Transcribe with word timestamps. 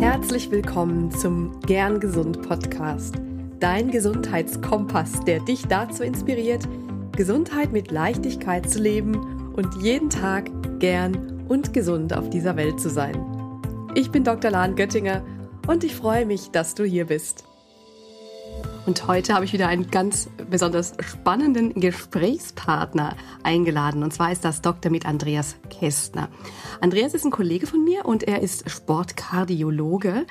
Herzlich 0.00 0.48
willkommen 0.52 1.10
zum 1.10 1.58
Gern 1.62 1.98
Gesund 1.98 2.48
Podcast, 2.48 3.16
dein 3.58 3.90
Gesundheitskompass, 3.90 5.24
der 5.24 5.40
dich 5.40 5.66
dazu 5.66 6.04
inspiriert, 6.04 6.68
Gesundheit 7.16 7.72
mit 7.72 7.90
Leichtigkeit 7.90 8.70
zu 8.70 8.78
leben 8.78 9.52
und 9.54 9.82
jeden 9.82 10.08
Tag 10.08 10.52
gern 10.78 11.44
und 11.48 11.74
gesund 11.74 12.16
auf 12.16 12.30
dieser 12.30 12.54
Welt 12.54 12.78
zu 12.78 12.90
sein. 12.90 13.20
Ich 13.96 14.12
bin 14.12 14.22
Dr. 14.22 14.52
Lahn 14.52 14.76
Göttinger 14.76 15.24
und 15.66 15.82
ich 15.82 15.96
freue 15.96 16.26
mich, 16.26 16.52
dass 16.52 16.76
du 16.76 16.84
hier 16.84 17.06
bist. 17.06 17.47
Und 18.88 19.06
heute 19.06 19.34
habe 19.34 19.44
ich 19.44 19.52
wieder 19.52 19.68
einen 19.68 19.90
ganz 19.90 20.30
besonders 20.48 20.94
spannenden 21.00 21.74
Gesprächspartner 21.74 23.16
eingeladen. 23.42 24.02
Und 24.02 24.14
zwar 24.14 24.32
ist 24.32 24.46
das 24.46 24.62
Dr. 24.62 24.90
mit 24.90 25.04
Andreas 25.04 25.56
Kästner. 25.68 26.30
Andreas 26.80 27.12
ist 27.12 27.26
ein 27.26 27.30
Kollege 27.30 27.66
von 27.66 27.84
mir 27.84 28.06
und 28.06 28.22
er 28.22 28.40
ist 28.40 28.70
Sportkardiologe. 28.70 30.24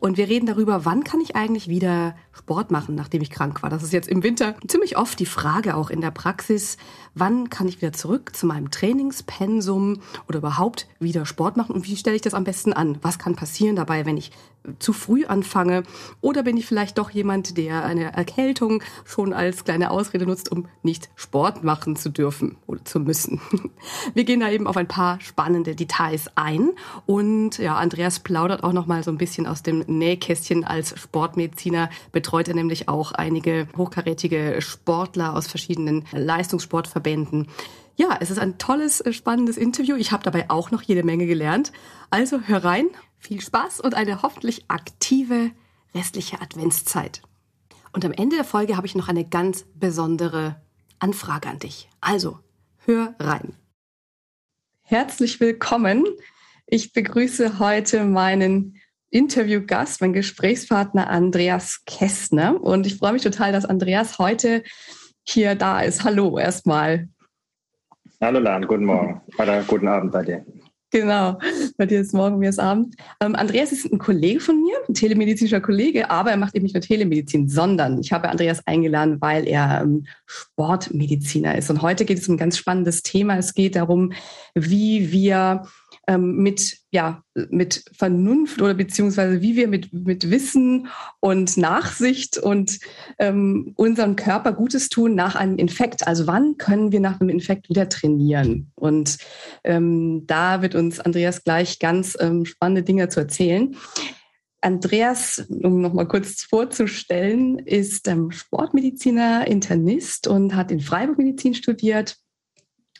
Und 0.00 0.16
wir 0.16 0.28
reden 0.28 0.46
darüber, 0.46 0.84
wann 0.84 1.04
kann 1.04 1.20
ich 1.20 1.36
eigentlich 1.36 1.68
wieder 1.68 2.16
Sport 2.40 2.70
machen, 2.70 2.94
nachdem 2.94 3.20
ich 3.22 3.30
krank 3.30 3.62
war. 3.62 3.68
Das 3.70 3.82
ist 3.82 3.92
jetzt 3.92 4.08
im 4.08 4.22
Winter 4.22 4.54
ziemlich 4.66 4.96
oft 4.96 5.18
die 5.20 5.26
Frage 5.26 5.76
auch 5.76 5.90
in 5.90 6.00
der 6.00 6.10
Praxis, 6.10 6.78
wann 7.14 7.50
kann 7.50 7.68
ich 7.68 7.82
wieder 7.82 7.92
zurück 7.92 8.34
zu 8.34 8.46
meinem 8.46 8.70
Trainingspensum 8.70 10.00
oder 10.26 10.38
überhaupt 10.38 10.88
wieder 10.98 11.26
Sport 11.26 11.56
machen 11.56 11.74
und 11.74 11.86
wie 11.86 11.96
stelle 11.96 12.16
ich 12.16 12.22
das 12.22 12.34
am 12.34 12.44
besten 12.44 12.72
an? 12.72 12.98
Was 13.02 13.18
kann 13.18 13.36
passieren 13.36 13.76
dabei, 13.76 14.06
wenn 14.06 14.16
ich 14.16 14.32
zu 14.78 14.92
früh 14.92 15.24
anfange? 15.24 15.82
Oder 16.20 16.42
bin 16.42 16.56
ich 16.56 16.66
vielleicht 16.66 16.98
doch 16.98 17.10
jemand, 17.10 17.56
der 17.56 17.84
eine 17.84 18.12
Erkältung 18.12 18.82
schon 19.04 19.32
als 19.32 19.64
kleine 19.64 19.90
Ausrede 19.90 20.26
nutzt, 20.26 20.52
um 20.52 20.66
nicht 20.82 21.08
Sport 21.16 21.64
machen 21.64 21.96
zu 21.96 22.10
dürfen 22.10 22.56
oder 22.66 22.84
zu 22.84 23.00
müssen? 23.00 23.40
Wir 24.14 24.24
gehen 24.24 24.40
da 24.40 24.50
eben 24.50 24.66
auf 24.66 24.76
ein 24.76 24.88
paar 24.88 25.20
spannende 25.20 25.74
Details 25.74 26.30
ein 26.36 26.70
und 27.06 27.58
ja, 27.58 27.76
Andreas 27.76 28.20
plaudert 28.20 28.62
auch 28.62 28.72
noch 28.72 28.86
mal 28.86 29.02
so 29.02 29.10
ein 29.10 29.18
bisschen 29.18 29.46
aus 29.46 29.62
dem 29.62 29.84
Nähkästchen 29.86 30.64
als 30.64 30.98
Sportmediziner 30.98 31.90
betreut 32.12 32.29
er 32.48 32.54
nämlich 32.54 32.88
auch 32.88 33.12
einige 33.12 33.66
hochkarätige 33.76 34.56
Sportler 34.60 35.34
aus 35.34 35.48
verschiedenen 35.48 36.04
Leistungssportverbänden. 36.12 37.48
Ja, 37.96 38.16
es 38.20 38.30
ist 38.30 38.38
ein 38.38 38.56
tolles, 38.56 39.00
äh, 39.00 39.12
spannendes 39.12 39.56
Interview. 39.56 39.96
Ich 39.96 40.12
habe 40.12 40.22
dabei 40.22 40.48
auch 40.48 40.70
noch 40.70 40.82
jede 40.82 41.02
Menge 41.02 41.26
gelernt. 41.26 41.72
Also 42.08 42.40
hör 42.42 42.64
rein, 42.64 42.86
viel 43.18 43.40
Spaß 43.40 43.80
und 43.80 43.94
eine 43.94 44.22
hoffentlich 44.22 44.64
aktive 44.68 45.50
restliche 45.94 46.40
Adventszeit. 46.40 47.20
Und 47.92 48.04
am 48.04 48.12
Ende 48.12 48.36
der 48.36 48.44
Folge 48.44 48.76
habe 48.76 48.86
ich 48.86 48.94
noch 48.94 49.08
eine 49.08 49.28
ganz 49.28 49.64
besondere 49.74 50.62
Anfrage 51.00 51.48
an 51.48 51.58
dich. 51.58 51.88
Also, 52.00 52.38
hör 52.86 53.14
rein. 53.18 53.56
Herzlich 54.82 55.40
willkommen. 55.40 56.04
Ich 56.66 56.92
begrüße 56.92 57.58
heute 57.58 58.04
meinen 58.04 58.79
Interviewgast, 59.10 60.00
mein 60.00 60.12
Gesprächspartner 60.12 61.10
Andreas 61.10 61.82
Kästner. 61.84 62.62
Und 62.62 62.86
ich 62.86 62.96
freue 62.96 63.12
mich 63.12 63.22
total, 63.22 63.52
dass 63.52 63.64
Andreas 63.64 64.18
heute 64.18 64.62
hier 65.24 65.56
da 65.56 65.80
ist. 65.80 66.04
Hallo 66.04 66.38
erstmal. 66.38 67.08
Hallo 68.20 68.38
Lan, 68.38 68.66
guten 68.66 68.84
Morgen 68.84 69.20
oder 69.38 69.62
guten 69.64 69.88
Abend 69.88 70.12
bei 70.12 70.22
dir. 70.22 70.44
Genau, 70.92 71.38
bei 71.76 71.86
dir 71.86 72.00
ist 72.00 72.12
morgen, 72.12 72.38
mir 72.38 72.48
ist 72.48 72.58
Abend. 72.58 72.96
Ähm, 73.20 73.36
Andreas 73.36 73.70
ist 73.70 73.92
ein 73.92 73.98
Kollege 73.98 74.40
von 74.40 74.60
mir, 74.60 74.74
ein 74.88 74.94
telemedizinischer 74.94 75.60
Kollege, 75.60 76.10
aber 76.10 76.32
er 76.32 76.36
macht 76.36 76.56
eben 76.56 76.64
nicht 76.64 76.74
nur 76.74 76.82
Telemedizin, 76.82 77.48
sondern 77.48 78.00
ich 78.00 78.12
habe 78.12 78.28
Andreas 78.28 78.66
eingeladen, 78.66 79.20
weil 79.20 79.46
er 79.46 79.82
ähm, 79.82 80.06
Sportmediziner 80.26 81.56
ist. 81.56 81.70
Und 81.70 81.82
heute 81.82 82.04
geht 82.04 82.18
es 82.18 82.28
um 82.28 82.34
ein 82.34 82.38
ganz 82.38 82.58
spannendes 82.58 83.04
Thema. 83.04 83.36
Es 83.38 83.54
geht 83.54 83.76
darum, 83.76 84.12
wie 84.54 85.12
wir 85.12 85.62
ähm, 86.10 86.38
mit, 86.38 86.78
ja, 86.90 87.22
mit 87.50 87.84
Vernunft 87.96 88.60
oder 88.60 88.74
beziehungsweise 88.74 89.40
wie 89.42 89.54
wir 89.54 89.68
mit, 89.68 89.92
mit 89.92 90.28
Wissen 90.28 90.88
und 91.20 91.56
Nachsicht 91.56 92.36
und 92.36 92.80
ähm, 93.20 93.72
unserem 93.76 94.16
Körper 94.16 94.52
Gutes 94.52 94.88
tun 94.88 95.14
nach 95.14 95.36
einem 95.36 95.56
Infekt. 95.56 96.08
Also 96.08 96.26
wann 96.26 96.56
können 96.56 96.90
wir 96.90 96.98
nach 96.98 97.20
einem 97.20 97.30
Infekt 97.30 97.68
wieder 97.68 97.88
trainieren? 97.88 98.72
Und 98.74 99.18
ähm, 99.62 100.24
da 100.26 100.62
wird 100.62 100.74
uns 100.74 100.98
Andreas 100.98 101.44
gleich 101.44 101.78
ganz 101.78 102.16
ähm, 102.18 102.44
spannende 102.44 102.82
Dinge 102.82 103.08
zu 103.08 103.20
erzählen. 103.20 103.76
Andreas, 104.62 105.46
um 105.48 105.80
nochmal 105.80 106.08
kurz 106.08 106.42
vorzustellen, 106.42 107.60
ist 107.60 108.08
ähm, 108.08 108.32
Sportmediziner, 108.32 109.46
Internist 109.46 110.26
und 110.26 110.56
hat 110.56 110.72
in 110.72 110.80
Freiburg 110.80 111.18
Medizin 111.18 111.54
studiert 111.54 112.16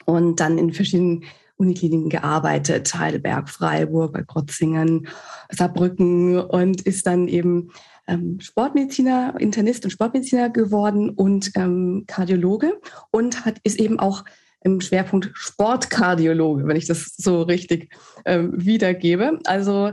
und 0.07 0.39
dann 0.39 0.59
in 0.59 0.73
verschiedenen 0.73 1.25
Unikliniken 1.61 2.09
gearbeitet, 2.09 2.93
Heidelberg, 2.95 3.49
Freiburg, 3.49 4.15
bei 4.15 4.23
Krotzingen, 4.23 5.07
Saarbrücken 5.51 6.39
und 6.39 6.81
ist 6.81 7.07
dann 7.07 7.29
eben 7.29 7.71
ähm, 8.09 8.41
Sportmediziner, 8.41 9.35
Internist 9.39 9.85
und 9.85 9.91
Sportmediziner 9.91 10.51
geworden 10.51 11.11
und 11.11 11.53
ähm, 11.55 12.05
Kardiologe 12.07 12.81
und 13.11 13.45
hat, 13.45 13.59
ist 13.63 13.79
eben 13.79 14.01
auch 14.01 14.25
im 14.63 14.81
Schwerpunkt 14.81 15.31
Sportkardiologe, 15.35 16.67
wenn 16.67 16.77
ich 16.77 16.87
das 16.87 17.15
so 17.17 17.43
richtig 17.43 17.95
ähm, 18.25 18.53
wiedergebe. 18.55 19.39
Also 19.45 19.93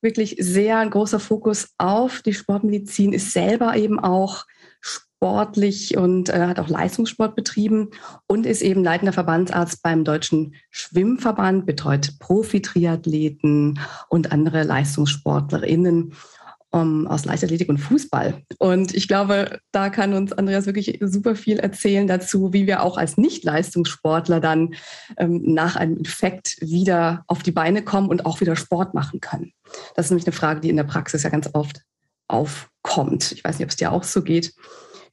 wirklich 0.00 0.36
sehr 0.38 0.78
ein 0.78 0.90
großer 0.90 1.20
Fokus 1.20 1.74
auf 1.78 2.22
die 2.22 2.34
Sportmedizin, 2.34 3.12
ist 3.12 3.32
selber 3.32 3.76
eben 3.76 3.98
auch 3.98 4.44
sportlich 5.18 5.96
und 5.96 6.28
äh, 6.28 6.46
hat 6.46 6.60
auch 6.60 6.68
Leistungssport 6.68 7.34
betrieben 7.34 7.90
und 8.28 8.46
ist 8.46 8.62
eben 8.62 8.84
leitender 8.84 9.12
Verbandsarzt 9.12 9.82
beim 9.82 10.04
Deutschen 10.04 10.54
Schwimmverband, 10.70 11.66
betreut 11.66 12.18
Profi-Triathleten 12.20 13.80
und 14.08 14.30
andere 14.30 14.62
LeistungssportlerInnen 14.62 16.12
um, 16.70 17.06
aus 17.08 17.24
Leichtathletik 17.24 17.68
und 17.68 17.78
Fußball. 17.78 18.42
Und 18.58 18.94
ich 18.94 19.08
glaube, 19.08 19.58
da 19.72 19.90
kann 19.90 20.12
uns 20.12 20.32
Andreas 20.32 20.66
wirklich 20.66 20.98
super 21.00 21.34
viel 21.34 21.58
erzählen 21.58 22.06
dazu, 22.06 22.52
wie 22.52 22.66
wir 22.68 22.82
auch 22.82 22.96
als 22.96 23.16
Nicht-Leistungssportler 23.16 24.38
dann 24.38 24.74
ähm, 25.16 25.42
nach 25.52 25.74
einem 25.74 25.96
Infekt 25.96 26.58
wieder 26.60 27.24
auf 27.26 27.42
die 27.42 27.52
Beine 27.52 27.82
kommen 27.82 28.08
und 28.08 28.24
auch 28.24 28.40
wieder 28.40 28.54
Sport 28.54 28.94
machen 28.94 29.20
können. 29.20 29.52
Das 29.96 30.06
ist 30.06 30.10
nämlich 30.10 30.26
eine 30.26 30.36
Frage, 30.36 30.60
die 30.60 30.70
in 30.70 30.76
der 30.76 30.84
Praxis 30.84 31.24
ja 31.24 31.30
ganz 31.30 31.50
oft 31.54 31.82
aufkommt. 32.28 33.32
Ich 33.32 33.42
weiß 33.42 33.58
nicht, 33.58 33.64
ob 33.64 33.70
es 33.70 33.76
dir 33.76 33.90
auch 33.90 34.04
so 34.04 34.22
geht. 34.22 34.52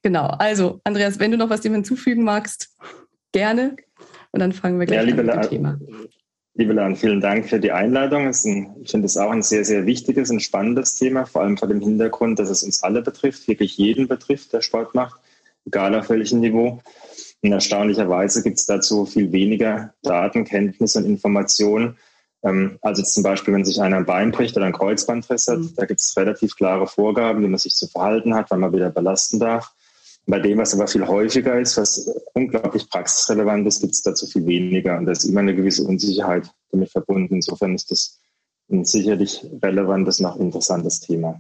Genau, 0.06 0.28
also 0.38 0.82
Andreas, 0.84 1.18
wenn 1.18 1.32
du 1.32 1.38
noch 1.38 1.50
was 1.50 1.62
dem 1.62 1.74
hinzufügen 1.74 2.24
magst, 2.24 2.70
gerne. 3.32 3.76
Und 4.32 4.40
dann 4.40 4.52
fangen 4.52 4.80
wir 4.80 4.86
gleich 4.86 4.98
ja, 4.98 5.12
an 5.12 5.26
mit 5.26 5.34
dem 5.34 5.42
Thema. 5.50 5.80
Liebe 6.54 6.74
Lan, 6.74 6.96
vielen 6.96 7.22
Dank 7.22 7.50
für 7.50 7.60
die 7.60 7.72
Einladung. 7.72 8.28
Ein, 8.28 8.76
ich 8.84 8.92
finde 8.92 9.08
es 9.08 9.18
auch 9.18 9.32
ein 9.32 9.42
sehr, 9.42 9.66
sehr 9.66 9.88
wichtiges 9.88 10.30
und 10.30 10.44
spannendes 10.44 10.94
Thema, 10.94 11.26
vor 11.26 11.42
allem 11.42 11.58
vor 11.58 11.68
dem 11.68 11.82
Hintergrund, 11.82 12.38
dass 12.38 12.52
es 12.52 12.62
uns 12.62 12.84
alle 12.84 13.02
betrifft, 13.02 13.48
wirklich 13.48 13.80
jeden 13.80 14.08
betrifft, 14.08 14.54
der 14.54 14.62
Sport 14.62 14.94
macht, 14.94 15.20
egal 15.66 15.96
auf 15.96 16.12
welchem 16.12 16.42
Niveau. 16.42 16.84
Und 17.42 17.52
erstaunlicherweise 17.52 18.44
gibt 18.44 18.60
es 18.60 18.68
dazu 18.68 19.08
viel 19.08 19.32
weniger 19.32 19.96
Daten, 20.04 20.46
Kenntnisse 20.46 21.00
und 21.00 21.06
Informationen. 21.06 21.98
Ähm, 22.44 22.78
also 22.84 23.02
zum 23.02 23.24
Beispiel, 23.24 23.56
wenn 23.56 23.66
sich 23.66 23.82
einer 23.82 23.98
ein 23.98 24.06
Bein 24.06 24.30
bricht 24.30 24.56
oder 24.56 24.68
ein 24.68 24.74
Kreuzbandriss 24.74 25.48
hat, 25.48 25.58
mhm. 25.58 25.74
da 25.76 25.86
gibt 25.88 26.00
es 26.00 26.16
relativ 26.16 26.56
klare 26.56 26.86
Vorgaben, 26.86 27.42
wie 27.42 27.48
man 27.48 27.58
sich 27.58 27.74
zu 27.74 27.88
verhalten 27.88 28.36
hat, 28.36 28.52
wann 28.52 28.60
man 28.60 28.72
wieder 28.72 28.92
belasten 28.92 29.40
darf. 29.40 29.75
Bei 30.28 30.40
dem, 30.40 30.58
was 30.58 30.74
aber 30.74 30.88
viel 30.88 31.06
häufiger 31.06 31.60
ist, 31.60 31.78
was 31.78 32.10
unglaublich 32.34 32.90
praxisrelevant 32.90 33.68
ist, 33.68 33.82
gibt 33.82 33.94
es 33.94 34.02
dazu 34.02 34.26
viel 34.26 34.46
weniger. 34.46 34.98
Und 34.98 35.06
da 35.06 35.12
ist 35.12 35.26
immer 35.26 35.42
eine 35.42 35.56
gewisse 35.56 35.84
Unsicherheit 35.84 36.50
damit 36.72 36.92
verbunden. 36.92 37.36
Insofern 37.36 37.76
ist 37.76 37.92
das 37.92 38.20
ein 38.72 38.86
sicherlich 38.86 39.46
relevantes, 39.62 40.20
noch 40.20 40.40
interessantes 40.40 41.00
Thema. 41.00 41.40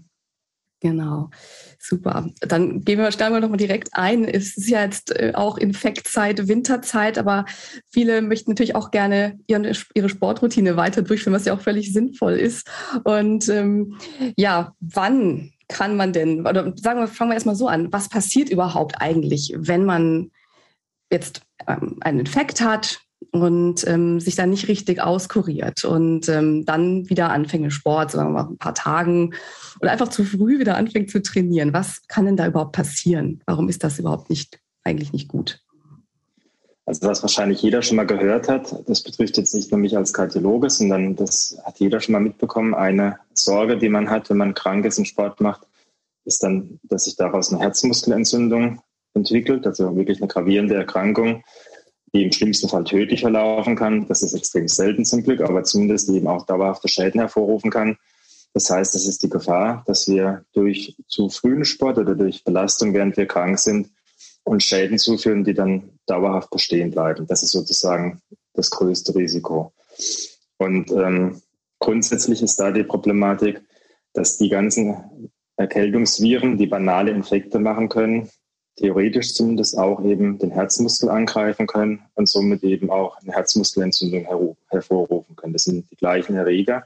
Genau, 0.81 1.31
super. 1.79 2.29
Dann 2.41 2.83
gehen 2.83 2.99
wir, 2.99 3.11
steigen 3.11 3.39
nochmal 3.39 3.57
direkt 3.57 3.89
ein. 3.93 4.23
Es 4.25 4.55
ist 4.55 4.69
ja 4.69 4.83
jetzt 4.83 5.17
äh, 5.19 5.31
auch 5.33 5.57
Infektzeit, 5.57 6.47
Winterzeit, 6.47 7.17
aber 7.17 7.45
viele 7.89 8.21
möchten 8.21 8.51
natürlich 8.51 8.75
auch 8.75 8.91
gerne 8.91 9.39
ihre, 9.47 9.71
ihre 9.95 10.09
Sportroutine 10.09 10.77
weiter 10.77 11.01
durchführen, 11.01 11.33
was 11.33 11.45
ja 11.45 11.55
auch 11.55 11.61
völlig 11.61 11.91
sinnvoll 11.91 12.33
ist. 12.33 12.69
Und 13.03 13.49
ähm, 13.49 13.97
ja, 14.37 14.73
wann 14.79 15.53
kann 15.67 15.95
man 15.95 16.13
denn, 16.13 16.41
oder 16.41 16.73
sagen 16.75 16.99
wir, 16.99 17.07
fangen 17.07 17.31
wir 17.31 17.35
erstmal 17.35 17.55
so 17.55 17.67
an, 17.67 17.91
was 17.91 18.09
passiert 18.09 18.49
überhaupt 18.49 19.01
eigentlich, 19.01 19.53
wenn 19.57 19.85
man 19.85 20.31
jetzt 21.11 21.41
ähm, 21.67 21.97
einen 22.01 22.19
Infekt 22.19 22.61
hat 22.61 22.99
und 23.31 23.87
ähm, 23.87 24.19
sich 24.19 24.35
dann 24.35 24.49
nicht 24.49 24.67
richtig 24.67 25.01
auskuriert 25.01 25.83
und 25.83 26.29
ähm, 26.29 26.65
dann 26.65 27.09
wieder 27.09 27.31
anfängt 27.31 27.71
Sport, 27.73 28.11
sagen 28.11 28.29
wir 28.29 28.43
mal 28.43 28.49
ein 28.49 28.57
paar 28.57 28.75
Tagen 28.75 29.33
oder 29.81 29.91
einfach 29.91 30.09
zu 30.09 30.23
früh 30.23 30.59
wieder 30.59 30.77
anfängt 30.77 31.09
zu 31.09 31.21
trainieren. 31.21 31.73
Was 31.73 32.07
kann 32.07 32.25
denn 32.25 32.37
da 32.37 32.47
überhaupt 32.47 32.75
passieren? 32.75 33.41
Warum 33.45 33.69
ist 33.69 33.83
das 33.83 33.99
überhaupt 33.99 34.29
nicht, 34.29 34.59
eigentlich 34.83 35.13
nicht 35.13 35.27
gut? 35.27 35.64
Also 36.87 37.07
was 37.07 37.23
wahrscheinlich 37.23 37.61
jeder 37.63 37.81
schon 37.81 37.97
mal 37.97 38.05
gehört 38.05 38.47
hat, 38.47 38.75
das 38.87 39.01
betrifft 39.01 39.37
jetzt 39.37 39.55
nicht 39.55 39.71
nur 39.71 39.79
mich 39.79 39.97
als 39.97 40.13
Kardiologe, 40.13 40.69
sondern 40.69 41.15
das 41.15 41.57
hat 41.63 41.79
jeder 41.79 41.99
schon 41.99 42.13
mal 42.13 42.19
mitbekommen. 42.19 42.75
Eine 42.75 43.17
Sorge, 43.33 43.77
die 43.77 43.89
man 43.89 44.09
hat, 44.09 44.29
wenn 44.29 44.37
man 44.37 44.53
krank 44.53 44.85
ist 44.85 44.99
und 44.99 45.05
Sport 45.05 45.41
macht, 45.41 45.67
ist 46.25 46.43
dann, 46.43 46.79
dass 46.83 47.05
sich 47.05 47.15
daraus 47.15 47.51
eine 47.51 47.61
Herzmuskelentzündung 47.61 48.81
entwickelt, 49.15 49.65
also 49.65 49.95
wirklich 49.95 50.19
eine 50.19 50.27
gravierende 50.27 50.75
Erkrankung, 50.75 51.43
die 52.13 52.23
im 52.23 52.31
schlimmsten 52.31 52.69
Fall 52.69 52.83
tödlich 52.83 53.21
verlaufen 53.21 53.75
kann. 53.75 54.07
Das 54.07 54.21
ist 54.21 54.33
extrem 54.33 54.67
selten 54.67 55.05
zum 55.05 55.23
Glück, 55.23 55.41
aber 55.41 55.63
zumindest 55.63 56.09
eben 56.09 56.27
auch 56.27 56.45
dauerhafte 56.45 56.87
Schäden 56.87 57.19
hervorrufen 57.19 57.71
kann. 57.71 57.97
Das 58.53 58.69
heißt, 58.69 58.95
es 58.95 59.07
ist 59.07 59.23
die 59.23 59.29
Gefahr, 59.29 59.83
dass 59.87 60.07
wir 60.07 60.45
durch 60.53 60.95
zu 61.07 61.29
frühen 61.29 61.65
Sport 61.65 61.97
oder 61.97 62.15
durch 62.15 62.43
Belastung, 62.43 62.93
während 62.93 63.17
wir 63.17 63.25
krank 63.25 63.59
sind, 63.59 63.89
uns 64.43 64.63
Schäden 64.63 64.99
zuführen, 64.99 65.43
die 65.43 65.53
dann 65.53 65.94
dauerhaft 66.05 66.49
bestehen 66.49 66.91
bleiben. 66.91 67.27
Das 67.27 67.43
ist 67.43 67.51
sozusagen 67.51 68.21
das 68.53 68.69
größte 68.69 69.15
Risiko. 69.15 69.73
Und 70.57 70.91
ähm, 70.91 71.41
grundsätzlich 71.79 72.41
ist 72.41 72.59
da 72.59 72.71
die 72.71 72.83
Problematik, 72.83 73.61
dass 74.13 74.37
die 74.37 74.49
ganzen 74.49 75.29
Erkältungsviren, 75.57 76.57
die 76.57 76.67
banale 76.67 77.11
Infekte 77.11 77.59
machen 77.59 77.89
können, 77.89 78.29
theoretisch 78.77 79.33
zumindest 79.33 79.77
auch 79.77 80.03
eben 80.03 80.37
den 80.37 80.51
Herzmuskel 80.51 81.09
angreifen 81.09 81.67
können 81.67 82.03
und 82.15 82.27
somit 82.27 82.63
eben 82.63 82.89
auch 82.89 83.17
eine 83.21 83.33
Herzmuskelentzündung 83.33 84.25
her 84.25 84.55
hervorrufen 84.69 85.35
können. 85.35 85.53
Das 85.53 85.63
sind 85.63 85.89
die 85.91 85.95
gleichen 85.95 86.35
Erreger, 86.35 86.85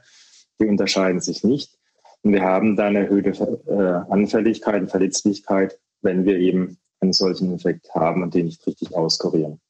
die 0.60 0.66
unterscheiden 0.66 1.20
sich 1.20 1.42
nicht. 1.42 1.76
Und 2.22 2.32
wir 2.32 2.42
haben 2.42 2.76
da 2.76 2.86
eine 2.86 3.00
erhöhte 3.00 3.30
äh, 3.66 4.12
Anfälligkeit 4.12 4.82
und 4.82 4.90
Verletzlichkeit, 4.90 5.78
wenn 6.02 6.24
wir 6.24 6.38
eben 6.38 6.78
einen 7.00 7.12
solchen 7.12 7.52
Infekt 7.52 7.94
haben 7.94 8.22
und 8.22 8.34
den 8.34 8.46
nicht 8.46 8.66
richtig 8.66 8.94
auskurieren. 8.94 9.60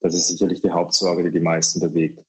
Das 0.00 0.14
ist 0.14 0.28
sicherlich 0.28 0.62
die 0.62 0.70
Hauptsorge, 0.70 1.24
die 1.24 1.30
die 1.30 1.40
meisten 1.40 1.80
bewegt. 1.80 2.24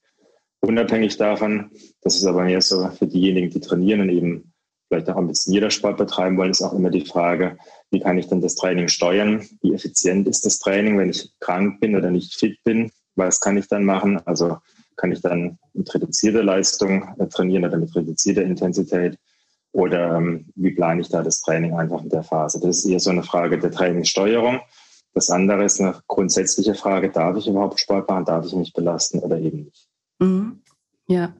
Unabhängig 0.60 1.16
davon, 1.16 1.70
das 2.02 2.16
ist 2.16 2.24
aber 2.24 2.44
mehr 2.44 2.60
so 2.60 2.88
für 2.90 3.06
diejenigen, 3.06 3.50
die 3.50 3.60
trainieren 3.60 4.00
und 4.02 4.10
eben 4.10 4.52
vielleicht 4.88 5.08
auch 5.08 5.16
ein 5.16 5.28
bisschen 5.28 5.54
jeder 5.54 5.70
Sport 5.70 5.98
betreiben 5.98 6.36
wollen, 6.36 6.50
ist 6.50 6.62
auch 6.62 6.72
immer 6.72 6.90
die 6.90 7.06
Frage, 7.06 7.56
wie 7.90 8.00
kann 8.00 8.18
ich 8.18 8.26
denn 8.26 8.40
das 8.40 8.56
Training 8.56 8.88
steuern? 8.88 9.46
Wie 9.62 9.72
effizient 9.72 10.26
ist 10.26 10.44
das 10.44 10.58
Training, 10.58 10.98
wenn 10.98 11.10
ich 11.10 11.30
krank 11.38 11.80
bin 11.80 11.96
oder 11.96 12.10
nicht 12.10 12.34
fit 12.34 12.58
bin? 12.64 12.90
Was 13.14 13.40
kann 13.40 13.56
ich 13.56 13.68
dann 13.68 13.84
machen? 13.84 14.20
Also 14.26 14.58
kann 14.96 15.12
ich 15.12 15.20
dann 15.22 15.58
mit 15.72 15.92
reduzierter 15.94 16.42
Leistung 16.42 17.08
äh, 17.18 17.26
trainieren 17.28 17.64
oder 17.64 17.78
mit 17.78 17.94
reduzierter 17.94 18.42
Intensität? 18.42 19.16
Oder 19.72 20.16
ähm, 20.16 20.46
wie 20.56 20.72
plane 20.72 21.00
ich 21.00 21.08
da 21.08 21.22
das 21.22 21.40
Training 21.40 21.74
einfach 21.74 22.02
in 22.02 22.08
der 22.08 22.24
Phase? 22.24 22.60
Das 22.60 22.78
ist 22.78 22.86
eher 22.86 23.00
so 23.00 23.10
eine 23.10 23.22
Frage 23.22 23.58
der 23.58 23.70
Trainingssteuerung. 23.70 24.60
Das 25.14 25.30
andere 25.30 25.64
ist 25.64 25.80
eine 25.80 26.00
grundsätzliche 26.06 26.74
Frage, 26.74 27.10
darf 27.10 27.36
ich 27.36 27.48
überhaupt 27.48 27.80
Sport 27.80 28.08
machen, 28.08 28.24
darf 28.24 28.46
ich 28.46 28.54
mich 28.54 28.72
belasten 28.72 29.20
oder 29.20 29.38
eben 29.38 29.64
nicht? 29.64 29.88
Mhm. 30.18 30.62
Ja, 31.08 31.34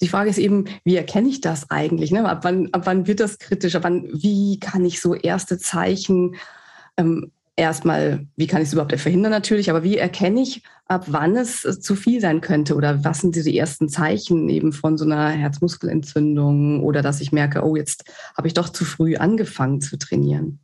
die 0.00 0.08
Frage 0.08 0.30
ist 0.30 0.38
eben, 0.38 0.64
wie 0.82 0.96
erkenne 0.96 1.28
ich 1.28 1.42
das 1.42 1.70
eigentlich? 1.70 2.10
Ne? 2.10 2.26
Ab, 2.26 2.40
wann, 2.42 2.70
ab 2.72 2.82
wann 2.84 3.06
wird 3.06 3.20
das 3.20 3.38
kritisch? 3.38 3.76
Ab 3.76 3.84
wann, 3.84 4.08
wie 4.14 4.58
kann 4.58 4.82
ich 4.82 4.98
so 4.98 5.14
erste 5.14 5.58
Zeichen 5.58 6.36
ähm, 6.96 7.30
erstmal, 7.60 8.26
wie 8.36 8.46
kann 8.46 8.62
ich 8.62 8.68
es 8.68 8.72
überhaupt 8.72 8.98
verhindern 8.98 9.30
natürlich, 9.30 9.68
aber 9.70 9.82
wie 9.82 9.98
erkenne 9.98 10.40
ich, 10.40 10.62
ab 10.86 11.04
wann 11.08 11.36
es 11.36 11.64
äh, 11.64 11.78
zu 11.78 11.94
viel 11.94 12.20
sein 12.20 12.40
könnte 12.40 12.74
oder 12.74 13.04
was 13.04 13.20
sind 13.20 13.36
diese 13.36 13.54
ersten 13.54 13.88
Zeichen 13.88 14.48
eben 14.48 14.72
von 14.72 14.96
so 14.96 15.04
einer 15.04 15.28
Herzmuskelentzündung 15.28 16.82
oder 16.82 17.02
dass 17.02 17.20
ich 17.20 17.32
merke, 17.32 17.62
oh, 17.62 17.76
jetzt 17.76 18.04
habe 18.36 18.48
ich 18.48 18.54
doch 18.54 18.70
zu 18.70 18.84
früh 18.84 19.16
angefangen 19.16 19.80
zu 19.80 19.98
trainieren? 19.98 20.60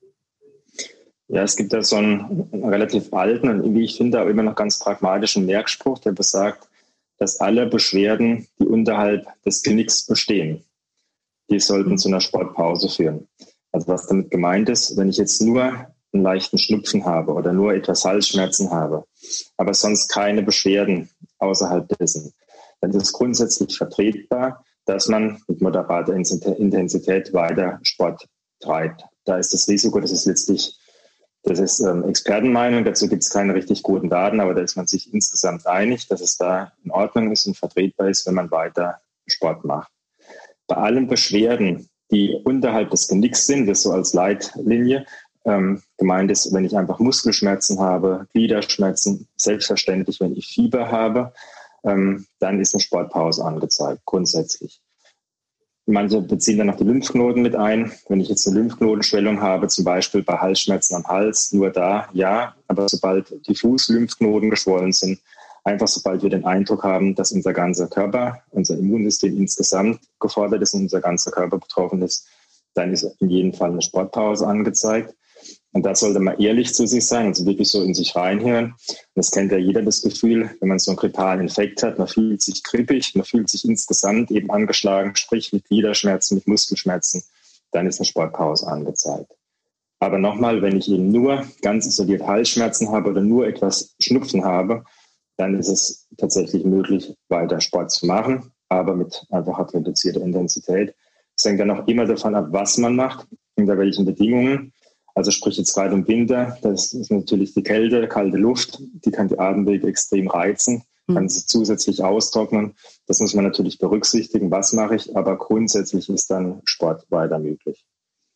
Ja, 1.28 1.42
es 1.42 1.56
gibt 1.56 1.72
da 1.72 1.82
so 1.82 1.96
einen 1.96 2.48
relativ 2.64 3.12
alten 3.12 3.48
und 3.48 3.74
wie 3.74 3.84
ich 3.84 3.96
finde 3.96 4.22
auch 4.22 4.26
immer 4.26 4.42
noch 4.42 4.54
ganz 4.54 4.78
pragmatischen 4.78 5.44
Merkspruch, 5.44 5.98
der 5.98 6.12
besagt, 6.12 6.68
dass 7.18 7.40
alle 7.40 7.66
Beschwerden, 7.66 8.46
die 8.58 8.66
unterhalb 8.66 9.26
des 9.44 9.62
Genicks 9.62 10.06
bestehen, 10.06 10.64
die 11.50 11.60
sollten 11.60 11.98
zu 11.98 12.08
einer 12.08 12.20
Sportpause 12.20 12.88
führen. 12.88 13.28
Also 13.72 13.88
was 13.88 14.06
damit 14.06 14.30
gemeint 14.30 14.68
ist, 14.68 14.96
wenn 14.96 15.08
ich 15.08 15.16
jetzt 15.16 15.42
nur 15.42 15.88
einen 16.16 16.24
leichten 16.24 16.58
Schnupfen 16.58 17.04
habe 17.04 17.32
oder 17.32 17.52
nur 17.52 17.74
etwas 17.74 18.04
Halsschmerzen 18.04 18.70
habe, 18.70 19.04
aber 19.56 19.74
sonst 19.74 20.08
keine 20.08 20.42
Beschwerden 20.42 21.08
außerhalb 21.38 21.88
dessen, 21.98 22.32
dann 22.80 22.90
ist 22.90 23.02
es 23.02 23.12
grundsätzlich 23.12 23.76
vertretbar, 23.76 24.64
dass 24.84 25.08
man 25.08 25.42
mit 25.48 25.60
moderater 25.60 26.14
Intensität 26.14 27.32
weiter 27.32 27.78
Sport 27.82 28.26
treibt. 28.60 29.04
Da 29.24 29.38
ist 29.38 29.52
das 29.52 29.68
Risiko, 29.68 30.00
dass 30.00 30.12
es 30.12 30.24
letztlich 30.26 30.78
das 31.46 31.60
ist 31.60 31.78
ähm, 31.78 32.02
Expertenmeinung, 32.08 32.84
dazu 32.84 33.08
gibt 33.08 33.22
es 33.22 33.30
keine 33.30 33.54
richtig 33.54 33.84
guten 33.84 34.10
Daten, 34.10 34.40
aber 34.40 34.52
da 34.52 34.62
ist 34.62 34.76
man 34.76 34.88
sich 34.88 35.14
insgesamt 35.14 35.64
einig, 35.64 36.08
dass 36.08 36.20
es 36.20 36.36
da 36.36 36.72
in 36.82 36.90
Ordnung 36.90 37.30
ist 37.30 37.46
und 37.46 37.56
vertretbar 37.56 38.08
ist, 38.08 38.26
wenn 38.26 38.34
man 38.34 38.50
weiter 38.50 39.00
Sport 39.28 39.64
macht. 39.64 39.92
Bei 40.66 40.74
allen 40.74 41.06
Beschwerden, 41.06 41.88
die 42.10 42.34
unterhalb 42.44 42.90
des 42.90 43.06
Genicks 43.06 43.46
sind, 43.46 43.66
das 43.66 43.82
so 43.82 43.92
als 43.92 44.12
Leitlinie 44.12 45.06
ähm, 45.46 45.82
gemeint 45.96 46.30
ist, 46.30 46.52
wenn 46.52 46.64
ich 46.64 46.76
einfach 46.76 46.98
Muskelschmerzen 46.98 47.78
habe, 47.78 48.26
Gliederschmerzen, 48.32 49.28
selbstverständlich, 49.36 50.20
wenn 50.20 50.36
ich 50.36 50.48
Fieber 50.48 50.90
habe, 50.90 51.32
ähm, 51.84 52.26
dann 52.40 52.60
ist 52.60 52.74
eine 52.74 52.82
Sportpause 52.82 53.44
angezeigt, 53.44 54.02
grundsätzlich. 54.04 54.80
Manche 55.88 56.20
beziehen 56.20 56.58
dann 56.58 56.66
noch 56.66 56.76
die 56.76 56.84
Lymphknoten 56.84 57.42
mit 57.42 57.54
ein. 57.54 57.92
Wenn 58.08 58.20
ich 58.20 58.28
jetzt 58.28 58.46
eine 58.48 58.58
Lymphknotenschwellung 58.58 59.40
habe, 59.40 59.68
zum 59.68 59.84
Beispiel 59.84 60.24
bei 60.24 60.36
Halsschmerzen 60.36 60.96
am 60.96 61.06
Hals, 61.06 61.52
nur 61.52 61.70
da, 61.70 62.08
ja. 62.12 62.56
Aber 62.66 62.88
sobald 62.88 63.46
die 63.46 63.54
Fußlymphknoten 63.54 64.50
geschwollen 64.50 64.92
sind, 64.92 65.20
einfach 65.62 65.86
sobald 65.86 66.24
wir 66.24 66.30
den 66.30 66.44
Eindruck 66.44 66.82
haben, 66.82 67.14
dass 67.14 67.30
unser 67.30 67.52
ganzer 67.52 67.86
Körper, 67.86 68.42
unser 68.50 68.76
Immunsystem 68.76 69.36
insgesamt 69.36 70.00
gefordert 70.18 70.60
ist 70.62 70.74
und 70.74 70.82
unser 70.82 71.00
ganzer 71.00 71.30
Körper 71.30 71.58
betroffen 71.58 72.02
ist, 72.02 72.26
dann 72.74 72.92
ist 72.92 73.04
in 73.20 73.30
jedem 73.30 73.52
Fall 73.52 73.70
eine 73.70 73.82
Sportpause 73.82 74.44
angezeigt. 74.44 75.14
Und 75.76 75.82
da 75.84 75.94
sollte 75.94 76.20
man 76.20 76.38
ehrlich 76.38 76.72
zu 76.72 76.86
sich 76.86 77.06
sein, 77.06 77.26
also 77.26 77.44
wirklich 77.44 77.68
so 77.68 77.82
in 77.82 77.92
sich 77.92 78.16
reinhören. 78.16 78.76
Das 79.14 79.30
kennt 79.30 79.52
ja 79.52 79.58
jeder 79.58 79.82
das 79.82 80.00
Gefühl, 80.00 80.48
wenn 80.58 80.70
man 80.70 80.78
so 80.78 80.90
einen 80.90 80.96
grippalen 80.96 81.42
Infekt 81.42 81.82
hat, 81.82 81.98
man 81.98 82.08
fühlt 82.08 82.40
sich 82.40 82.62
krippig, 82.62 83.14
man 83.14 83.26
fühlt 83.26 83.50
sich 83.50 83.62
insgesamt 83.66 84.30
eben 84.30 84.50
angeschlagen, 84.50 85.14
sprich 85.16 85.52
mit 85.52 85.66
Gliederschmerzen, 85.66 86.36
mit 86.36 86.48
Muskelschmerzen, 86.48 87.24
dann 87.72 87.86
ist 87.86 88.00
eine 88.00 88.06
Sportpause 88.06 88.66
angezeigt. 88.66 89.30
Aber 89.98 90.16
nochmal, 90.16 90.62
wenn 90.62 90.78
ich 90.78 90.90
eben 90.90 91.12
nur 91.12 91.46
ganz 91.60 91.84
isoliert 91.84 92.26
Halsschmerzen 92.26 92.90
habe 92.90 93.10
oder 93.10 93.20
nur 93.20 93.46
etwas 93.46 93.94
Schnupfen 94.00 94.46
habe, 94.46 94.82
dann 95.36 95.58
ist 95.58 95.68
es 95.68 96.08
tatsächlich 96.16 96.64
möglich, 96.64 97.14
weiter 97.28 97.60
Sport 97.60 97.90
zu 97.90 98.06
machen, 98.06 98.50
aber 98.70 98.96
mit 98.96 99.26
einfach 99.28 99.74
reduzierter 99.74 100.22
Intensität. 100.22 100.94
Es 101.36 101.44
hängt 101.44 101.60
dann 101.60 101.70
auch 101.70 101.86
immer 101.86 102.06
davon 102.06 102.34
ab, 102.34 102.46
was 102.48 102.78
man 102.78 102.96
macht, 102.96 103.28
unter 103.56 103.76
welchen 103.76 104.06
Bedingungen. 104.06 104.72
Also 105.16 105.30
sprich 105.30 105.56
jetzt 105.56 105.72
gerade 105.72 105.94
im 105.94 106.06
Winter, 106.06 106.58
das 106.60 106.92
ist 106.92 107.10
natürlich 107.10 107.54
die 107.54 107.62
Kälte, 107.62 108.06
kalte 108.06 108.36
Luft, 108.36 108.78
die 108.80 109.10
kann 109.10 109.28
die 109.28 109.38
Atemwege 109.38 109.88
extrem 109.88 110.28
reizen, 110.28 110.82
hm. 111.08 111.14
kann 111.14 111.28
sie 111.30 111.46
zusätzlich 111.46 112.04
austrocknen. 112.04 112.74
Das 113.06 113.18
muss 113.20 113.32
man 113.32 113.46
natürlich 113.46 113.78
berücksichtigen, 113.78 114.50
was 114.50 114.74
mache 114.74 114.96
ich, 114.96 115.16
aber 115.16 115.38
grundsätzlich 115.38 116.10
ist 116.10 116.30
dann 116.30 116.60
Sport 116.66 117.10
weiter 117.10 117.38
möglich. 117.38 117.86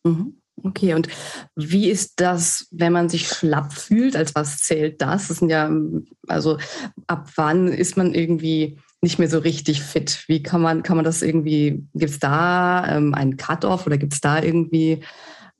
Mhm. 0.03 0.37
Okay, 0.63 0.95
und 0.95 1.07
wie 1.55 1.87
ist 1.87 2.13
das, 2.19 2.67
wenn 2.71 2.93
man 2.93 3.09
sich 3.09 3.27
schlapp 3.27 3.73
fühlt? 3.73 4.15
Als 4.15 4.33
was 4.33 4.57
zählt 4.57 5.01
das? 5.03 5.27
Das 5.27 5.37
sind 5.37 5.49
ja, 5.49 5.71
also 6.27 6.57
ab 7.05 7.29
wann 7.35 7.67
ist 7.67 7.95
man 7.95 8.15
irgendwie 8.15 8.79
nicht 9.01 9.19
mehr 9.19 9.29
so 9.29 9.37
richtig 9.37 9.83
fit? 9.83 10.23
Wie 10.27 10.41
kann 10.41 10.61
man, 10.61 10.81
kann 10.81 10.97
man 10.97 11.05
das 11.05 11.21
irgendwie, 11.21 11.83
gibt 11.93 12.11
es 12.11 12.19
da 12.19 12.87
ähm, 12.87 13.13
einen 13.13 13.37
Cut-off 13.37 13.85
oder 13.85 13.97
gibt 13.97 14.13
es 14.13 14.21
da 14.21 14.41
irgendwie 14.41 15.01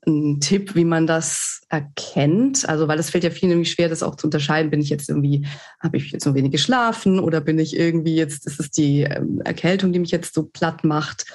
ein 0.06 0.40
Tipp, 0.40 0.74
wie 0.74 0.84
man 0.84 1.06
das 1.06 1.62
erkennt? 1.68 2.68
Also, 2.68 2.88
weil 2.88 2.98
es 2.98 3.10
fällt 3.10 3.24
ja 3.24 3.30
vielen 3.30 3.50
nämlich 3.50 3.70
schwer, 3.70 3.88
das 3.88 4.02
auch 4.02 4.16
zu 4.16 4.26
unterscheiden. 4.26 4.70
Bin 4.70 4.80
ich 4.80 4.90
jetzt 4.90 5.08
irgendwie, 5.08 5.46
habe 5.80 5.96
ich 5.96 6.10
jetzt 6.10 6.24
so 6.24 6.34
wenig 6.34 6.50
geschlafen 6.50 7.20
oder 7.20 7.40
bin 7.40 7.58
ich 7.58 7.76
irgendwie 7.76 8.16
jetzt, 8.16 8.46
ist 8.46 8.58
es 8.58 8.70
die 8.70 9.02
ähm, 9.02 9.40
Erkältung, 9.44 9.92
die 9.92 10.00
mich 10.00 10.10
jetzt 10.10 10.34
so 10.34 10.44
platt 10.44 10.84
macht? 10.84 11.26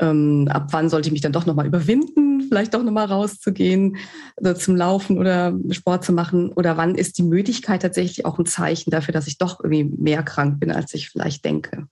Ähm, 0.00 0.48
ab 0.50 0.68
wann 0.70 0.88
sollte 0.88 1.08
ich 1.08 1.12
mich 1.12 1.20
dann 1.20 1.32
doch 1.32 1.46
nochmal 1.46 1.66
überwinden, 1.66 2.42
vielleicht 2.48 2.74
doch 2.74 2.82
nochmal 2.82 3.06
rauszugehen, 3.06 3.96
oder 4.36 4.56
zum 4.56 4.74
Laufen 4.74 5.18
oder 5.18 5.56
Sport 5.70 6.04
zu 6.04 6.12
machen? 6.12 6.50
Oder 6.52 6.76
wann 6.76 6.94
ist 6.94 7.18
die 7.18 7.22
Müdigkeit 7.22 7.82
tatsächlich 7.82 8.24
auch 8.24 8.38
ein 8.38 8.46
Zeichen 8.46 8.90
dafür, 8.90 9.12
dass 9.12 9.28
ich 9.28 9.38
doch 9.38 9.60
irgendwie 9.62 9.84
mehr 9.84 10.22
krank 10.22 10.58
bin, 10.58 10.72
als 10.72 10.94
ich 10.94 11.10
vielleicht 11.10 11.44
denke? 11.44 11.86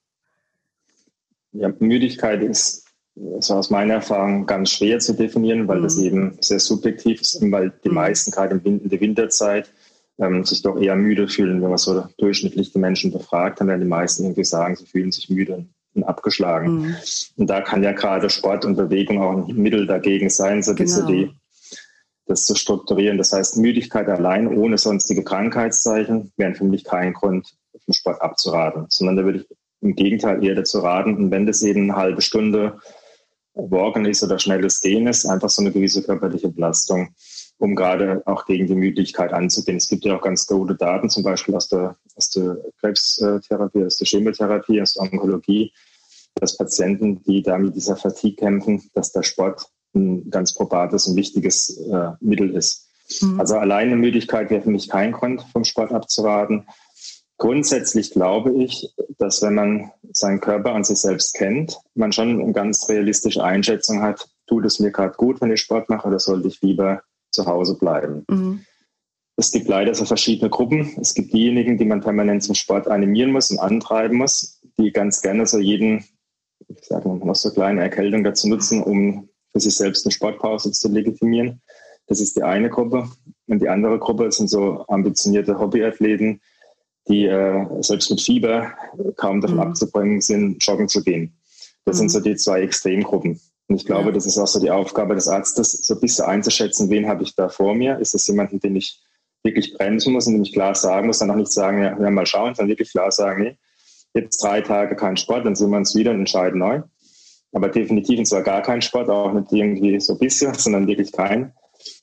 Ja, 1.53 1.73
Müdigkeit 1.79 2.43
ist 2.43 2.88
ist 3.39 3.51
aus 3.51 3.71
meiner 3.71 3.95
Erfahrung 3.95 4.47
ganz 4.47 4.71
schwer 4.71 4.99
zu 4.99 5.15
definieren, 5.15 5.69
weil 5.69 5.79
mhm. 5.79 5.83
das 5.83 5.99
eben 5.99 6.39
sehr 6.41 6.61
subjektiv 6.61 7.21
ist, 7.21 7.41
weil 7.51 7.73
die 7.85 7.89
mhm. 7.89 7.95
meisten 7.95 8.31
gerade 8.31 8.61
in 8.63 8.89
der 8.89 9.01
Winterzeit 9.01 9.73
ähm, 10.19 10.45
sich 10.45 10.63
doch 10.63 10.81
eher 10.81 10.97
müde 10.97 11.29
fühlen. 11.29 11.63
Wenn 11.63 11.69
man 11.69 11.79
so 11.79 12.05
durchschnittlich 12.19 12.73
die 12.73 12.79
Menschen 12.79 13.13
befragt, 13.13 13.61
dann 13.61 13.69
werden 13.69 13.81
die 13.81 13.87
meisten 13.87 14.25
irgendwie 14.25 14.45
sagen, 14.45 14.77
sie 14.77 14.87
fühlen 14.87 15.13
sich 15.13 15.31
müde 15.31 15.67
und 15.95 16.05
abgeschlagen. 16.05 16.81
Mhm. 16.81 16.97
Und 17.37 17.51
da 17.51 17.61
kann 17.61 17.83
ja 17.83 17.93
gerade 17.93 18.31
Sport 18.31 18.65
und 18.65 18.77
Bewegung 18.77 19.21
auch 19.23 19.49
ein 19.49 19.57
Mittel 19.57 19.87
dagegen 19.87 20.31
sein, 20.31 20.63
so 20.63 20.75
genau. 20.75 21.07
die, 21.07 21.31
das 22.27 22.45
zu 22.45 22.55
strukturieren. 22.55 23.19
Das 23.19 23.33
heißt, 23.33 23.57
Müdigkeit 23.57 24.09
allein 24.09 24.49
ohne 24.49 24.79
sonstige 24.79 25.25
Krankheitszeichen 25.25 26.33
wären 26.37 26.55
für 26.55 26.65
mich 26.65 26.85
kein 26.85 27.13
Grund, 27.13 27.55
vom 27.85 27.95
Sport 27.95 28.21
abzuraten, 28.21 28.87
sondern 28.89 29.17
da 29.17 29.25
würde 29.25 29.39
ich 29.41 29.47
im 29.81 29.95
Gegenteil 29.95 30.45
eher 30.45 30.55
dazu 30.55 30.81
raten. 30.81 31.17
Und 31.17 31.31
wenn 31.31 31.47
das 31.47 31.63
eben 31.63 31.85
eine 31.85 31.97
halbe 31.97 32.23
Stunde 32.23 32.79
Walken 33.59 34.07
ist 34.07 34.23
oder 34.23 34.39
schnelles 34.39 34.81
Gehen 34.81 35.07
ist, 35.07 35.27
einfach 35.27 35.51
so 35.51 35.63
eine 35.63 35.73
gewisse 35.73 36.03
körperliche 36.03 36.49
Belastung, 36.49 37.09
um 37.59 37.75
gerade 37.75 38.23
auch 38.25 38.47
gegen 38.47 38.67
die 38.67 38.75
Müdigkeit 38.75 39.33
anzugehen. 39.33 39.77
Es 39.77 39.89
gibt 39.89 40.05
ja 40.05 40.17
auch 40.17 40.23
ganz 40.23 40.47
gute 40.47 40.77
Daten, 40.77 41.11
zum 41.11 41.25
Beispiel 41.25 41.55
aus 41.55 41.69
der, 41.69 41.97
aus 42.15 42.31
der 42.31 42.57
Krebstherapie, 42.81 43.85
aus 43.85 43.97
der 43.97 44.07
Chemotherapie, 44.07 44.81
aus 44.81 44.95
der 44.95 45.03
Onkologie, 45.03 45.73
dass 46.37 46.57
Patienten, 46.57 47.23
die 47.25 47.43
da 47.43 47.59
mit 47.59 47.75
dieser 47.75 47.97
Fatigue 47.97 48.37
kämpfen, 48.37 48.89
dass 48.95 49.13
der 49.13 49.25
Sport 49.25 49.67
ein 49.95 50.31
ganz 50.31 50.55
probates 50.55 51.07
und 51.07 51.17
wichtiges 51.17 51.77
äh, 51.91 52.11
Mittel 52.21 52.55
ist. 52.55 52.89
Mhm. 53.21 53.41
Also 53.41 53.57
alleine 53.57 53.97
Müdigkeit 53.97 54.51
wäre 54.51 54.63
für 54.63 54.71
mich 54.71 54.89
kein 54.89 55.13
Grund, 55.13 55.43
vom 55.53 55.65
Sport 55.65 55.93
abzuraten. 55.93 56.67
Grundsätzlich 57.39 58.11
glaube 58.11 58.53
ich, 58.53 58.93
dass 59.19 59.43
wenn 59.43 59.55
man 59.55 59.93
seinen 60.13 60.41
Körper 60.41 60.75
an 60.75 60.85
sich 60.85 60.99
selbst 60.99 61.35
kennt, 61.35 61.79
man 61.95 62.13
schon 62.13 62.41
eine 62.41 62.53
ganz 62.53 62.89
realistische 62.89 63.45
Einschätzung 63.45 64.03
hat, 64.03 64.29
tut 64.49 64.65
es 64.65 64.81
mir 64.81 64.91
gerade 64.91 65.15
gut, 65.17 65.41
wenn 65.41 65.53
ich 65.53 65.61
Sport 65.61 65.89
mache, 65.89 66.09
oder 66.09 66.19
sollte 66.19 66.49
ich 66.49 66.61
lieber 66.63 67.03
zu 67.31 67.47
Hause 67.47 67.79
bleiben. 67.79 68.25
Mhm. 68.29 68.65
Es 69.37 69.53
gibt 69.53 69.69
leider 69.69 69.95
so 69.95 70.05
verschiedene 70.05 70.51
Gruppen. 70.51 70.97
Es 71.01 71.15
gibt 71.15 71.33
diejenigen, 71.33 71.79
die 71.79 71.85
man 71.85 72.01
permanent 72.01 72.43
zum 72.43 72.57
Sport 72.57 72.89
animieren 72.89 73.31
muss 73.31 73.53
und 73.53 73.61
antreiben 73.61 74.19
muss, 74.19 74.61
die 74.77 74.91
ganz 74.91 75.23
gerne 75.23 75.47
so 75.47 75.59
jeden, 75.59 76.05
ich 76.67 76.85
sage 76.85 77.09
mal, 77.09 77.19
noch 77.19 77.37
so 77.37 77.53
kleine 77.53 77.83
Erkältung 77.83 78.25
dazu 78.25 78.49
nutzen, 78.49 78.83
um 78.83 79.29
für 79.53 79.61
sich 79.61 79.77
selbst 79.77 80.05
eine 80.05 80.13
Sportpause 80.13 80.73
zu 80.73 80.89
legitimieren. 80.89 81.63
Das 82.09 82.21
ist 82.21 82.37
die 82.37 82.43
eine 82.43 82.69
Gruppe. 82.69 83.09
Und 83.47 83.63
die 83.63 83.69
andere 83.69 84.01
Gruppe 84.01 84.33
sind 84.33 84.51
so 84.51 84.85
ambitionierte 84.89 85.61
Hobbyathleten, 85.61 86.41
die 87.09 87.27
äh, 87.27 87.67
selbst 87.81 88.11
mit 88.11 88.21
Fieber 88.21 88.73
kaum 89.17 89.41
davon 89.41 89.57
mhm. 89.57 89.63
abzubringen 89.63 90.21
sind, 90.21 90.65
joggen 90.65 90.89
zu 90.89 91.03
gehen. 91.03 91.37
Das 91.85 91.97
mhm. 91.97 92.01
sind 92.01 92.09
so 92.11 92.21
die 92.21 92.37
zwei 92.37 92.63
Extremgruppen. 92.63 93.41
Und 93.69 93.77
ich 93.77 93.85
glaube, 93.85 94.07
ja. 94.07 94.13
das 94.13 94.27
ist 94.27 94.39
auch 94.39 94.47
so 94.47 94.61
die 94.61 94.71
Aufgabe 94.71 95.15
des 95.15 95.29
Arztes, 95.29 95.73
so 95.73 95.95
ein 95.95 96.01
bisschen 96.01 96.25
einzuschätzen, 96.25 96.91
wen 96.91 97.07
habe 97.07 97.23
ich 97.23 97.35
da 97.35 97.49
vor 97.49 97.75
mir? 97.75 97.99
Ist 97.99 98.15
das 98.15 98.27
jemanden, 98.27 98.61
den 98.61 98.77
ich 98.77 99.01
wirklich 99.45 99.75
bremsen 99.75 100.13
muss 100.13 100.27
und 100.27 100.35
dem 100.35 100.43
ich 100.43 100.53
klar 100.53 100.75
sagen 100.75 101.07
muss, 101.07 101.19
dann 101.19 101.31
auch 101.31 101.37
nicht 101.37 101.53
sagen, 101.53 101.83
ja, 101.83 101.99
ja 101.99 102.11
mal 102.11 102.27
schauen, 102.27 102.55
sondern 102.55 102.71
wirklich 102.71 102.91
klar 102.91 103.11
sagen, 103.11 103.43
nee, 103.43 103.59
jetzt 104.15 104.43
drei 104.43 104.61
Tage 104.63 104.97
kein 104.97 105.17
Sport, 105.17 105.47
dann 105.47 105.55
sehen 105.55 105.71
wir 105.71 105.77
uns 105.77 105.95
wieder 105.95 106.11
und 106.11 106.21
entscheiden 106.21 106.59
neu. 106.59 106.83
Aber 107.53 107.69
definitiv 107.69 108.19
und 108.19 108.27
zwar 108.27 108.43
gar 108.43 108.63
kein 108.63 108.83
Sport, 108.83 109.09
auch 109.09 109.33
nicht 109.33 109.53
irgendwie 109.53 110.01
so 110.01 110.15
ein 110.15 110.19
bisschen, 110.19 110.55
sondern 110.55 110.87
wirklich 110.87 111.13
kein. 111.13 111.53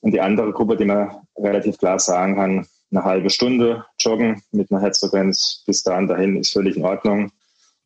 Und 0.00 0.12
die 0.12 0.20
andere 0.20 0.52
Gruppe, 0.52 0.76
die 0.76 0.84
man 0.84 1.16
relativ 1.36 1.78
klar 1.78 1.98
sagen 1.98 2.36
kann, 2.36 2.66
eine 2.90 3.04
halbe 3.04 3.30
Stunde 3.30 3.84
joggen 3.98 4.42
mit 4.52 4.70
einer 4.70 4.80
Herzfrequenz 4.80 5.64
bis 5.66 5.82
dahin 5.82 6.06
dahin 6.06 6.36
ist 6.36 6.52
völlig 6.52 6.76
in 6.76 6.84
Ordnung. 6.84 7.32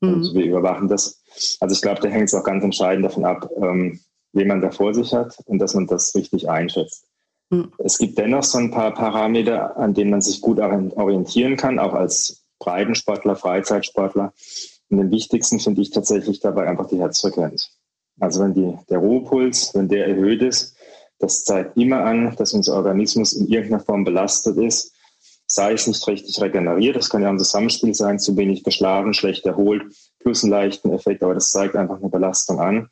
Mhm. 0.00 0.14
Und 0.14 0.34
wir 0.34 0.44
überwachen 0.44 0.88
das. 0.88 1.22
Also 1.60 1.74
ich 1.74 1.82
glaube, 1.82 2.00
da 2.00 2.08
hängt 2.08 2.28
es 2.28 2.34
auch 2.34 2.44
ganz 2.44 2.64
entscheidend 2.64 3.04
davon 3.04 3.24
ab, 3.24 3.48
ähm, 3.56 4.00
wen 4.32 4.48
man 4.48 4.60
da 4.60 4.70
vor 4.70 4.94
sich 4.94 5.12
hat 5.12 5.38
und 5.46 5.58
dass 5.58 5.74
man 5.74 5.86
das 5.86 6.14
richtig 6.14 6.48
einschätzt. 6.48 7.06
Mhm. 7.50 7.72
Es 7.78 7.98
gibt 7.98 8.18
dennoch 8.18 8.44
so 8.44 8.58
ein 8.58 8.70
paar 8.70 8.94
Parameter, 8.94 9.76
an 9.76 9.94
denen 9.94 10.10
man 10.10 10.22
sich 10.22 10.40
gut 10.40 10.58
orientieren 10.58 11.56
kann, 11.56 11.78
auch 11.78 11.94
als 11.94 12.44
Breitensportler, 12.58 13.36
Freizeitsportler. 13.36 14.32
Und 14.90 14.98
den 14.98 15.10
wichtigsten 15.10 15.60
finde 15.60 15.82
ich 15.82 15.90
tatsächlich 15.90 16.40
dabei 16.40 16.66
einfach 16.68 16.88
die 16.88 16.98
Herzfrequenz. 16.98 17.70
Also 18.18 18.42
wenn 18.42 18.54
die, 18.54 18.76
der 18.90 18.98
Ruhepuls, 18.98 19.74
wenn 19.74 19.88
der 19.88 20.06
erhöht 20.08 20.42
ist, 20.42 20.76
das 21.20 21.44
zeigt 21.44 21.76
immer 21.76 22.04
an, 22.04 22.34
dass 22.36 22.54
unser 22.54 22.74
Organismus 22.74 23.34
in 23.34 23.46
irgendeiner 23.46 23.82
Form 23.82 24.04
belastet 24.04 24.56
ist, 24.56 24.92
sei 25.46 25.72
es 25.74 25.86
nicht 25.86 26.06
richtig 26.06 26.40
regeneriert. 26.40 26.96
Das 26.96 27.10
kann 27.10 27.22
ja 27.22 27.28
ein 27.28 27.38
Zusammenspiel 27.38 27.94
sein, 27.94 28.18
zu 28.18 28.36
wenig 28.36 28.64
geschlafen, 28.64 29.14
schlecht 29.14 29.44
erholt, 29.44 29.82
plus 30.18 30.42
einen 30.42 30.52
leichten 30.52 30.92
Effekt, 30.92 31.22
aber 31.22 31.34
das 31.34 31.50
zeigt 31.50 31.76
einfach 31.76 31.98
eine 31.98 32.08
Belastung 32.08 32.60
an. 32.60 32.88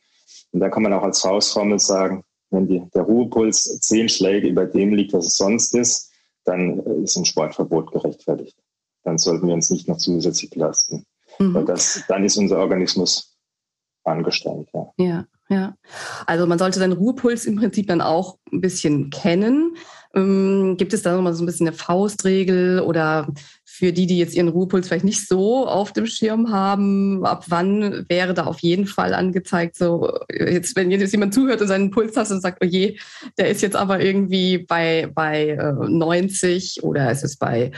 Und 0.52 0.60
da 0.60 0.68
kann 0.68 0.82
man 0.82 0.92
auch 0.92 1.02
als 1.02 1.20
Faustformel 1.20 1.78
sagen, 1.78 2.24
wenn 2.50 2.66
die, 2.66 2.82
der 2.94 3.02
Ruhepuls 3.02 3.80
zehn 3.80 4.08
Schläge 4.08 4.48
über 4.48 4.66
dem 4.66 4.94
liegt, 4.94 5.12
was 5.12 5.26
es 5.26 5.36
sonst 5.36 5.74
ist, 5.74 6.10
dann 6.44 6.80
ist 7.02 7.16
ein 7.16 7.24
Sportverbot 7.24 7.92
gerechtfertigt. 7.92 8.56
Dann 9.04 9.18
sollten 9.18 9.46
wir 9.46 9.54
uns 9.54 9.70
nicht 9.70 9.88
noch 9.88 9.98
zusätzlich 9.98 10.50
belasten. 10.50 11.04
Mhm. 11.38 11.54
Weil 11.54 11.64
das, 11.64 12.02
dann 12.08 12.24
ist 12.24 12.36
unser 12.36 12.58
Organismus 12.58 13.37
angestrengt. 14.08 14.68
Ja. 14.72 14.86
ja. 14.98 15.24
Ja, 15.50 15.74
also 16.26 16.46
man 16.46 16.58
sollte 16.58 16.78
seinen 16.78 16.92
Ruhepuls 16.92 17.46
im 17.46 17.56
Prinzip 17.56 17.86
dann 17.86 18.02
auch 18.02 18.36
ein 18.52 18.60
bisschen 18.60 19.08
kennen. 19.08 19.76
Ähm, 20.14 20.76
gibt 20.76 20.92
es 20.92 21.00
da 21.02 21.14
nochmal 21.14 21.32
so 21.32 21.42
ein 21.42 21.46
bisschen 21.46 21.66
eine 21.66 21.76
Faustregel 21.76 22.80
oder 22.80 23.28
für 23.64 23.92
die, 23.92 24.06
die 24.06 24.18
jetzt 24.18 24.34
ihren 24.34 24.48
Ruhepuls 24.48 24.88
vielleicht 24.88 25.04
nicht 25.04 25.26
so 25.26 25.66
auf 25.66 25.92
dem 25.92 26.06
Schirm 26.06 26.50
haben, 26.50 27.24
ab 27.24 27.44
wann 27.48 28.04
wäre 28.08 28.34
da 28.34 28.44
auf 28.44 28.58
jeden 28.60 28.86
Fall 28.86 29.14
angezeigt, 29.14 29.76
so 29.76 30.18
jetzt, 30.30 30.76
wenn 30.76 30.90
jetzt 30.90 31.12
jemand 31.12 31.32
zuhört 31.32 31.62
und 31.62 31.68
seinen 31.68 31.90
Puls 31.90 32.16
hat 32.16 32.30
und 32.30 32.42
sagt, 32.42 32.58
oh 32.62 32.66
je, 32.66 32.98
der 33.38 33.48
ist 33.48 33.62
jetzt 33.62 33.76
aber 33.76 34.00
irgendwie 34.00 34.58
bei, 34.58 35.08
bei 35.14 35.56
90 35.56 36.78
äh, 36.78 36.80
oder 36.82 37.10
es 37.10 37.22
ist 37.22 37.38
bei 37.38 37.70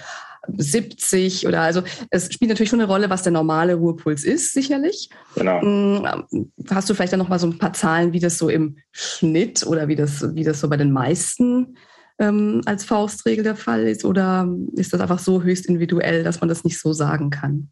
70 0.57 1.47
oder 1.47 1.61
also 1.61 1.83
es 2.11 2.33
spielt 2.33 2.49
natürlich 2.49 2.71
schon 2.71 2.81
eine 2.81 2.91
Rolle, 2.91 3.11
was 3.11 3.23
der 3.23 3.33
normale 3.33 3.75
Ruhepuls 3.75 4.25
ist, 4.25 4.53
sicherlich. 4.53 5.11
Genau. 5.35 5.61
Mm, 5.63 6.25
hast 6.71 6.89
du 6.89 6.95
vielleicht 6.95 7.13
dann 7.13 7.21
noch 7.21 7.29
mal 7.29 7.39
so 7.39 7.47
ein 7.47 7.59
paar 7.59 7.73
Zahlen, 7.73 8.13
wie 8.13 8.21
das 8.21 8.39
so 8.39 8.49
im 8.49 8.79
Schnitt 8.93 9.67
oder 9.67 9.89
wie 9.89 9.97
das, 9.97 10.35
wie 10.35 10.45
das 10.45 10.61
so 10.61 10.69
bei 10.69 10.77
den 10.77 10.93
meisten 10.93 11.77
ähm, 12.19 12.63
als 12.67 12.85
Faustregel 12.85 13.45
der 13.45 13.57
Fall 13.57 13.87
ist? 13.87 14.05
Oder 14.05 14.49
ist 14.73 14.93
das 14.93 15.01
einfach 15.01 15.19
so 15.19 15.43
höchst 15.43 15.67
individuell, 15.67 16.25
dass 16.25 16.41
man 16.41 16.49
das 16.49 16.65
nicht 16.65 16.79
so 16.79 16.93
sagen 16.93 17.31
kann? 17.31 17.71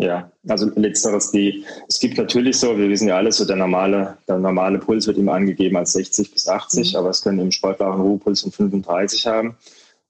Ja, 0.00 0.32
also 0.48 0.70
letzteres, 0.76 1.30
die, 1.30 1.62
es 1.86 2.00
gibt 2.00 2.16
natürlich 2.16 2.56
so, 2.56 2.78
wir 2.78 2.88
wissen 2.88 3.08
ja 3.08 3.16
alle, 3.16 3.32
so 3.32 3.44
der 3.44 3.56
normale, 3.56 4.16
der 4.26 4.38
normale 4.38 4.78
Puls 4.78 5.06
wird 5.06 5.18
immer 5.18 5.34
angegeben 5.34 5.76
als 5.76 5.92
60 5.92 6.32
bis 6.32 6.48
80, 6.48 6.92
mhm. 6.92 6.98
aber 6.98 7.10
es 7.10 7.20
können 7.20 7.38
im 7.38 7.50
Sportler 7.50 7.92
einen 7.92 8.00
Ruhepuls 8.00 8.40
von 8.40 8.50
35 8.50 9.26
haben. 9.26 9.56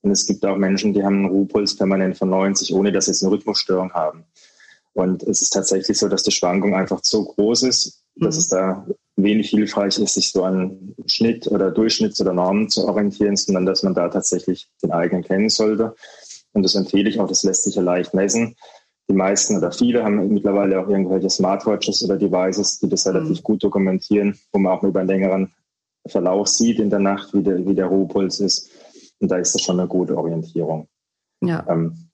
Und 0.03 0.11
es 0.11 0.27
gibt 0.27 0.45
auch 0.47 0.57
Menschen, 0.57 0.95
die 0.95 1.05
haben 1.05 1.17
einen 1.17 1.27
Ruhepuls 1.27 1.77
permanent 1.77 2.17
von 2.17 2.31
90, 2.31 2.73
ohne 2.75 2.93
dass 2.93 3.07
sie 3.07 3.13
jetzt 3.13 3.23
eine 3.23 3.33
Rhythmusstörung 3.33 3.93
haben. 3.93 4.25
Und 4.93 5.23
es 5.23 5.43
ist 5.43 5.51
tatsächlich 5.51 5.99
so, 5.99 6.09
dass 6.09 6.23
die 6.23 6.33
Schwankung 6.33 6.75
einfach 6.75 7.01
so 7.03 7.25
groß 7.25 7.63
ist, 7.65 8.03
dass 8.17 8.37
mhm. 8.37 8.41
es 8.41 8.49
da 8.49 8.87
wenig 9.17 9.51
hilfreich 9.51 9.99
ist, 9.99 10.15
sich 10.15 10.33
so 10.33 10.45
an 10.45 10.95
Schnitt 11.07 11.47
oder 11.47 11.69
Durchschnitts- 11.69 12.21
oder 12.21 12.33
Normen 12.33 12.69
zu 12.69 12.87
orientieren, 12.87 13.37
sondern 13.37 13.67
dass 13.67 13.83
man 13.83 13.95
da 13.95 14.09
tatsächlich 14.09 14.69
den 14.83 14.93
eigenen 14.93 15.23
kennen 15.23 15.49
sollte. 15.49 15.95
Und 16.53 16.65
das 16.65 16.75
empfehle 16.75 17.09
ich 17.09 17.21
auch, 17.21 17.29
das 17.29 17.43
lässt 17.43 17.65
sich 17.65 17.77
ja 17.77 17.83
leicht 17.83 18.15
messen. 18.15 18.57
Die 19.09 19.15
meisten 19.15 19.57
oder 19.57 19.73
viele 19.73 20.05
haben 20.05 20.29
mittlerweile 20.29 20.81
auch 20.81 20.89
irgendwelche 20.89 21.31
Smartwatches 21.31 22.03
oder 22.05 22.17
Devices, 22.17 22.79
die 22.79 22.89
das 22.89 23.07
relativ 23.07 23.39
mhm. 23.39 23.43
gut 23.43 23.63
dokumentieren, 23.63 24.39
wo 24.53 24.59
man 24.59 24.73
auch 24.73 24.83
über 24.83 25.01
einen 25.01 25.09
längeren 25.09 25.53
Verlauf 26.07 26.49
sieht 26.49 26.79
in 26.79 26.91
der 26.91 26.99
Nacht, 26.99 27.35
wie 27.35 27.43
der, 27.43 27.67
wie 27.67 27.75
der 27.75 27.87
Ruhepuls 27.87 28.41
ist. 28.41 28.71
Und 29.21 29.31
da 29.31 29.37
ist 29.37 29.55
das 29.55 29.63
schon 29.63 29.79
eine 29.79 29.89
gute 29.89 30.17
Orientierung. 30.17 30.89
Ja. 31.43 31.65
Ähm, 31.69 32.11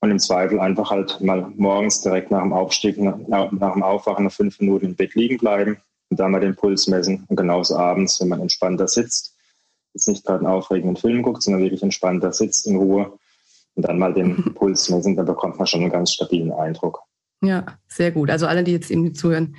und 0.00 0.10
im 0.10 0.18
Zweifel 0.18 0.60
einfach 0.60 0.90
halt 0.90 1.20
mal 1.20 1.52
morgens 1.56 2.00
direkt 2.00 2.30
nach 2.30 2.42
dem 2.42 2.52
Aufstieg, 2.52 2.98
nach, 2.98 3.18
nach 3.52 3.72
dem 3.72 3.82
Aufwachen 3.82 4.24
nach 4.24 4.32
fünf 4.32 4.58
Minuten 4.60 4.86
im 4.86 4.94
Bett 4.96 5.14
liegen 5.14 5.36
bleiben 5.36 5.76
und 6.08 6.18
da 6.18 6.28
mal 6.28 6.40
den 6.40 6.56
Puls 6.56 6.86
messen. 6.86 7.24
Und 7.28 7.36
genauso 7.36 7.76
abends, 7.76 8.20
wenn 8.20 8.28
man 8.28 8.40
entspannter 8.40 8.88
sitzt, 8.88 9.36
jetzt 9.92 10.08
nicht 10.08 10.24
gerade 10.24 10.38
einen 10.38 10.54
aufregenden 10.54 10.96
Film 10.96 11.22
guckt, 11.22 11.42
sondern 11.42 11.62
wirklich 11.62 11.82
entspannter 11.82 12.32
sitzt 12.32 12.66
in 12.66 12.76
Ruhe 12.76 13.12
und 13.74 13.86
dann 13.86 13.98
mal 13.98 14.14
den 14.14 14.36
Puls 14.54 14.88
messen, 14.88 15.16
dann 15.16 15.26
bekommt 15.26 15.58
man 15.58 15.66
schon 15.66 15.82
einen 15.82 15.92
ganz 15.92 16.12
stabilen 16.12 16.52
Eindruck. 16.52 17.02
Ja, 17.42 17.66
sehr 17.88 18.12
gut. 18.12 18.30
Also 18.30 18.46
alle, 18.46 18.64
die 18.64 18.72
jetzt 18.72 18.90
eben 18.90 19.14
zuhören, 19.14 19.56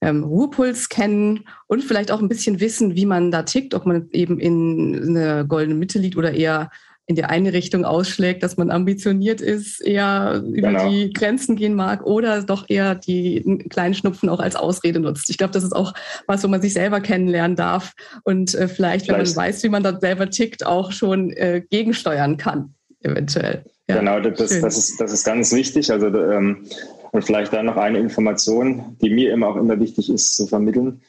ähm, 0.00 0.24
Ruhepuls 0.24 0.88
kennen 0.88 1.44
und 1.66 1.82
vielleicht 1.82 2.10
auch 2.10 2.20
ein 2.20 2.28
bisschen 2.28 2.60
wissen, 2.60 2.94
wie 2.94 3.06
man 3.06 3.30
da 3.30 3.42
tickt, 3.42 3.74
ob 3.74 3.86
man 3.86 4.08
eben 4.12 4.38
in 4.38 5.16
eine 5.16 5.46
goldene 5.46 5.74
Mitte 5.74 5.98
liegt 5.98 6.16
oder 6.16 6.32
eher 6.32 6.70
in 7.08 7.16
die 7.16 7.24
eine 7.24 7.54
Richtung 7.54 7.86
ausschlägt, 7.86 8.42
dass 8.42 8.58
man 8.58 8.70
ambitioniert 8.70 9.40
ist, 9.40 9.80
eher 9.80 10.42
über 10.46 10.68
genau. 10.68 10.90
die 10.90 11.10
Grenzen 11.10 11.56
gehen 11.56 11.74
mag 11.74 12.04
oder 12.04 12.42
doch 12.42 12.66
eher 12.68 12.94
die 12.94 13.64
kleinen 13.70 13.94
Schnupfen 13.94 14.28
auch 14.28 14.40
als 14.40 14.56
Ausrede 14.56 15.00
nutzt. 15.00 15.30
Ich 15.30 15.38
glaube, 15.38 15.54
das 15.54 15.64
ist 15.64 15.74
auch 15.74 15.94
was, 16.26 16.44
wo 16.44 16.48
man 16.48 16.60
sich 16.60 16.74
selber 16.74 17.00
kennenlernen 17.00 17.56
darf 17.56 17.94
und 18.24 18.54
äh, 18.54 18.68
vielleicht, 18.68 19.06
vielleicht, 19.06 19.08
wenn 19.08 19.16
man 19.16 19.36
weiß, 19.36 19.62
wie 19.62 19.68
man 19.70 19.82
da 19.82 19.98
selber 19.98 20.28
tickt, 20.28 20.66
auch 20.66 20.92
schon 20.92 21.30
äh, 21.30 21.62
gegensteuern 21.70 22.36
kann, 22.36 22.74
eventuell. 23.00 23.64
Ja, 23.88 24.00
genau, 24.00 24.20
das, 24.20 24.60
das, 24.60 24.76
ist, 24.76 25.00
das 25.00 25.10
ist 25.10 25.24
ganz 25.24 25.50
wichtig. 25.54 25.90
Also 25.90 26.08
ähm, 26.08 26.66
und 27.12 27.24
vielleicht 27.24 27.52
da 27.52 27.62
noch 27.62 27.76
eine 27.76 27.98
Information, 27.98 28.96
die 29.00 29.10
mir 29.10 29.32
immer 29.32 29.48
auch 29.48 29.56
immer 29.56 29.78
wichtig 29.80 30.10
ist 30.10 30.36
zu 30.36 30.46
vermitteln. 30.46 31.02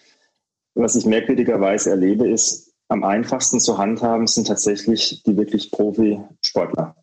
Was 0.75 0.95
ich 0.95 1.05
merkwürdigerweise 1.05 1.89
erlebe, 1.89 2.29
ist, 2.29 2.73
am 2.87 3.03
einfachsten 3.03 3.59
zu 3.59 3.77
handhaben 3.77 4.27
sind 4.27 4.47
tatsächlich 4.47 5.21
die 5.23 5.37
wirklich 5.37 5.71
Profisportler. 5.71 6.95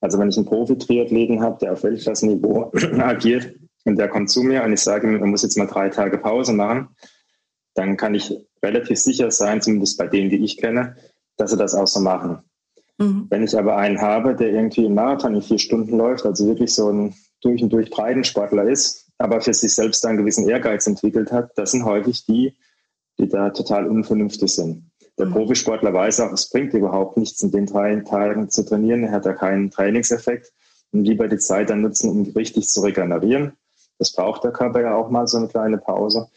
Also 0.00 0.18
wenn 0.18 0.28
ich 0.28 0.36
einen 0.36 0.46
Profi-Triathleten 0.46 1.40
habe, 1.40 1.58
der 1.60 1.74
auf 1.74 1.82
Weltklassenniveau 1.84 2.72
agiert 2.98 3.54
und 3.84 3.96
der 3.96 4.08
kommt 4.08 4.30
zu 4.30 4.42
mir 4.42 4.64
und 4.64 4.72
ich 4.72 4.80
sage 4.80 5.06
ihm, 5.06 5.20
er 5.20 5.26
muss 5.26 5.42
jetzt 5.42 5.58
mal 5.58 5.66
drei 5.66 5.88
Tage 5.90 6.18
Pause 6.18 6.52
machen, 6.52 6.88
dann 7.74 7.96
kann 7.96 8.14
ich 8.14 8.34
relativ 8.62 8.98
sicher 8.98 9.30
sein, 9.30 9.62
zumindest 9.62 9.98
bei 9.98 10.06
denen, 10.06 10.30
die 10.30 10.44
ich 10.44 10.56
kenne, 10.56 10.96
dass 11.36 11.50
sie 11.50 11.56
das 11.56 11.74
auch 11.74 11.86
so 11.86 12.00
machen. 12.00 12.38
Mhm. 12.98 13.26
Wenn 13.30 13.44
ich 13.44 13.56
aber 13.56 13.76
einen 13.76 14.00
habe, 14.00 14.34
der 14.34 14.48
irgendwie 14.48 14.86
einen 14.86 14.94
Marathon 14.94 15.34
in 15.34 15.42
vier 15.42 15.58
Stunden 15.58 15.96
läuft, 15.96 16.26
also 16.26 16.46
wirklich 16.46 16.74
so 16.74 16.90
ein 16.90 17.14
durch 17.40 17.62
und 17.62 17.72
durch 17.72 17.90
Breitensportler 17.90 18.64
ist, 18.64 19.10
aber 19.18 19.40
für 19.40 19.54
sich 19.54 19.74
selbst 19.74 20.04
einen 20.06 20.18
gewissen 20.18 20.48
Ehrgeiz 20.48 20.86
entwickelt 20.86 21.32
hat, 21.32 21.50
das 21.56 21.72
sind 21.72 21.84
häufig 21.84 22.24
die, 22.26 22.56
die 23.18 23.28
da 23.28 23.50
total 23.50 23.86
unvernünftig 23.86 24.50
sind. 24.50 24.90
Der 25.18 25.26
mhm. 25.26 25.32
Profisportler 25.32 25.92
weiß 25.92 26.20
auch, 26.20 26.32
es 26.32 26.48
bringt 26.48 26.72
überhaupt 26.72 27.16
nichts, 27.16 27.42
in 27.42 27.50
den 27.50 27.66
drei 27.66 27.96
Tagen 27.96 28.48
zu 28.48 28.64
trainieren. 28.64 29.04
Er 29.04 29.12
hat 29.12 29.26
da 29.26 29.34
keinen 29.34 29.70
Trainingseffekt 29.70 30.52
und 30.92 31.04
lieber 31.04 31.28
die 31.28 31.38
Zeit 31.38 31.70
dann 31.70 31.82
nutzen, 31.82 32.10
um 32.10 32.22
richtig 32.32 32.68
zu 32.68 32.80
regenerieren. 32.80 33.52
Das 33.98 34.12
braucht 34.12 34.44
der 34.44 34.52
Körper 34.52 34.80
ja 34.80 34.94
auch 34.94 35.10
mal 35.10 35.26
so 35.26 35.36
eine 35.36 35.48
kleine 35.48 35.76
Pause. 35.78 36.28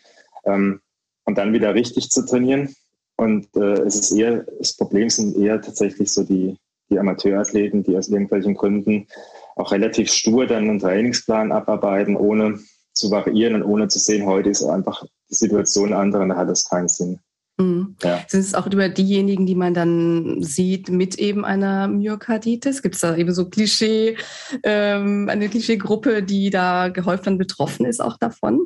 Ähm, 0.46 0.82
und 1.26 1.38
dann 1.38 1.54
wieder 1.54 1.74
richtig 1.74 2.10
zu 2.10 2.26
trainieren. 2.26 2.76
Und 3.16 3.48
äh, 3.56 3.82
es 3.84 3.96
ist 3.96 4.12
eher, 4.12 4.46
das 4.60 4.76
Problem 4.76 5.10
sind 5.10 5.38
eher 5.38 5.62
tatsächlich 5.62 6.12
so 6.12 6.24
die, 6.24 6.58
die 6.90 7.00
Amateurathleten, 7.00 7.84
die 7.84 7.96
aus 7.96 8.10
irgendwelchen 8.10 8.56
Gründen 8.56 9.08
auch 9.56 9.72
relativ 9.72 10.12
stur 10.12 10.48
dann 10.48 10.70
einen 10.70 10.80
Trainingsplan 10.80 11.52
abarbeiten, 11.52 12.16
ohne 12.16 12.60
zu 12.94 13.10
variieren 13.12 13.56
und 13.56 13.64
ohne 13.64 13.88
zu 13.88 14.00
sehen, 14.00 14.26
heute 14.26 14.50
ist 14.50 14.64
einfach 14.64 15.04
die 15.30 15.36
Situation 15.36 15.94
andere, 15.94 16.28
da 16.28 16.36
hat 16.36 16.50
das 16.50 16.70
keinen 16.70 16.88
Sinn. 16.88 17.20
Mhm. 17.58 17.96
Ja. 18.02 18.24
Sind 18.28 18.42
es 18.42 18.56
auch 18.56 18.66
über 18.68 18.90
diejenigen, 18.90 19.46
die 19.46 19.56
man 19.56 19.74
dann 19.74 20.42
sieht 20.42 20.90
mit 20.90 21.16
eben 21.16 21.46
einer 21.46 21.88
Myokarditis? 21.88 22.82
Gibt 22.82 22.96
es 22.96 23.02
da 23.02 23.16
eben 23.16 23.34
so 23.34 23.50
Klischee, 23.50 24.18
ähm, 24.64 25.30
eine 25.30 25.50
Klischeegruppe, 25.50 26.24
die 26.24 26.50
da 26.50 26.90
gehäuft 26.90 27.28
dann 27.28 27.38
betroffen 27.38 27.86
ist 27.86 28.02
auch 28.02 28.18
davon 28.18 28.60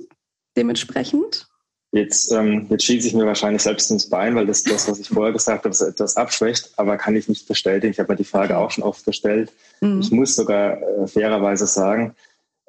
dementsprechend? 0.55 1.47
Jetzt, 1.97 2.31
ähm, 2.31 2.67
jetzt 2.69 2.83
schieße 2.83 3.07
ich 3.07 3.15
mir 3.15 3.25
wahrscheinlich 3.25 3.63
selbst 3.63 3.89
ins 3.89 4.07
Bein, 4.07 4.35
weil 4.35 4.45
das, 4.45 4.61
das 4.61 4.87
was 4.87 4.99
ich 4.99 5.09
vorher 5.09 5.33
gesagt 5.33 5.65
habe, 5.65 5.75
etwas 5.75 6.15
abschwächt, 6.15 6.71
aber 6.77 6.95
kann 6.95 7.15
ich 7.15 7.27
nicht 7.27 7.47
bestätigen. 7.47 7.91
Ich 7.91 7.99
habe 7.99 8.13
mir 8.13 8.17
die 8.17 8.23
Frage 8.23 8.55
auch 8.55 8.69
schon 8.69 8.83
oft 8.83 9.03
gestellt. 9.03 9.51
Mhm. 9.81 10.01
Ich 10.01 10.11
muss 10.11 10.35
sogar 10.35 10.79
äh, 10.79 11.07
fairerweise 11.07 11.65
sagen, 11.65 12.13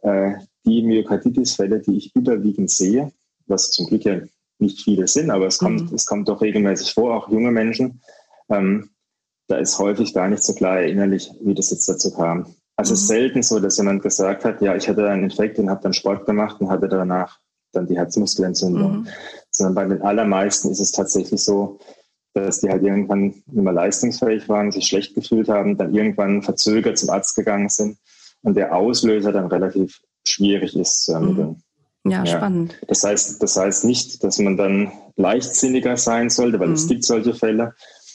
äh, 0.00 0.32
die 0.64 0.82
Myokarditis-Fälle, 0.82 1.80
die 1.80 1.98
ich 1.98 2.16
überwiegend 2.16 2.70
sehe, 2.70 3.12
was 3.46 3.70
zum 3.70 3.86
Glück 3.86 4.04
ja 4.04 4.20
nicht 4.58 4.80
viele 4.80 5.06
sind, 5.06 5.30
aber 5.30 5.46
es 5.46 5.58
kommt, 5.58 5.90
mhm. 5.90 5.94
es 5.94 6.06
kommt 6.06 6.26
doch 6.30 6.40
regelmäßig 6.40 6.94
vor, 6.94 7.14
auch 7.14 7.28
junge 7.28 7.50
Menschen. 7.50 8.00
Ähm, 8.48 8.88
da 9.46 9.58
ist 9.58 9.78
häufig 9.78 10.14
gar 10.14 10.28
nicht 10.28 10.42
so 10.42 10.54
klar 10.54 10.80
innerlich, 10.80 11.30
wie 11.42 11.54
das 11.54 11.70
jetzt 11.70 11.86
dazu 11.86 12.14
kam. 12.14 12.54
Also 12.76 12.92
mhm. 12.92 12.94
es 12.94 13.02
ist 13.02 13.02
mhm. 13.02 13.14
selten 13.14 13.42
so, 13.42 13.60
dass 13.60 13.76
jemand 13.76 14.02
gesagt 14.02 14.46
hat, 14.46 14.62
ja, 14.62 14.74
ich 14.74 14.88
hatte 14.88 15.06
einen 15.06 15.24
Infekt 15.24 15.58
und 15.58 15.68
habe 15.68 15.82
dann 15.82 15.92
Sport 15.92 16.24
gemacht 16.24 16.62
und 16.62 16.70
hatte 16.70 16.88
danach 16.88 17.40
dann 17.72 17.86
die 17.86 17.96
Herzmuskelentzündung. 17.96 19.00
Mhm. 19.00 19.08
Sondern 19.50 19.74
bei 19.74 19.84
den 19.84 20.02
allermeisten 20.02 20.70
ist 20.70 20.80
es 20.80 20.92
tatsächlich 20.92 21.42
so, 21.42 21.78
dass 22.34 22.60
die 22.60 22.68
halt 22.68 22.82
irgendwann 22.82 23.22
nicht 23.22 23.46
mehr 23.46 23.72
leistungsfähig 23.72 24.48
waren, 24.48 24.70
sich 24.70 24.86
schlecht 24.86 25.14
gefühlt 25.14 25.48
haben, 25.48 25.76
dann 25.76 25.94
irgendwann 25.94 26.42
verzögert 26.42 26.98
zum 26.98 27.10
Arzt 27.10 27.34
gegangen 27.34 27.68
sind 27.68 27.98
und 28.42 28.56
der 28.56 28.74
Auslöser 28.74 29.32
dann 29.32 29.46
relativ 29.46 30.00
schwierig 30.26 30.76
ist 30.76 31.04
zu 31.04 31.12
ermitteln. 31.12 31.62
Mhm. 32.04 32.10
Ja, 32.10 32.24
ja, 32.24 32.38
spannend. 32.38 32.78
Das 32.86 33.02
heißt, 33.02 33.42
das 33.42 33.56
heißt 33.56 33.84
nicht, 33.84 34.22
dass 34.22 34.38
man 34.38 34.56
dann 34.56 34.92
leichtsinniger 35.16 35.96
sein 35.96 36.30
sollte, 36.30 36.60
weil 36.60 36.68
mhm. 36.68 36.74
es 36.74 36.86
gibt 36.86 37.04
solche 37.04 37.34
Fälle. 37.34 37.74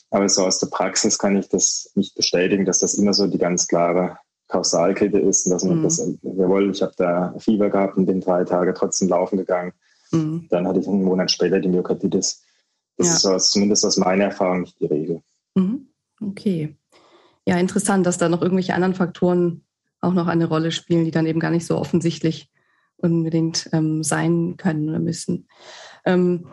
Aber 0.09 0.29
so 0.29 0.45
aus 0.45 0.59
der 0.59 0.67
Praxis 0.67 1.17
kann 1.17 1.37
ich 1.37 1.49
das 1.49 1.91
nicht 1.95 2.15
bestätigen, 2.15 2.65
dass 2.65 2.79
das 2.79 2.93
immer 2.93 3.13
so 3.13 3.27
die 3.27 3.39
ganz 3.39 3.67
klare 3.67 4.17
Kausalkette 4.53 5.19
ist 5.19 5.45
und 5.45 5.51
dass 5.51 5.63
man 5.63 5.79
mhm. 5.79 5.83
das, 5.83 5.97
jawohl, 6.21 6.69
ich 6.69 6.81
habe 6.83 6.93
da 6.95 7.33
Fieber 7.39 7.69
gehabt 7.69 7.97
und 7.97 8.05
bin 8.05 8.21
drei 8.21 8.43
Tage 8.43 8.73
trotzdem 8.73 9.09
laufen 9.09 9.37
gegangen. 9.37 9.73
Mhm. 10.11 10.47
Dann 10.49 10.67
hatte 10.67 10.79
ich 10.79 10.87
einen 10.87 11.03
Monat 11.03 11.31
später 11.31 11.59
die 11.59 11.69
Myokarditis. 11.69 12.43
Das 12.97 13.07
ja. 13.07 13.13
ist 13.15 13.25
aus, 13.25 13.49
zumindest 13.49 13.83
aus 13.83 13.97
meiner 13.97 14.25
Erfahrung 14.25 14.61
nicht 14.61 14.79
die 14.79 14.85
Regel. 14.85 15.21
Mhm. 15.55 15.87
Okay. 16.21 16.75
Ja, 17.47 17.57
interessant, 17.57 18.05
dass 18.05 18.19
da 18.19 18.29
noch 18.29 18.43
irgendwelche 18.43 18.75
anderen 18.75 18.93
Faktoren 18.93 19.63
auch 20.01 20.13
noch 20.13 20.27
eine 20.27 20.45
Rolle 20.45 20.71
spielen, 20.71 21.03
die 21.03 21.11
dann 21.11 21.25
eben 21.25 21.39
gar 21.39 21.51
nicht 21.51 21.65
so 21.65 21.77
offensichtlich 21.77 22.51
unbedingt 22.97 23.69
ähm, 23.73 24.03
sein 24.03 24.55
können 24.57 24.87
oder 24.89 24.99
müssen. 24.99 25.47
Ähm, 26.05 26.45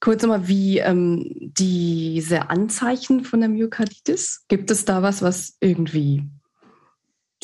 kurz 0.00 0.22
nochmal, 0.22 0.48
wie 0.48 0.78
ähm, 0.78 1.30
diese 1.38 2.48
Anzeichen 2.48 3.24
von 3.24 3.40
der 3.40 3.50
Myokarditis, 3.50 4.46
gibt 4.48 4.70
es 4.70 4.86
da 4.86 5.02
was, 5.02 5.20
was 5.20 5.56
irgendwie 5.60 6.24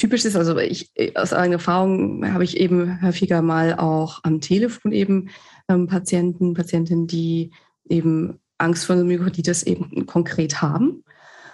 typisch 0.00 0.24
ist? 0.24 0.36
Also 0.36 0.56
ich, 0.58 0.90
aus 1.14 1.32
eigener 1.32 1.56
Erfahrung 1.56 2.32
habe 2.32 2.44
ich 2.44 2.56
eben 2.56 3.00
häufiger 3.02 3.42
mal 3.42 3.74
auch 3.74 4.20
am 4.22 4.40
Telefon 4.40 4.92
eben 4.92 5.28
ähm, 5.68 5.86
Patienten, 5.86 6.54
Patientinnen, 6.54 7.06
die 7.06 7.52
eben 7.88 8.40
Angst 8.58 8.86
vor 8.86 8.96
Myokarditis 8.96 9.62
eben 9.62 10.06
konkret 10.06 10.62
haben. 10.62 11.04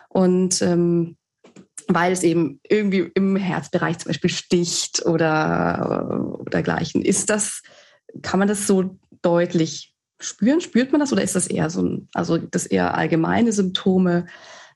Und 0.09 0.63
ähm, 0.63 1.17
weil 1.89 2.13
es 2.13 2.23
eben 2.23 2.61
irgendwie 2.69 3.11
im 3.15 3.37
Herzbereich 3.37 3.99
zum 3.99 4.09
Beispiel 4.09 4.31
sticht 4.31 5.05
oder, 5.07 6.37
oder 6.41 6.51
dergleichen. 6.51 7.03
Ist 7.03 7.31
das, 7.31 7.63
kann 8.23 8.39
man 8.39 8.49
das 8.49 8.67
so 8.67 8.99
deutlich 9.23 9.95
spüren? 10.21 10.61
Spürt 10.61 10.91
man 10.91 11.01
das 11.01 11.13
oder 11.13 11.23
ist 11.23 11.37
das 11.37 11.47
eher 11.47 11.71
so 11.71 11.83
ein, 11.83 12.09
also 12.13 12.39
das 12.39 12.67
eher 12.67 12.95
allgemeine 12.95 13.53
Symptome, 13.53 14.27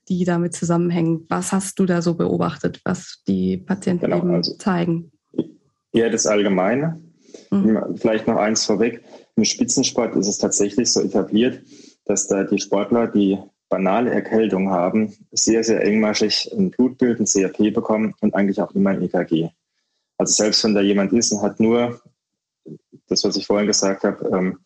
die 0.09 0.25
damit 0.25 0.53
zusammenhängen? 0.53 1.25
Was 1.29 1.51
hast 1.51 1.79
du 1.79 1.85
da 1.85 2.01
so 2.01 2.15
beobachtet, 2.15 2.81
was 2.83 3.21
die 3.27 3.57
Patienten 3.57 4.05
genau, 4.05 4.17
eben 4.17 4.33
also 4.33 4.55
zeigen? 4.55 5.11
Eher 5.93 6.09
das 6.09 6.25
Allgemeine. 6.25 7.01
Mhm. 7.49 7.97
Vielleicht 7.97 8.27
noch 8.27 8.37
eins 8.37 8.65
vorweg. 8.65 9.03
Im 9.35 9.45
Spitzensport 9.45 10.15
ist 10.15 10.27
es 10.27 10.37
tatsächlich 10.37 10.91
so 10.91 11.01
etabliert, 11.01 11.61
dass 12.05 12.27
da 12.27 12.43
die 12.43 12.59
Sportler, 12.59 13.07
die 13.07 13.37
banale 13.69 14.11
Erkältung 14.11 14.69
haben, 14.69 15.13
sehr, 15.31 15.63
sehr 15.63 15.81
engmaschig 15.83 16.51
ein 16.55 16.71
Blutbild, 16.71 17.19
ein 17.19 17.25
CRP 17.25 17.73
bekommen 17.73 18.13
und 18.19 18.35
eigentlich 18.35 18.61
auch 18.61 18.73
immer 18.75 18.91
ein 18.91 19.01
EKG. 19.01 19.49
Also 20.17 20.33
selbst 20.33 20.63
wenn 20.63 20.75
da 20.75 20.81
jemand 20.81 21.13
ist 21.13 21.31
und 21.31 21.41
hat 21.41 21.59
nur 21.59 22.01
das, 23.07 23.23
was 23.23 23.37
ich 23.37 23.47
vorhin 23.47 23.67
gesagt 23.67 24.03
habe, 24.03 24.29
ähm, 24.31 24.59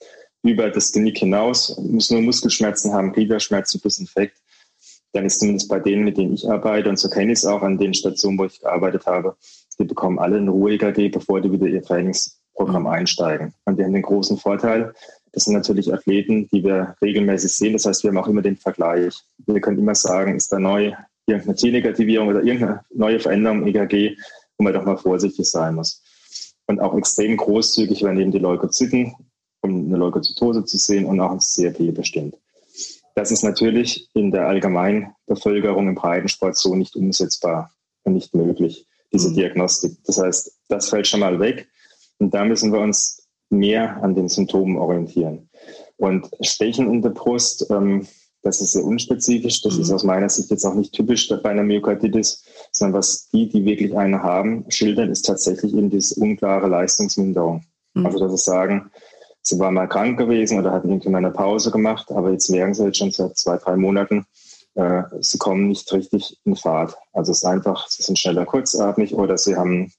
über 0.43 0.69
das 0.69 0.91
Genick 0.91 1.19
hinaus, 1.19 1.78
muss 1.78 2.12
nur 2.12 2.21
Muskelschmerzen 2.21 2.93
haben, 2.93 3.13
Gliederschmerzen 3.13 3.80
plus 3.80 4.00
Infekt, 4.00 4.41
dann 5.15 5.25
ist 5.25 5.39
zumindest 5.39 5.69
bei 5.69 5.80
denen, 5.80 6.04
mit 6.04 6.17
denen 6.17 6.34
ich 6.34 6.49
arbeite, 6.49 6.89
und 6.89 6.99
so 6.99 7.10
kenne 7.10 7.32
ich 7.32 7.39
es 7.39 7.45
auch 7.45 7.62
an 7.62 7.78
den 7.78 7.93
Stationen, 7.93 8.38
wo 8.38 8.45
ich 8.45 8.60
gearbeitet 8.60 9.06
habe, 9.06 9.36
die 9.80 9.86
bekommen 9.86 10.19
alle 10.19 10.38
ein 10.38 10.49
Ruhe-EKG, 10.49 11.10
bevor 11.10 11.39
die 11.39 11.51
wieder 11.51 11.67
ihr 11.67 11.82
Trainingsprogramm 11.82 12.84
mhm. 12.84 12.89
einsteigen. 12.89 13.54
Und 13.63 13.80
die 13.80 13.84
haben 13.84 13.93
den 13.93 14.01
großen 14.01 14.38
Vorteil, 14.38 14.93
das 15.32 15.45
sind 15.45 15.54
natürlich 15.54 15.93
Athleten, 15.93 16.47
die 16.49 16.63
wir 16.63 16.95
regelmäßig 17.01 17.51
sehen. 17.54 17.73
Das 17.73 17.86
heißt, 17.86 18.04
wir 18.04 18.10
haben 18.10 18.17
auch 18.17 18.28
immer 18.28 18.41
den 18.41 18.58
Vergleich. 18.58 19.21
Wir 19.45 19.62
können 19.62 19.80
immer 19.80 19.95
sagen, 19.95 20.36
ist 20.36 20.51
da 20.51 20.60
neu 20.60 20.93
irgendeine 21.28 21.56
T-Negativierung 21.56 22.28
oder 22.30 22.43
irgendeine 22.43 22.82
neue 22.93 23.19
Veränderung 23.19 23.62
im 23.62 23.67
EKG, 23.67 24.17
wo 24.58 24.63
man 24.63 24.73
doch 24.73 24.86
mal 24.86 24.97
vorsichtig 24.97 25.45
sein 25.45 25.75
muss. 25.75 26.01
Und 26.67 26.80
auch 26.80 26.97
extrem 26.97 27.38
großzügig 27.38 28.04
werden 28.04 28.19
eben 28.19 28.32
die 28.32 28.39
Leukozyten, 28.39 29.13
um 29.62 29.88
eine 29.88 29.97
Leukozytose 29.97 30.65
zu 30.65 30.78
sehen 30.78 31.06
und 31.06 31.19
auch 31.19 31.34
das 31.34 31.54
CRP 31.54 31.93
bestimmt. 31.93 32.36
Das 33.15 33.32
ist 33.32 33.43
natürlich 33.43 34.10
in 34.13 34.32
der 34.32 34.47
allgemeinen 34.47 35.15
Bevölkerung 35.25 35.88
im 35.88 35.95
Breitensport 35.95 36.58
so 36.58 36.75
nicht 36.75 36.95
umsetzbar 36.95 37.71
und 38.04 38.13
nicht 38.13 38.36
möglich, 38.36 38.86
diese 39.12 39.30
mhm. 39.30 39.36
Diagnostik. 39.36 39.97
Das 40.06 40.19
heißt, 40.19 40.51
das 40.67 40.89
fällt 40.89 41.08
schon 41.08 41.21
mal 41.21 41.39
weg. 41.39 41.67
Und 42.19 42.34
da 42.34 42.45
müssen 42.45 42.71
wir 42.71 42.80
uns 42.80 43.25
mehr 43.49 44.04
an 44.04 44.15
den 44.15 44.28
Symptomen 44.28 44.78
orientieren. 44.78 45.49
Und 45.97 46.30
Stechen 46.41 46.91
in 46.91 47.01
der 47.01 47.10
Brust, 47.10 47.67
ähm, 47.69 48.06
das 48.41 48.62
ist 48.62 48.73
sehr 48.73 48.84
unspezifisch. 48.84 49.62
Das 49.62 49.75
mhm. 49.75 49.82
ist 49.82 49.91
aus 49.91 50.04
meiner 50.04 50.30
Sicht 50.30 50.51
jetzt 50.51 50.65
auch 50.65 50.75
nicht 50.75 50.93
typisch 50.93 51.30
bei 51.30 51.49
einer 51.49 51.63
Myokarditis, 51.63 52.43
sondern 52.71 52.99
was 52.99 53.30
die, 53.30 53.47
die 53.47 53.65
wirklich 53.65 53.95
eine 53.95 54.21
haben, 54.21 54.65
schildern, 54.69 55.10
ist 55.10 55.23
tatsächlich 55.25 55.73
eben 55.73 55.89
diese 55.89 56.19
unklare 56.19 56.67
Leistungsminderung. 56.67 57.63
Mhm. 57.93 58.06
Also, 58.06 58.19
dass 58.19 58.32
sie 58.32 58.51
sagen, 58.51 58.91
sie 59.45 59.60
waren 59.60 59.75
mal 59.75 59.88
krank 59.88 60.17
gewesen 60.17 60.60
oder 60.60 60.71
hatten 60.71 60.89
irgendwie 60.89 61.10
mal 61.10 61.19
eine 61.19 61.31
Pause 61.31 61.71
gemacht, 61.71 62.12
aber 62.12 62.31
jetzt 62.31 62.49
merken 62.49 62.73
sie 62.73 62.86
jetzt 62.86 62.97
schon 62.97 63.12
seit 63.12 63.38
zwei, 63.38 63.58
drei 63.58 63.75
Monaten, 63.75 64.25
äh, 64.73 65.03
sie 65.21 65.38
kommen 65.38 65.67
nicht 65.67 65.91
richtig 65.93 66.38
in 66.45 66.55
Fahrt. 66.55 66.95
Also 67.13 67.31
es 67.31 67.39
ist 67.39 67.45
einfach, 67.45 67.88
sie 67.88 68.03
sind 68.03 68.19
schneller 68.19 68.45
kurzatmig 68.45 69.13
oder 69.13 69.38
sie 69.38 69.55
haben 69.55 69.93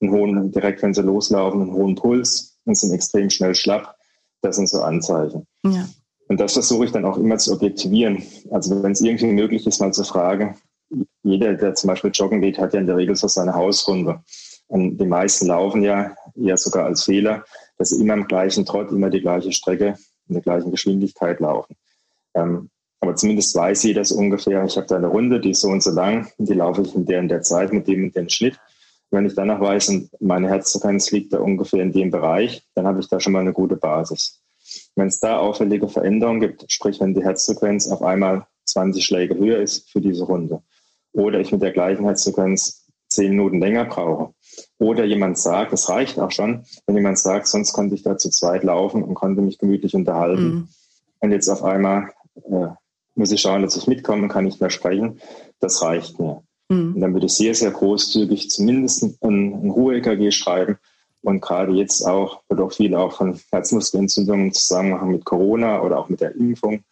einen 0.00 0.12
hohen, 0.12 0.52
direkt 0.52 0.82
wenn 0.82 0.94
sie 0.94 1.02
loslaufen, 1.02 1.62
einen 1.62 1.72
hohen 1.72 1.94
Puls 1.94 2.58
und 2.64 2.76
sind 2.76 2.92
extrem 2.92 3.30
schnell 3.30 3.54
schlapp. 3.54 3.96
Das 4.42 4.56
sind 4.56 4.68
so 4.68 4.82
Anzeichen. 4.82 5.46
Ja. 5.64 5.88
Und 6.28 6.40
das 6.40 6.52
versuche 6.52 6.84
ich 6.84 6.92
dann 6.92 7.04
auch 7.04 7.16
immer 7.16 7.38
zu 7.38 7.52
objektivieren. 7.52 8.22
Also 8.50 8.82
wenn 8.82 8.92
es 8.92 9.00
irgendwie 9.00 9.26
möglich 9.26 9.66
ist, 9.66 9.80
mal 9.80 9.92
zu 9.92 10.04
fragen, 10.04 10.56
jeder, 11.22 11.54
der 11.54 11.74
zum 11.74 11.88
Beispiel 11.88 12.10
joggen 12.12 12.40
geht, 12.40 12.58
hat 12.58 12.74
ja 12.74 12.80
in 12.80 12.86
der 12.86 12.96
Regel 12.96 13.16
so 13.16 13.28
seine 13.28 13.54
Hausrunde. 13.54 14.20
Und 14.66 14.98
die 14.98 15.06
meisten 15.06 15.46
laufen 15.46 15.82
ja, 15.82 16.14
ja 16.34 16.56
sogar 16.56 16.86
als 16.86 17.04
Fehler, 17.04 17.44
dass 17.82 17.88
sie 17.88 18.00
immer 18.00 18.14
im 18.14 18.28
gleichen 18.28 18.64
Trott, 18.64 18.92
immer 18.92 19.10
die 19.10 19.20
gleiche 19.20 19.50
Strecke 19.50 19.96
in 20.28 20.34
der 20.34 20.42
gleichen 20.42 20.70
Geschwindigkeit 20.70 21.40
laufen. 21.40 21.74
Ähm, 22.32 22.70
aber 23.00 23.16
zumindest 23.16 23.56
weiß 23.56 23.82
jeder 23.82 24.04
so 24.04 24.14
ungefähr, 24.14 24.64
ich 24.64 24.76
habe 24.76 24.86
da 24.86 24.94
eine 24.94 25.08
Runde, 25.08 25.40
die 25.40 25.50
ist 25.50 25.62
so 25.62 25.68
und 25.68 25.82
so 25.82 25.90
lang, 25.90 26.28
die 26.38 26.54
laufe 26.54 26.82
ich 26.82 26.94
in 26.94 27.06
der 27.06 27.18
in 27.18 27.26
der 27.26 27.42
Zeit 27.42 27.72
mit 27.72 27.88
dem 27.88 28.04
und 28.04 28.14
dem 28.14 28.28
Schnitt. 28.28 28.56
Wenn 29.10 29.26
ich 29.26 29.34
danach 29.34 29.60
weiß, 29.60 29.88
und 29.88 30.10
meine 30.20 30.48
Herzfrequenz 30.48 31.10
liegt 31.10 31.32
da 31.32 31.40
ungefähr 31.40 31.82
in 31.82 31.90
dem 31.90 32.12
Bereich, 32.12 32.62
dann 32.76 32.86
habe 32.86 33.00
ich 33.00 33.08
da 33.08 33.18
schon 33.18 33.32
mal 33.32 33.40
eine 33.40 33.52
gute 33.52 33.74
Basis. 33.74 34.40
Wenn 34.94 35.08
es 35.08 35.18
da 35.18 35.38
auffällige 35.38 35.88
Veränderungen 35.88 36.38
gibt, 36.38 36.70
sprich 36.70 37.00
wenn 37.00 37.14
die 37.14 37.24
Herzfrequenz 37.24 37.90
auf 37.90 38.02
einmal 38.02 38.46
20 38.66 39.04
Schläge 39.04 39.36
höher 39.36 39.58
ist 39.58 39.90
für 39.90 40.00
diese 40.00 40.22
Runde, 40.22 40.62
oder 41.12 41.40
ich 41.40 41.50
mit 41.50 41.62
der 41.62 41.72
gleichen 41.72 42.04
Herzfrequenz 42.04 42.86
10 43.08 43.30
Minuten 43.30 43.58
länger 43.58 43.86
brauche, 43.86 44.32
oder 44.78 45.04
jemand 45.04 45.38
sagt, 45.38 45.72
das 45.72 45.88
reicht 45.88 46.18
auch 46.18 46.30
schon, 46.30 46.64
wenn 46.86 46.96
jemand 46.96 47.18
sagt, 47.18 47.46
sonst 47.46 47.72
konnte 47.72 47.94
ich 47.94 48.02
da 48.02 48.18
zu 48.18 48.30
zweit 48.30 48.64
laufen 48.64 49.02
und 49.02 49.14
konnte 49.14 49.42
mich 49.42 49.58
gemütlich 49.58 49.94
unterhalten. 49.94 50.44
Mhm. 50.44 50.68
Und 51.20 51.30
jetzt 51.30 51.48
auf 51.48 51.62
einmal 51.62 52.10
äh, 52.44 52.68
muss 53.14 53.32
ich 53.32 53.40
schauen, 53.40 53.62
dass 53.62 53.76
ich 53.76 53.86
mitkomme 53.86 54.24
und 54.24 54.28
kann 54.28 54.44
nicht 54.44 54.60
mehr 54.60 54.70
sprechen. 54.70 55.20
Das 55.60 55.82
reicht 55.82 56.18
mir. 56.18 56.42
Mhm. 56.68 56.94
Und 56.94 57.00
dann 57.00 57.12
würde 57.12 57.26
ich 57.26 57.34
sehr, 57.34 57.54
sehr 57.54 57.70
großzügig 57.70 58.50
zumindest 58.50 59.02
ein, 59.02 59.16
ein 59.22 59.70
Ruhe-EKG 59.70 60.30
schreiben 60.30 60.78
Und 61.22 61.40
gerade 61.40 61.72
jetzt 61.72 62.02
auch, 62.02 62.42
wird 62.48 62.60
auch 62.60 62.72
viel 62.72 62.94
auch 62.94 63.12
von 63.12 63.38
Herzmuskelentzündungen 63.50 64.52
zusammenhängen 64.52 65.12
mit 65.12 65.24
Corona 65.24 65.82
oder 65.82 65.98
auch 65.98 66.08
mit 66.08 66.20
der 66.20 66.34
Impfung 66.34 66.82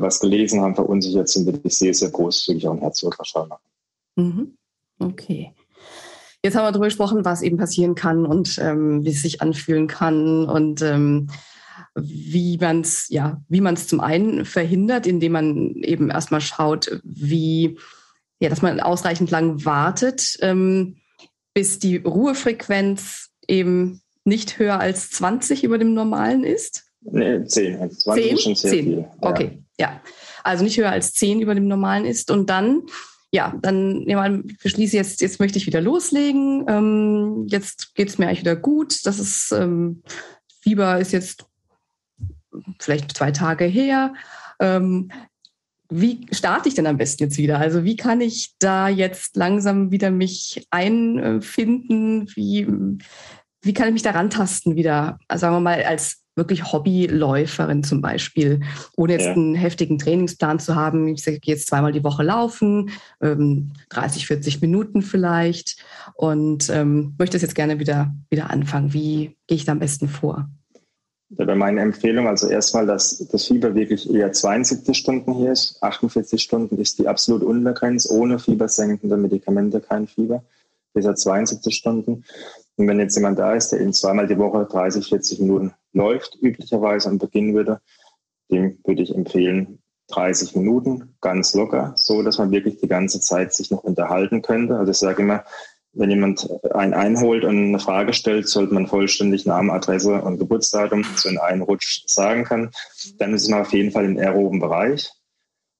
was 0.00 0.20
gelesen 0.20 0.60
haben, 0.60 0.74
verunsichert 0.74 1.28
sind, 1.28 1.46
würde 1.46 1.60
ich 1.62 1.76
sehr, 1.76 1.94
sehr 1.94 2.10
großzügig 2.10 2.66
auch 2.66 2.72
ein 2.72 2.80
Herzultraschall 2.80 3.46
machen. 3.46 3.62
Mhm. 4.16 4.56
Okay. 4.98 5.52
Jetzt 6.44 6.56
haben 6.56 6.64
wir 6.66 6.72
darüber 6.72 6.88
gesprochen, 6.88 7.24
was 7.24 7.40
eben 7.40 7.56
passieren 7.56 7.94
kann 7.94 8.26
und 8.26 8.58
ähm, 8.58 9.02
wie 9.02 9.10
es 9.12 9.22
sich 9.22 9.40
anfühlen 9.40 9.86
kann 9.86 10.44
und 10.44 10.82
ähm, 10.82 11.28
wie 11.94 12.58
man 12.58 12.82
es 12.82 13.08
ja, 13.08 13.40
wie 13.48 13.62
man 13.62 13.74
es 13.74 13.88
zum 13.88 14.00
einen 14.00 14.44
verhindert, 14.44 15.06
indem 15.06 15.32
man 15.32 15.74
eben 15.76 16.10
erstmal 16.10 16.42
schaut, 16.42 17.00
wie 17.02 17.78
ja, 18.40 18.50
dass 18.50 18.60
man 18.60 18.78
ausreichend 18.80 19.30
lang 19.30 19.64
wartet, 19.64 20.36
ähm, 20.42 20.96
bis 21.54 21.78
die 21.78 21.96
Ruhefrequenz 21.96 23.30
eben 23.48 24.02
nicht 24.24 24.58
höher 24.58 24.78
als 24.78 25.10
20 25.12 25.64
über 25.64 25.78
dem 25.78 25.94
normalen 25.94 26.44
ist. 26.44 26.84
Nee, 27.00 27.42
10. 27.42 27.80
Also 27.80 27.96
20 27.96 28.24
10? 28.24 28.34
ist 28.34 28.42
schon 28.42 28.54
sehr 28.54 28.70
10. 28.70 28.84
viel. 28.84 29.08
Okay, 29.22 29.62
ja. 29.80 29.86
ja. 29.86 30.00
Also 30.42 30.62
nicht 30.62 30.76
höher 30.76 30.90
als 30.90 31.14
10 31.14 31.40
über 31.40 31.54
dem 31.54 31.68
normalen 31.68 32.04
ist. 32.04 32.30
Und 32.30 32.50
dann, 32.50 32.82
ja, 33.34 33.52
dann 33.62 34.08
ja, 34.08 34.28
beschließe 34.62 34.96
jetzt, 34.96 35.20
jetzt 35.20 35.40
möchte 35.40 35.58
ich 35.58 35.66
wieder 35.66 35.80
loslegen. 35.80 36.66
Ähm, 36.68 37.46
jetzt 37.48 37.92
geht 37.96 38.08
es 38.08 38.16
mir 38.16 38.28
eigentlich 38.28 38.42
wieder 38.42 38.54
gut. 38.54 39.04
Das 39.06 39.18
ist, 39.18 39.50
ähm, 39.50 40.04
Fieber 40.60 41.00
ist 41.00 41.10
jetzt 41.10 41.44
vielleicht 42.78 43.16
zwei 43.16 43.32
Tage 43.32 43.64
her. 43.64 44.14
Ähm, 44.60 45.10
wie 45.90 46.28
starte 46.30 46.68
ich 46.68 46.76
denn 46.76 46.86
am 46.86 46.96
besten 46.96 47.24
jetzt 47.24 47.36
wieder? 47.36 47.58
Also 47.58 47.82
wie 47.82 47.96
kann 47.96 48.20
ich 48.20 48.54
da 48.60 48.88
jetzt 48.88 49.34
langsam 49.34 49.90
wieder 49.90 50.12
mich 50.12 50.68
einfinden? 50.70 52.30
Wie, 52.36 52.68
wie 53.62 53.74
kann 53.74 53.88
ich 53.88 53.94
mich 53.94 54.02
daran 54.02 54.30
tasten 54.30 54.76
wieder? 54.76 55.18
Also 55.26 55.40
sagen 55.40 55.56
wir 55.56 55.60
mal 55.60 55.82
als 55.82 56.23
wirklich 56.36 56.72
Hobbyläuferin 56.72 57.84
zum 57.84 58.00
Beispiel, 58.00 58.60
ohne 58.96 59.12
jetzt 59.12 59.26
ja. 59.26 59.32
einen 59.32 59.54
heftigen 59.54 59.98
Trainingsplan 59.98 60.58
zu 60.58 60.74
haben. 60.74 61.08
Ich 61.08 61.22
sage, 61.22 61.40
gehe 61.40 61.54
jetzt 61.54 61.68
zweimal 61.68 61.92
die 61.92 62.04
Woche 62.04 62.22
laufen, 62.22 62.90
ähm, 63.20 63.72
30, 63.90 64.26
40 64.26 64.60
Minuten 64.60 65.02
vielleicht 65.02 65.84
und 66.14 66.68
ähm, 66.70 67.14
möchte 67.18 67.36
es 67.36 67.42
jetzt 67.42 67.54
gerne 67.54 67.78
wieder, 67.78 68.14
wieder 68.30 68.50
anfangen. 68.50 68.92
Wie 68.92 69.36
gehe 69.46 69.56
ich 69.56 69.64
da 69.64 69.72
am 69.72 69.78
besten 69.78 70.08
vor? 70.08 70.48
Da 71.30 71.46
wäre 71.46 71.56
meine 71.56 71.80
Empfehlung 71.80 72.28
also 72.28 72.48
erstmal, 72.48 72.86
dass 72.86 73.26
das 73.28 73.46
Fieber 73.46 73.74
wirklich 73.74 74.12
eher 74.12 74.30
72 74.32 74.96
Stunden 74.96 75.34
hier 75.34 75.52
ist. 75.52 75.82
48 75.82 76.40
Stunden 76.40 76.78
ist 76.78 76.98
die 76.98 77.08
absolute 77.08 77.46
Untergrenze, 77.46 78.12
ohne 78.12 78.38
fiebersenkende 78.38 79.16
Medikamente 79.16 79.80
kein 79.80 80.06
Fieber. 80.06 80.44
Dieser 80.96 81.16
72 81.16 81.74
Stunden. 81.74 82.24
Und 82.76 82.88
wenn 82.88 83.00
jetzt 83.00 83.16
jemand 83.16 83.38
da 83.38 83.54
ist, 83.54 83.70
der 83.70 83.80
eben 83.80 83.92
zweimal 83.92 84.28
die 84.28 84.38
Woche 84.38 84.64
30, 84.70 85.08
40 85.08 85.40
Minuten 85.40 85.72
läuft, 85.94 86.36
üblicherweise 86.40 87.08
am 87.08 87.18
Beginn 87.18 87.54
würde, 87.54 87.80
dem 88.50 88.78
würde 88.84 89.02
ich 89.02 89.14
empfehlen, 89.14 89.78
30 90.08 90.54
Minuten 90.56 91.14
ganz 91.22 91.54
locker, 91.54 91.94
so 91.96 92.22
dass 92.22 92.38
man 92.38 92.50
wirklich 92.50 92.78
die 92.78 92.88
ganze 92.88 93.20
Zeit 93.20 93.54
sich 93.54 93.70
noch 93.70 93.84
unterhalten 93.84 94.42
könnte. 94.42 94.76
Also 94.76 94.90
ich 94.90 94.98
sage 94.98 95.22
immer, 95.22 95.44
wenn 95.94 96.10
jemand 96.10 96.48
einen 96.74 96.92
einholt 96.92 97.44
und 97.44 97.56
eine 97.56 97.78
Frage 97.78 98.12
stellt, 98.12 98.48
sollte 98.48 98.74
man 98.74 98.86
vollständig 98.86 99.46
Name, 99.46 99.72
Adresse 99.72 100.20
und 100.20 100.38
Geburtsdatum 100.38 101.04
so 101.16 101.28
in 101.28 101.38
einen 101.38 101.62
Rutsch 101.62 102.02
sagen 102.06 102.44
können. 102.44 102.70
Dann 103.18 103.32
ist 103.32 103.48
man 103.48 103.60
auf 103.60 103.72
jeden 103.72 103.92
Fall 103.92 104.04
im 104.04 104.18
aeroben 104.18 104.58
Bereich. 104.58 105.10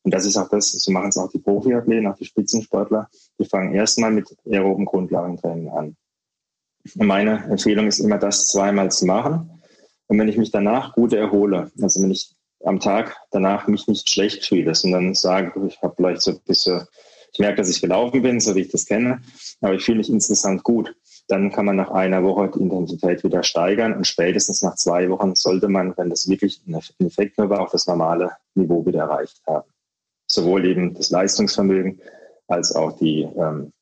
Und 0.02 0.14
das 0.14 0.26
ist 0.26 0.36
auch 0.36 0.48
das, 0.48 0.70
so 0.70 0.92
machen 0.92 1.08
es 1.08 1.16
auch 1.16 1.30
die 1.30 1.38
Profiathleten, 1.38 2.06
auch 2.06 2.16
die 2.16 2.26
Spitzensportler. 2.26 3.08
Die 3.38 3.46
fangen 3.46 3.74
erstmal 3.74 4.12
mit 4.12 4.36
aeroben 4.46 4.84
Grundlagentraining 4.84 5.70
an. 5.70 5.96
Meine 6.94 7.44
Empfehlung 7.44 7.86
ist 7.86 7.98
immer, 7.98 8.18
das 8.18 8.48
zweimal 8.48 8.90
zu 8.90 9.06
machen. 9.06 9.53
Und 10.06 10.18
wenn 10.18 10.28
ich 10.28 10.36
mich 10.36 10.50
danach 10.50 10.94
gut 10.94 11.12
erhole, 11.12 11.70
also 11.80 12.02
wenn 12.02 12.10
ich 12.10 12.34
am 12.64 12.80
Tag 12.80 13.16
danach 13.30 13.66
mich 13.68 13.86
nicht 13.86 14.08
schlecht 14.10 14.44
fühle, 14.44 14.74
sondern 14.74 15.14
sage, 15.14 15.52
ich 15.66 15.80
habe 15.82 15.94
vielleicht 15.96 16.22
so 16.22 16.32
ein 16.32 16.40
bisschen, 16.46 16.86
ich 17.32 17.38
merke, 17.38 17.56
dass 17.56 17.70
ich 17.70 17.80
gelaufen 17.80 18.22
bin, 18.22 18.40
so 18.40 18.54
wie 18.54 18.60
ich 18.60 18.70
das 18.70 18.86
kenne, 18.86 19.20
aber 19.60 19.74
ich 19.74 19.84
fühle 19.84 19.98
mich 19.98 20.10
insgesamt 20.10 20.64
gut, 20.64 20.94
dann 21.28 21.50
kann 21.50 21.64
man 21.64 21.76
nach 21.76 21.90
einer 21.90 22.22
Woche 22.22 22.50
die 22.54 22.60
Intensität 22.60 23.24
wieder 23.24 23.42
steigern 23.42 23.94
und 23.94 24.06
spätestens 24.06 24.62
nach 24.62 24.74
zwei 24.74 25.08
Wochen 25.08 25.34
sollte 25.34 25.68
man, 25.68 25.96
wenn 25.96 26.10
das 26.10 26.28
wirklich 26.28 26.62
ein 26.66 27.06
Effekt 27.06 27.38
nur 27.38 27.48
war, 27.48 27.60
auch 27.60 27.70
das 27.70 27.86
normale 27.86 28.32
Niveau 28.54 28.84
wieder 28.84 29.00
erreicht 29.00 29.40
haben. 29.46 29.68
Sowohl 30.26 30.66
eben 30.66 30.94
das 30.94 31.10
Leistungsvermögen 31.10 32.00
als 32.46 32.74
auch 32.74 32.98
die, 32.98 33.22
ähm, 33.22 33.72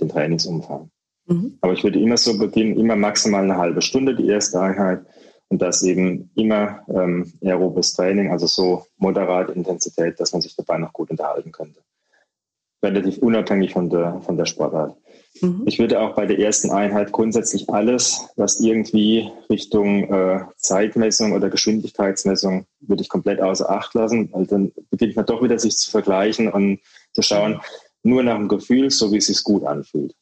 den 0.00 0.08
Trainingsumfang. 0.08 0.90
Mhm. 1.26 1.58
Aber 1.60 1.72
ich 1.72 1.82
würde 1.82 2.00
immer 2.00 2.16
so 2.16 2.38
beginnen, 2.38 2.78
immer 2.78 2.96
maximal 2.96 3.42
eine 3.42 3.56
halbe 3.56 3.82
Stunde 3.82 4.14
die 4.14 4.28
erste 4.28 4.60
Einheit 4.60 5.04
und 5.54 5.62
das 5.62 5.84
eben 5.84 6.30
immer 6.34 6.80
ähm, 6.88 7.32
aerobes 7.40 7.92
Training, 7.92 8.32
also 8.32 8.48
so 8.48 8.86
moderate 8.96 9.52
Intensität, 9.52 10.18
dass 10.18 10.32
man 10.32 10.42
sich 10.42 10.56
dabei 10.56 10.78
noch 10.78 10.92
gut 10.92 11.12
unterhalten 11.12 11.52
könnte. 11.52 11.78
Relativ 12.82 13.18
unabhängig 13.18 13.72
von 13.72 13.88
der, 13.88 14.20
von 14.22 14.36
der 14.36 14.46
Sportart. 14.46 14.96
Mhm. 15.40 15.62
Ich 15.66 15.78
würde 15.78 16.00
auch 16.00 16.16
bei 16.16 16.26
der 16.26 16.40
ersten 16.40 16.72
Einheit 16.72 17.12
grundsätzlich 17.12 17.70
alles, 17.70 18.28
was 18.34 18.58
irgendwie 18.58 19.30
Richtung 19.48 20.12
äh, 20.12 20.40
Zeitmessung 20.56 21.34
oder 21.34 21.50
Geschwindigkeitsmessung, 21.50 22.66
würde 22.80 23.02
ich 23.02 23.08
komplett 23.08 23.40
außer 23.40 23.70
Acht 23.70 23.94
lassen, 23.94 24.30
weil 24.32 24.48
dann 24.48 24.72
beginnt 24.90 25.14
man 25.14 25.24
doch 25.24 25.40
wieder 25.40 25.60
sich 25.60 25.76
zu 25.76 25.88
vergleichen 25.88 26.50
und 26.50 26.80
zu 27.12 27.22
schauen, 27.22 27.60
nur 28.02 28.24
nach 28.24 28.38
dem 28.38 28.48
Gefühl, 28.48 28.90
so 28.90 29.12
wie 29.12 29.18
es 29.18 29.26
sich 29.26 29.44
gut 29.44 29.64
anfühlt. 29.64 30.16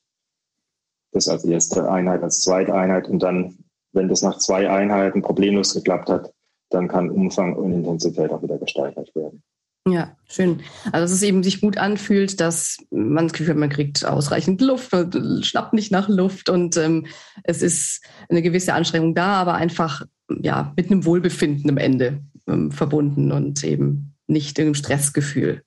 Das 1.12 1.26
als 1.26 1.46
erste 1.46 1.90
Einheit, 1.90 2.22
als 2.22 2.42
zweite 2.42 2.74
Einheit 2.74 3.08
und 3.08 3.22
dann, 3.22 3.64
wenn 3.92 4.08
das 4.08 4.22
nach 4.22 4.38
zwei 4.38 4.70
Einheiten 4.70 5.22
problemlos 5.22 5.74
geklappt 5.74 6.08
hat, 6.08 6.32
dann 6.70 6.88
kann 6.88 7.10
Umfang 7.10 7.54
und 7.54 7.72
Intensität 7.72 8.30
auch 8.30 8.42
wieder 8.42 8.58
gesteigert 8.58 9.14
werden. 9.14 9.42
Ja, 9.86 10.16
schön. 10.28 10.60
Also 10.92 11.04
dass 11.04 11.10
es 11.10 11.22
eben 11.22 11.42
sich 11.42 11.60
gut 11.60 11.76
anfühlt, 11.76 12.40
dass 12.40 12.76
man 12.90 13.26
das 13.26 13.32
Gefühl 13.32 13.48
hat, 13.48 13.56
man 13.56 13.68
kriegt 13.68 14.04
ausreichend 14.04 14.60
Luft, 14.60 14.94
und 14.94 15.44
schnappt 15.44 15.72
nicht 15.72 15.90
nach 15.90 16.08
Luft 16.08 16.48
und 16.48 16.76
ähm, 16.76 17.06
es 17.42 17.62
ist 17.62 18.04
eine 18.28 18.42
gewisse 18.42 18.74
Anstrengung 18.74 19.14
da, 19.14 19.34
aber 19.34 19.54
einfach 19.54 20.04
ja 20.40 20.72
mit 20.76 20.90
einem 20.90 21.04
Wohlbefinden 21.04 21.68
am 21.68 21.78
Ende 21.78 22.20
ähm, 22.46 22.70
verbunden 22.70 23.32
und 23.32 23.64
eben 23.64 24.14
nicht 24.28 24.58
im 24.60 24.74
Stressgefühl. 24.74 25.62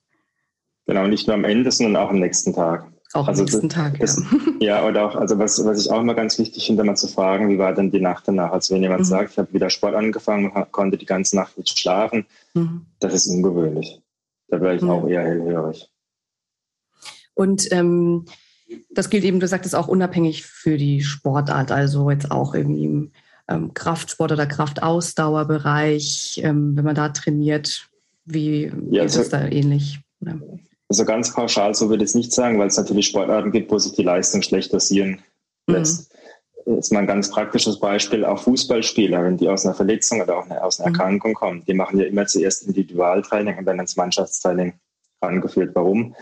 Genau, 0.86 1.06
nicht 1.06 1.26
nur 1.26 1.34
am 1.34 1.44
Ende, 1.44 1.70
sondern 1.70 2.02
auch 2.02 2.10
am 2.10 2.20
nächsten 2.20 2.54
Tag. 2.54 2.90
Auch 3.16 3.28
also 3.28 3.42
am 3.42 3.44
nächsten 3.46 3.68
Tag, 3.68 3.98
das, 3.98 4.22
ja. 4.60 4.78
ja. 4.80 4.86
oder 4.86 5.06
auch, 5.06 5.16
also 5.16 5.38
was, 5.38 5.64
was 5.64 5.84
ich 5.84 5.90
auch 5.90 6.00
immer 6.00 6.14
ganz 6.14 6.38
wichtig 6.38 6.66
finde, 6.66 6.84
mal 6.84 6.96
zu 6.96 7.08
fragen, 7.08 7.48
wie 7.48 7.58
war 7.58 7.72
denn 7.72 7.90
die 7.90 8.00
Nacht 8.00 8.28
danach? 8.28 8.52
Also 8.52 8.74
wenn 8.74 8.82
jemand 8.82 9.00
mhm. 9.00 9.06
sagt, 9.06 9.32
ich 9.32 9.38
habe 9.38 9.52
wieder 9.52 9.70
Sport 9.70 9.94
angefangen, 9.94 10.52
konnte 10.70 10.98
die 10.98 11.06
ganze 11.06 11.36
Nacht 11.36 11.56
nicht 11.56 11.78
schlafen, 11.78 12.26
mhm. 12.54 12.86
das 13.00 13.14
ist 13.14 13.26
ungewöhnlich. 13.28 14.02
Da 14.48 14.60
wäre 14.60 14.76
ich 14.76 14.82
mhm. 14.82 14.90
auch 14.90 15.08
eher 15.08 15.22
hellhörig. 15.22 15.90
Und 17.34 17.70
ähm, 17.72 18.26
das 18.90 19.10
gilt 19.10 19.24
eben, 19.24 19.40
du 19.40 19.48
sagtest 19.48 19.74
auch 19.74 19.88
unabhängig 19.88 20.44
für 20.44 20.76
die 20.76 21.02
Sportart, 21.02 21.70
also 21.70 22.10
jetzt 22.10 22.30
auch 22.30 22.54
irgendwie 22.54 22.84
im 22.84 23.12
ähm, 23.48 23.74
Kraftsport 23.74 24.32
oder 24.32 24.46
Kraftausdauerbereich, 24.46 26.40
ähm, 26.42 26.76
wenn 26.76 26.84
man 26.84 26.94
da 26.94 27.08
trainiert, 27.10 27.88
wie 28.24 28.72
ja, 28.90 29.04
ist 29.04 29.16
es 29.16 29.28
da 29.28 29.46
ähnlich? 29.46 30.00
Oder? 30.20 30.38
Also 30.88 31.04
ganz 31.04 31.32
pauschal 31.32 31.74
so 31.74 31.88
würde 31.88 32.04
ich 32.04 32.10
es 32.10 32.14
nicht 32.14 32.32
sagen, 32.32 32.58
weil 32.58 32.68
es 32.68 32.76
natürlich 32.76 33.06
Sportarten 33.06 33.50
gibt, 33.50 33.70
wo 33.70 33.78
sich 33.78 33.92
die 33.92 34.02
Leistung 34.02 34.42
schlecht 34.42 34.72
dosieren 34.72 35.22
mhm. 35.66 35.74
lässt. 35.74 36.12
Mhm. 36.12 36.16
Das 36.66 36.86
ist 36.86 36.92
mal 36.92 37.00
ein 37.00 37.06
ganz 37.06 37.30
praktisches 37.30 37.78
Beispiel. 37.78 38.24
Auch 38.24 38.40
Fußballspieler, 38.40 39.22
wenn 39.22 39.36
die 39.36 39.48
aus 39.48 39.64
einer 39.64 39.74
Verletzung 39.74 40.20
oder 40.20 40.38
auch 40.38 40.50
aus 40.50 40.80
einer 40.80 40.90
mhm. 40.90 40.94
Erkrankung 40.94 41.34
kommen, 41.34 41.64
die 41.64 41.74
machen 41.74 41.98
ja 41.98 42.06
immer 42.06 42.26
zuerst 42.26 42.64
Individualtraining 42.64 43.58
und 43.58 43.64
dann 43.64 43.78
ins 43.78 43.96
Mannschaftstraining 43.96 44.74
rangeführt. 45.22 45.74
Warum? 45.74 46.14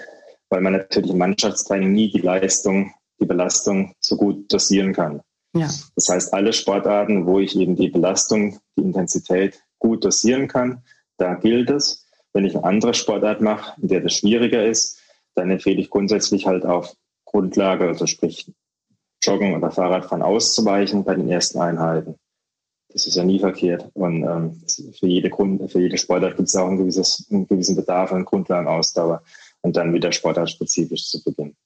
Weil 0.50 0.60
man 0.60 0.74
natürlich 0.74 1.10
im 1.10 1.18
Mannschaftstraining 1.18 1.92
nie 1.92 2.10
die 2.10 2.20
Leistung, 2.20 2.92
die 3.20 3.26
Belastung 3.26 3.94
so 4.00 4.16
gut 4.16 4.52
dosieren 4.52 4.92
kann. 4.92 5.22
Ja. 5.54 5.68
Das 5.94 6.08
heißt, 6.08 6.34
alle 6.34 6.52
Sportarten, 6.52 7.26
wo 7.26 7.38
ich 7.38 7.56
eben 7.56 7.76
die 7.76 7.88
Belastung, 7.88 8.58
die 8.76 8.82
Intensität 8.82 9.62
gut 9.78 10.04
dosieren 10.04 10.48
kann, 10.48 10.82
da 11.16 11.34
gilt 11.34 11.70
es. 11.70 12.03
Wenn 12.34 12.44
ich 12.44 12.54
eine 12.56 12.64
andere 12.64 12.94
Sportart 12.94 13.40
mache, 13.40 13.80
in 13.80 13.88
der 13.88 14.00
das 14.00 14.14
schwieriger 14.14 14.66
ist, 14.66 15.00
dann 15.34 15.50
empfehle 15.50 15.80
ich 15.80 15.88
grundsätzlich 15.88 16.46
halt 16.46 16.66
auf 16.66 16.94
Grundlage, 17.24 17.86
also 17.86 18.06
sprich 18.06 18.52
Joggen 19.22 19.54
oder 19.54 19.70
Fahrradfahren 19.70 20.22
auszuweichen 20.22 21.04
bei 21.04 21.14
den 21.14 21.30
ersten 21.30 21.60
Einheiten. 21.60 22.16
Das 22.88 23.06
ist 23.06 23.16
ja 23.16 23.24
nie 23.24 23.40
verkehrt. 23.40 23.90
Und 23.94 24.22
ähm, 24.22 24.62
für, 24.98 25.06
jede 25.06 25.30
Grund, 25.30 25.70
für 25.70 25.80
jede 25.80 25.98
Sportart 25.98 26.36
gibt 26.36 26.48
es 26.48 26.56
auch 26.56 26.68
ein 26.68 26.76
gewisses, 26.76 27.26
einen 27.30 27.48
gewissen 27.48 27.76
Bedarf 27.76 28.12
an 28.12 28.24
Grundlagenausdauer 28.24 29.22
und 29.62 29.76
dann 29.76 29.94
wieder 29.94 30.12
sportartspezifisch 30.12 31.08
zu 31.08 31.22
beginnen. 31.24 31.56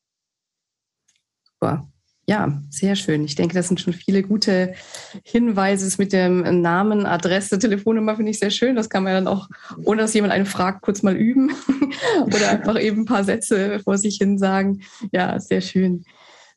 Super. 1.45 1.89
Ja, 2.29 2.61
sehr 2.69 2.95
schön. 2.95 3.25
Ich 3.25 3.37
denke, 3.37 3.55
das 3.55 3.69
sind 3.69 3.81
schon 3.81 3.95
viele 3.95 4.23
gute 4.23 4.75
Hinweise 5.23 5.91
mit 5.97 6.13
dem 6.13 6.61
Namen, 6.61 7.07
Adresse, 7.07 7.59
Telefonnummer 7.59 8.17
finde 8.17 8.31
ich 8.31 8.39
sehr 8.39 8.51
schön. 8.51 8.77
Das 8.77 8.91
kann 8.91 9.03
man 9.03 9.15
dann 9.15 9.29
auch, 9.29 9.49
ohne 9.83 10.03
dass 10.03 10.13
jemand 10.13 10.35
einen 10.35 10.45
fragt, 10.45 10.83
kurz 10.83 11.03
mal 11.03 11.17
üben 11.17 11.53
oder 12.27 12.51
einfach 12.51 12.79
eben 12.79 13.01
ein 13.01 13.05
paar 13.07 13.25
Sätze 13.25 13.81
vor 13.81 13.97
sich 13.97 14.19
hin 14.19 14.37
sagen. 14.37 14.83
Ja, 15.11 15.41
sehr 15.41 15.63
schön. 15.63 16.05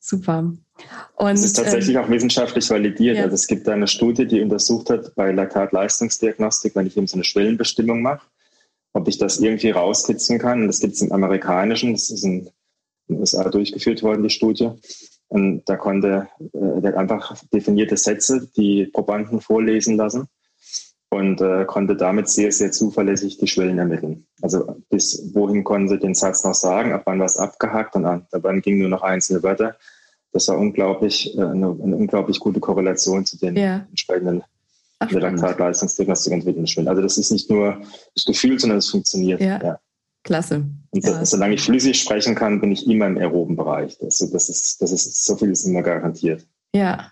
Super. 0.01 0.51
Und, 1.15 1.31
es 1.31 1.45
ist 1.45 1.53
tatsächlich 1.53 1.95
ähm, 1.95 2.03
auch 2.03 2.09
wissenschaftlich 2.09 2.69
validiert. 2.69 3.15
Ja. 3.15 3.23
Also 3.23 3.35
es 3.35 3.47
gibt 3.47 3.69
eine 3.69 3.87
Studie, 3.87 4.27
die 4.27 4.41
untersucht 4.41 4.89
hat 4.89 5.15
bei 5.15 5.31
Laktatleistungsdiagnostik, 5.31 6.75
wenn 6.75 6.87
ich 6.87 6.97
eben 6.97 7.07
so 7.07 7.15
eine 7.15 7.23
Schwellenbestimmung 7.23 8.01
mache, 8.01 8.27
ob 8.91 9.07
ich 9.07 9.17
das 9.19 9.39
irgendwie 9.39 9.69
rauskitzeln 9.69 10.37
kann. 10.37 10.63
Und 10.63 10.67
das 10.67 10.81
gibt 10.81 10.95
es 10.95 11.01
im 11.01 11.13
Amerikanischen, 11.13 11.93
das 11.93 12.09
ist 12.09 12.25
in 12.25 12.49
den 13.07 13.19
USA 13.19 13.47
durchgeführt 13.47 14.03
worden, 14.03 14.23
die 14.23 14.29
Studie. 14.29 14.71
Und 15.31 15.63
da 15.65 15.77
konnte, 15.77 16.27
äh, 16.51 16.81
der 16.81 16.97
einfach 16.97 17.37
definierte 17.53 17.95
Sätze, 17.95 18.49
die 18.57 18.87
Probanden 18.87 19.39
vorlesen 19.39 19.95
lassen 19.95 20.27
und 21.09 21.39
äh, 21.39 21.63
konnte 21.63 21.95
damit 21.95 22.27
sehr, 22.27 22.51
sehr 22.51 22.73
zuverlässig 22.73 23.37
die 23.37 23.47
Schwellen 23.47 23.79
ermitteln. 23.79 24.27
Also 24.41 24.75
bis 24.89 25.33
wohin 25.33 25.63
konnte 25.63 25.97
den 25.97 26.15
Satz 26.15 26.43
noch 26.43 26.53
sagen, 26.53 26.91
ab 26.91 27.03
wann 27.05 27.19
war 27.19 27.27
es 27.27 27.37
abgehakt 27.37 27.95
und 27.95 28.05
ab 28.05 28.27
wann 28.33 28.61
ging 28.61 28.79
nur 28.79 28.89
noch 28.89 29.03
einzelne 29.03 29.41
Wörter. 29.41 29.77
Das 30.33 30.49
war 30.49 30.57
unglaublich, 30.57 31.33
äh, 31.37 31.41
eine, 31.41 31.77
eine 31.81 31.95
unglaublich 31.95 32.41
gute 32.41 32.59
Korrelation 32.59 33.25
zu 33.25 33.37
den 33.37 33.55
ja. 33.55 33.85
entsprechenden 33.89 34.43
Laktatleistungsdiagnostik 34.99 36.69
Schwellen. 36.69 36.89
Also 36.89 37.01
das 37.01 37.17
ist 37.17 37.31
nicht 37.31 37.49
nur 37.49 37.81
das 38.15 38.25
Gefühl, 38.25 38.59
sondern 38.59 38.79
es 38.79 38.89
funktioniert. 38.89 39.39
Ja. 39.39 39.63
ja. 39.63 39.79
Klasse. 40.23 40.65
Und 40.91 41.05
ja. 41.05 41.25
solange 41.25 41.55
ich 41.55 41.61
flüssig 41.61 42.01
sprechen 42.01 42.35
kann, 42.35 42.59
bin 42.59 42.71
ich 42.71 42.85
immer 42.85 43.07
im 43.07 43.17
aeroben 43.17 43.55
Bereich. 43.55 43.97
Also 44.01 44.31
das 44.31 44.49
ist, 44.49 44.81
das 44.81 44.91
ist, 44.91 45.25
so 45.25 45.37
viel 45.37 45.49
ist 45.49 45.65
immer 45.65 45.81
garantiert. 45.81 46.45
Ja, 46.73 47.11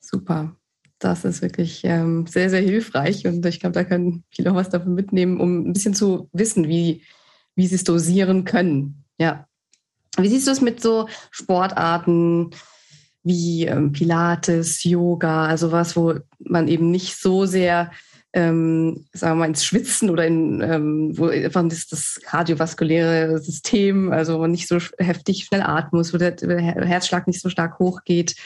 super. 0.00 0.56
Das 1.00 1.24
ist 1.24 1.42
wirklich 1.42 1.82
ähm, 1.84 2.26
sehr, 2.26 2.50
sehr 2.50 2.60
hilfreich 2.60 3.24
und 3.26 3.44
ich 3.46 3.60
glaube, 3.60 3.74
da 3.74 3.84
können 3.84 4.24
viele 4.30 4.50
auch 4.50 4.56
was 4.56 4.70
davon 4.70 4.94
mitnehmen, 4.94 5.40
um 5.40 5.68
ein 5.68 5.72
bisschen 5.72 5.94
zu 5.94 6.28
wissen, 6.32 6.66
wie, 6.68 7.02
wie 7.54 7.66
sie 7.66 7.76
es 7.76 7.84
dosieren 7.84 8.44
können. 8.44 9.04
Ja. 9.18 9.46
Wie 10.16 10.28
siehst 10.28 10.48
du 10.48 10.50
es 10.50 10.60
mit 10.60 10.80
so 10.80 11.08
Sportarten 11.30 12.50
wie 13.22 13.66
ähm, 13.66 13.92
Pilates, 13.92 14.82
Yoga, 14.82 15.46
also 15.46 15.70
was, 15.70 15.96
wo 15.96 16.14
man 16.40 16.66
eben 16.66 16.90
nicht 16.90 17.16
so 17.16 17.46
sehr 17.46 17.92
ähm, 18.34 19.06
sagen 19.12 19.36
wir 19.36 19.40
mal, 19.40 19.46
ins 19.46 19.64
Schwitzen 19.64 20.10
oder 20.10 20.26
in, 20.26 20.60
ähm, 20.60 21.16
wo 21.16 21.28
einfach 21.28 21.66
das, 21.68 21.86
das 21.86 22.20
kardiovaskuläre 22.22 23.38
System, 23.38 24.12
also 24.12 24.46
nicht 24.46 24.68
so 24.68 24.78
heftig 24.98 25.44
schnell 25.44 25.62
atmen 25.62 25.98
muss, 25.98 26.12
wo 26.12 26.18
der, 26.18 26.36
Herzschlag 26.36 27.26
nicht 27.26 27.40
so 27.40 27.48
stark 27.48 27.78
hochgeht. 27.78 28.36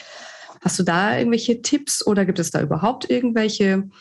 Hast 0.61 0.79
du 0.79 0.83
da 0.83 1.17
irgendwelche 1.17 1.61
Tipps 1.61 2.05
oder 2.05 2.25
gibt 2.25 2.39
es 2.39 2.51
da 2.51 2.61
überhaupt 2.61 3.09
irgendwelche 3.09 3.77
mh, 3.77 3.91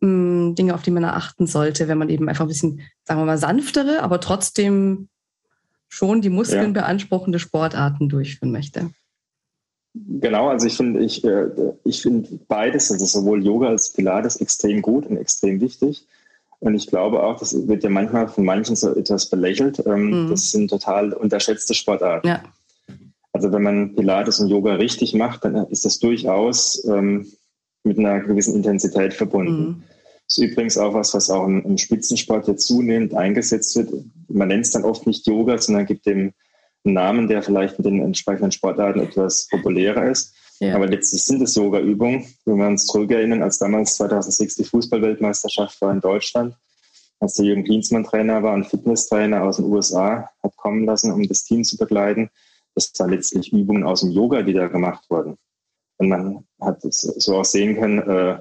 hm, 0.00 0.54
Dinge, 0.56 0.74
auf 0.74 0.82
die 0.82 0.90
man 0.90 1.04
achten 1.04 1.46
sollte, 1.46 1.86
wenn 1.86 1.98
man 1.98 2.08
eben 2.08 2.28
einfach 2.28 2.44
ein 2.44 2.48
bisschen, 2.48 2.80
sagen 3.04 3.20
wir 3.20 3.26
mal, 3.26 3.38
sanftere, 3.38 4.02
aber 4.02 4.20
trotzdem 4.20 5.08
schon 5.88 6.20
die 6.20 6.30
Muskeln 6.30 6.74
ja. 6.74 6.82
beanspruchende 6.82 7.38
Sportarten 7.38 8.08
durchführen 8.08 8.50
möchte? 8.50 8.90
Genau, 10.20 10.48
also 10.48 10.66
ich 10.66 10.76
finde 10.76 11.00
ich, 11.00 11.24
äh, 11.24 11.46
ich 11.84 12.02
find 12.02 12.46
beides, 12.48 12.90
also 12.90 13.04
sowohl 13.04 13.44
Yoga 13.44 13.68
als 13.68 13.92
Pilates, 13.92 14.36
extrem 14.36 14.82
gut 14.82 15.06
und 15.06 15.16
extrem 15.16 15.60
wichtig. 15.60 16.06
Und 16.60 16.74
ich 16.74 16.88
glaube 16.88 17.22
auch, 17.22 17.38
das 17.38 17.68
wird 17.68 17.84
ja 17.84 17.90
manchmal 17.90 18.28
von 18.28 18.44
manchen 18.44 18.76
so 18.76 18.94
etwas 18.94 19.26
belächelt. 19.26 19.84
Ähm, 19.86 20.24
mhm. 20.24 20.30
Das 20.30 20.50
sind 20.50 20.68
total 20.68 21.12
unterschätzte 21.12 21.74
Sportarten. 21.74 22.28
Ja. 22.28 22.42
Also 23.32 23.52
wenn 23.52 23.62
man 23.62 23.94
Pilates 23.94 24.40
und 24.40 24.48
Yoga 24.48 24.74
richtig 24.74 25.14
macht, 25.14 25.44
dann 25.44 25.54
ist 25.66 25.84
das 25.84 26.00
durchaus 26.00 26.84
ähm, 26.86 27.26
mit 27.84 27.98
einer 27.98 28.20
gewissen 28.20 28.56
Intensität 28.56 29.14
verbunden. 29.14 29.62
Mhm. 29.62 29.82
Das 30.26 30.38
ist 30.38 30.50
übrigens 30.50 30.76
auch 30.76 30.94
was, 30.94 31.14
was 31.14 31.30
auch 31.30 31.46
im, 31.46 31.62
im 31.64 31.78
Spitzensport 31.78 32.48
jetzt 32.48 32.66
zunehmend 32.66 33.14
eingesetzt 33.14 33.76
wird. 33.76 33.90
Man 34.28 34.48
nennt 34.48 34.64
es 34.64 34.70
dann 34.70 34.84
oft 34.84 35.06
nicht 35.06 35.26
Yoga, 35.26 35.56
sondern 35.58 35.86
gibt 35.86 36.06
dem 36.06 36.32
Namen, 36.92 37.28
der 37.28 37.42
vielleicht 37.42 37.78
mit 37.78 37.86
den 37.86 38.02
entsprechenden 38.02 38.52
Sportarten 38.52 39.00
etwas 39.00 39.48
populärer 39.50 40.10
ist. 40.10 40.34
Ja. 40.60 40.74
Aber 40.74 40.86
letztlich 40.86 41.22
sind 41.22 41.40
es 41.42 41.54
Yoga-Übungen. 41.54 42.26
Wenn 42.44 42.56
wir 42.56 42.66
uns 42.66 42.86
zurückerinnern, 42.86 43.42
als 43.42 43.58
damals 43.58 43.94
2006 43.96 44.56
die 44.56 44.64
Fußballweltmeisterschaft 44.64 45.80
war 45.80 45.92
in 45.92 46.00
Deutschland, 46.00 46.56
als 47.20 47.34
der 47.34 47.46
Jürgen 47.46 47.64
Klinsmann 47.64 48.04
Trainer 48.04 48.42
war, 48.42 48.54
ein 48.54 48.64
Fitnesstrainer 48.64 49.42
aus 49.42 49.56
den 49.56 49.66
USA 49.66 50.30
hat 50.42 50.56
kommen 50.56 50.84
lassen, 50.84 51.12
um 51.12 51.26
das 51.26 51.44
Team 51.44 51.64
zu 51.64 51.76
begleiten. 51.76 52.30
Das 52.74 52.92
war 52.98 53.08
letztlich 53.08 53.52
Übungen 53.52 53.84
aus 53.84 54.00
dem 54.00 54.10
Yoga, 54.10 54.42
die 54.42 54.52
da 54.52 54.68
gemacht 54.68 55.04
wurden. 55.08 55.36
Und 55.98 56.08
man 56.08 56.44
hat 56.60 56.78
so 56.82 57.36
auch 57.36 57.44
sehen 57.44 57.76
können, 57.76 57.98
äh, 57.98 58.38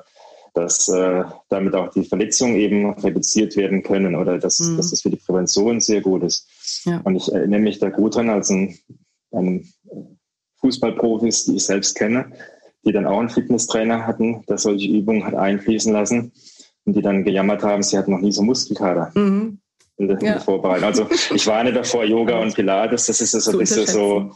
dass 0.57 0.87
äh, 0.87 1.23
damit 1.49 1.75
auch 1.75 1.91
die 1.91 2.03
Verletzungen 2.03 2.55
eben 2.55 2.91
reduziert 2.95 3.55
werden 3.55 3.83
können 3.83 4.15
oder 4.15 4.39
dass, 4.39 4.59
mhm. 4.59 4.77
dass 4.77 4.89
das 4.89 5.03
für 5.03 5.11
die 5.11 5.17
Prävention 5.17 5.79
sehr 5.79 6.01
gut 6.01 6.23
ist. 6.23 6.47
Ja. 6.85 6.99
Und 7.03 7.15
ich 7.15 7.31
erinnere 7.31 7.59
mich 7.59 7.77
da 7.77 7.89
gut 7.89 8.15
dran, 8.15 8.29
als 8.29 8.49
ein, 8.49 8.75
einem 9.31 9.65
Fußballprofis, 10.61 11.45
die 11.45 11.57
ich 11.57 11.65
selbst 11.65 11.95
kenne, 11.95 12.31
die 12.83 12.91
dann 12.91 13.05
auch 13.05 13.19
einen 13.19 13.29
Fitnesstrainer 13.29 14.07
hatten, 14.07 14.43
der 14.49 14.57
solche 14.57 14.89
Übungen 14.89 15.25
hat 15.25 15.35
einfließen 15.35 15.93
lassen 15.93 16.31
und 16.85 16.95
die 16.95 17.01
dann 17.01 17.23
gejammert 17.23 17.61
haben, 17.61 17.83
sie 17.83 17.97
hatten 17.97 18.11
noch 18.11 18.21
nie 18.21 18.31
so 18.31 18.41
Muskelkater. 18.41 19.11
Mhm. 19.13 19.59
In 19.99 20.07
der, 20.07 20.19
ja. 20.21 20.39
Vorbereitung. 20.39 20.85
Also 20.85 21.07
ich 21.33 21.45
warne 21.45 21.71
davor, 21.71 22.03
Yoga 22.03 22.39
und 22.39 22.55
Pilates, 22.55 23.05
das 23.07 23.21
ist 23.21 23.33
ja 23.33 23.39
so 23.39 23.51
ein 23.51 23.57
bisschen 23.59 23.85
so, 23.85 24.31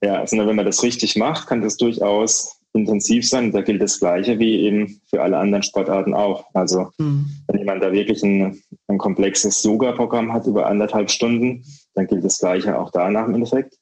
ja, 0.00 0.20
also 0.20 0.36
wenn 0.36 0.56
man 0.56 0.66
das 0.66 0.82
richtig 0.82 1.16
macht, 1.16 1.48
kann 1.48 1.62
das 1.62 1.76
durchaus 1.76 2.55
intensiv 2.76 3.28
sein. 3.28 3.52
Da 3.52 3.62
gilt 3.62 3.82
das 3.82 3.98
Gleiche 3.98 4.38
wie 4.38 4.60
eben 4.60 5.00
für 5.08 5.22
alle 5.22 5.38
anderen 5.38 5.62
Sportarten 5.62 6.14
auch. 6.14 6.46
Also 6.54 6.90
mhm. 6.98 7.26
wenn 7.48 7.58
jemand 7.58 7.82
da 7.82 7.92
wirklich 7.92 8.22
ein, 8.22 8.62
ein 8.88 8.98
komplexes 8.98 9.62
Yoga-Programm 9.62 10.32
hat 10.32 10.46
über 10.46 10.66
anderthalb 10.66 11.10
Stunden, 11.10 11.64
dann 11.94 12.06
gilt 12.06 12.24
das 12.24 12.38
Gleiche 12.38 12.78
auch 12.78 12.90
danach 12.90 13.26
im 13.26 13.34
Endeffekt. 13.34 13.78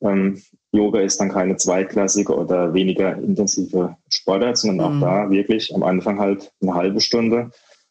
Ähm, 0.00 0.42
Yoga 0.72 1.00
ist 1.00 1.18
dann 1.18 1.30
keine 1.30 1.56
zweitklassige 1.56 2.34
oder 2.34 2.74
weniger 2.74 3.16
intensive 3.16 3.96
Sportart, 4.08 4.58
sondern 4.58 4.96
mhm. 4.96 5.02
auch 5.02 5.06
da 5.06 5.30
wirklich 5.30 5.74
am 5.74 5.82
Anfang 5.82 6.18
halt 6.18 6.52
eine 6.60 6.74
halbe 6.74 7.00
Stunde 7.00 7.50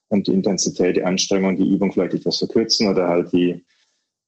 und 0.10 0.28
die 0.28 0.34
Intensität, 0.34 0.96
die 0.96 1.04
Anstrengung, 1.04 1.58
die 1.58 1.70
Übung 1.70 1.92
vielleicht 1.92 2.14
etwas 2.14 2.38
verkürzen 2.38 2.88
oder 2.88 3.08
halt 3.08 3.32
die, 3.34 3.66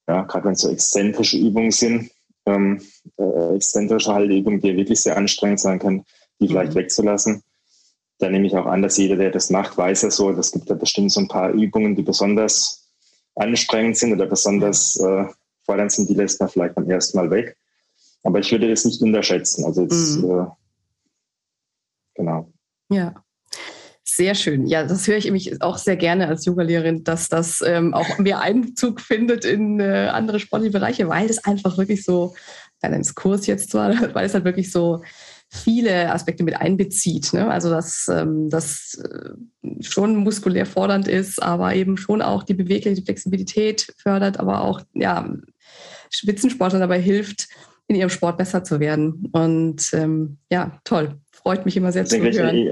ja, 0.08 0.24
gerade 0.24 0.46
wenn 0.46 0.54
es 0.54 0.62
so 0.62 0.70
exzentrische 0.70 1.38
Übungen 1.38 1.72
sind, 1.72 2.12
ähm, 2.46 2.82
äh, 3.18 3.56
exzentrische 3.56 4.14
Halteübungen, 4.14 4.60
die 4.60 4.76
wirklich 4.76 5.00
sehr 5.00 5.18
anstrengend 5.18 5.60
sein 5.60 5.80
können, 5.80 6.06
die 6.40 6.46
mhm. 6.46 6.50
vielleicht 6.50 6.76
wegzulassen. 6.76 7.44
Da 8.20 8.30
nehme 8.30 8.48
ich 8.48 8.56
auch 8.56 8.66
an, 8.66 8.82
dass 8.82 8.98
jeder, 8.98 9.16
der 9.16 9.32
das 9.32 9.50
macht, 9.50 9.78
weiß 9.78 10.02
ja 10.02 10.12
so, 10.12 10.30
es 10.32 10.52
gibt 10.52 10.70
da 10.70 10.74
bestimmt 10.74 11.12
so 11.12 11.22
ein 11.22 11.28
paar 11.28 11.52
Übungen, 11.52 11.96
die 11.96 12.04
besonders 12.04 12.90
anstrengend 13.36 13.98
sind 13.98 14.12
oder 14.12 14.26
besonders 14.26 15.00
äh, 15.00 15.26
fordernd 15.66 15.92
sind, 15.92 16.10
die 16.10 16.16
lässt 16.16 16.40
man 16.42 16.50
vielleicht 16.50 16.76
beim 16.76 16.90
ersten 16.90 17.18
Mal 17.18 17.30
weg. 17.32 17.56
Aber 18.24 18.40
ich 18.40 18.52
würde 18.52 18.70
das 18.70 18.84
nicht 18.84 19.02
unterschätzen. 19.02 19.64
Also 19.64 19.84
jetzt, 19.84 20.18
mhm. 20.18 20.32
äh, 20.32 20.46
genau. 22.16 22.52
Ja. 22.90 23.24
Sehr 24.04 24.36
schön. 24.36 24.66
Ja, 24.66 24.84
das 24.84 25.08
höre 25.08 25.18
ich 25.18 25.32
mich 25.32 25.62
auch 25.62 25.78
sehr 25.78 25.96
gerne 25.96 26.28
als 26.28 26.44
Yogalehrerin, 26.44 27.06
dass 27.06 27.30
das 27.30 27.64
ähm, 27.66 27.94
auch 27.94 28.18
mehr 28.18 28.42
Einzug 28.42 29.00
findet 29.00 29.46
in 29.46 29.80
äh, 29.80 30.10
andere 30.12 30.42
sportliche 30.42 30.74
Bereiche, 30.74 31.08
weil 31.08 31.28
das 31.28 31.46
einfach 31.46 31.78
wirklich 31.78 32.04
so, 32.04 32.36
ein 32.82 33.04
Kurs 33.16 33.46
jetzt 33.48 33.72
zwar, 33.72 33.92
weil 34.14 34.26
es 34.26 34.34
halt 34.34 34.46
wirklich 34.46 34.72
so 34.72 35.04
viele 35.50 36.14
Aspekte 36.14 36.44
mit 36.44 36.56
einbezieht. 36.56 37.34
Ne? 37.34 37.50
Also 37.50 37.70
dass 37.70 38.08
ähm, 38.08 38.50
das 38.50 39.02
äh, 39.04 39.32
schon 39.84 40.16
muskulär 40.16 40.66
fordernd 40.66 41.08
ist, 41.08 41.42
aber 41.42 41.74
eben 41.74 41.98
schon 41.98 42.22
auch 42.22 42.44
die 42.44 42.54
Beweglichkeit, 42.54 42.98
die 42.98 43.06
Flexibilität 43.06 43.94
fördert, 43.98 44.40
aber 44.40 44.62
auch 44.62 44.82
ja, 44.94 45.28
Spitzensportlern 46.12 46.82
dabei 46.82 47.00
hilft, 47.02 47.48
in 47.88 47.96
ihrem 47.96 48.10
Sport 48.10 48.38
besser 48.38 48.64
zu 48.64 48.80
werden. 48.80 49.28
Und 49.32 49.90
ähm, 49.94 50.38
ja, 50.52 50.80
toll. 50.84 51.16
Freut 51.32 51.66
mich 51.66 51.76
immer 51.78 51.92
sehr 51.92 52.06
zu 52.06 52.20
hören. 52.20 52.56
Ich, 52.56 52.70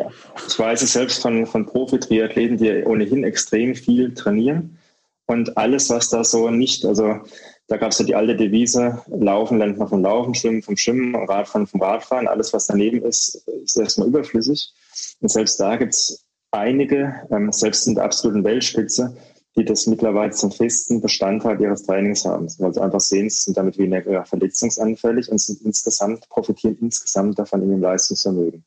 ich 0.48 0.60
weiß 0.60 0.82
es 0.84 0.94
selbst 0.94 1.22
von, 1.22 1.48
von 1.48 1.66
Profi-Triathleten, 1.66 2.58
die 2.58 2.84
ohnehin 2.84 3.24
extrem 3.24 3.74
viel 3.74 4.13
trainieren. 4.13 4.78
Und 5.26 5.58
alles, 5.58 5.90
was 5.90 6.10
da 6.10 6.24
so 6.24 6.50
nicht, 6.50 6.86
also 6.86 7.22
da 7.68 7.78
gab 7.78 7.92
es 7.92 8.00
ja 8.00 8.06
die 8.06 8.16
alte 8.16 8.36
Devise, 8.36 9.02
Laufen 9.08 9.58
lernt 9.58 9.78
man 9.78 9.90
vom 9.90 10.02
Laufen, 10.02 10.34
Schwimmen 10.34 10.62
vom 10.62 10.78
Schwimmen, 10.78 11.16
Radfahren 11.16 11.68
vom 11.68 11.82
Radfahren. 11.82 12.28
Alles, 12.28 12.54
was 12.54 12.68
daneben 12.68 13.04
ist, 13.04 13.44
ist 13.64 13.78
erstmal 13.78 14.08
überflüssig. 14.08 14.74
Und 15.20 15.30
selbst 15.30 15.60
da 15.60 15.76
gibt 15.76 15.94
es 15.94 16.26
einige, 16.52 17.28
ähm, 17.30 17.52
selbst 17.52 17.86
in 17.88 17.96
der 17.96 18.06
absoluten 18.06 18.44
Weltspitze, 18.46 19.18
die 19.58 19.66
das 19.66 19.86
mittlerweile 19.86 20.32
zum 20.32 20.52
festen 20.52 21.02
Bestandteil 21.02 21.60
ihres 21.60 21.84
Trainings 21.84 22.24
haben. 22.24 22.48
Weil 22.60 22.74
sie 22.74 22.82
einfach 22.82 23.02
sehen, 23.02 23.30
sie 23.30 23.42
sind 23.42 23.58
damit 23.58 23.78
weniger 23.78 24.24
verletzungsanfällig 24.24 25.30
und 25.30 25.42
sind 25.42 25.62
insgesamt, 25.62 26.30
profitieren 26.30 26.78
insgesamt 26.80 27.38
davon 27.38 27.64
in 27.64 27.72
ihrem 27.72 27.82
Leistungsvermögen. 27.82 28.64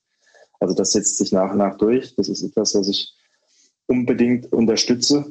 Also 0.59 0.75
das 0.75 0.93
setzt 0.93 1.17
sich 1.17 1.33
nach 1.33 1.53
und 1.53 1.59
nach 1.59 1.79
durch. 1.79 2.15
Das 2.17 2.29
ist 2.29 2.43
etwas, 2.43 2.75
was 2.75 2.89
ich 2.89 3.15
unbedingt 3.87 4.53
unterstütze, 4.53 5.25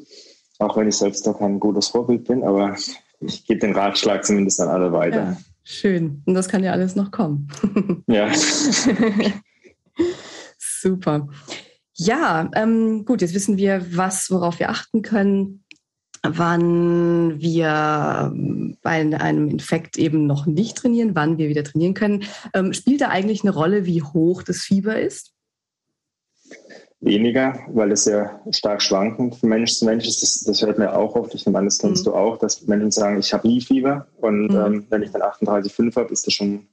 auch 0.57 0.75
wenn 0.75 0.87
ich 0.87 0.95
selbst 0.95 1.27
noch 1.27 1.37
kein 1.37 1.59
gutes 1.59 1.89
Vorbild 1.89 2.25
bin, 2.25 2.43
aber 2.43 2.75
ich 3.21 3.45
gebe 3.45 3.59
den 3.59 3.75
Ratschlag 3.75 4.25
zumindest 4.25 4.59
an 4.61 4.69
alle 4.69 4.91
weiter. 4.91 5.17
Ja, 5.17 5.37
schön. 5.63 6.21
Und 6.25 6.33
das 6.33 6.47
kann 6.47 6.63
ja 6.63 6.71
alles 6.71 6.95
noch 6.95 7.11
kommen. 7.11 7.47
ja. 8.07 8.31
Super. 10.57 11.27
Ja, 11.93 12.49
ähm, 12.55 13.03
gut, 13.03 13.21
jetzt 13.21 13.33
wissen 13.33 13.57
wir, 13.57 13.85
was, 13.95 14.31
worauf 14.31 14.59
wir 14.59 14.69
achten 14.69 15.01
können. 15.01 15.63
wann 16.23 17.39
wir 17.41 18.33
bei 18.81 18.91
einem 18.91 19.49
Infekt 19.49 19.97
eben 19.97 20.25
noch 20.25 20.45
nicht 20.45 20.77
trainieren, 20.77 21.15
wann 21.15 21.37
wir 21.37 21.49
wieder 21.49 21.63
trainieren 21.63 21.93
können. 21.93 22.23
Ähm, 22.53 22.73
spielt 22.73 23.01
da 23.01 23.09
eigentlich 23.09 23.43
eine 23.43 23.53
Rolle, 23.53 23.85
wie 23.85 24.01
hoch 24.01 24.43
das 24.43 24.59
Fieber 24.59 24.99
ist? 24.99 25.33
Weniger, 27.01 27.59
weil 27.69 27.93
es 27.93 28.03
sehr 28.03 28.41
stark 28.51 28.81
schwankend 28.81 29.35
von 29.35 29.49
Mensch 29.49 29.73
zu 29.73 29.85
Mensch 29.85 30.05
ist. 30.05 30.21
Das, 30.21 30.41
das 30.41 30.61
hört 30.61 30.77
mir 30.77 30.97
auch 30.97 31.15
oft, 31.15 31.33
ich 31.33 31.45
nehme 31.45 31.59
an, 31.59 31.65
das 31.65 31.79
kennst 31.79 32.05
mhm. 32.05 32.11
du 32.11 32.15
auch, 32.15 32.37
dass 32.37 32.67
Menschen 32.67 32.91
sagen, 32.91 33.19
ich 33.19 33.33
habe 33.33 33.47
nie 33.47 33.61
Fieber 33.61 34.07
und 34.17 34.49
mhm. 34.49 34.57
ähm, 34.57 34.85
wenn 34.89 35.03
ich 35.03 35.11
dann 35.11 35.21
38,5 35.21 35.95
habe, 35.95 36.11
ist 36.11 36.27
das 36.27 36.33
schon 36.33 36.67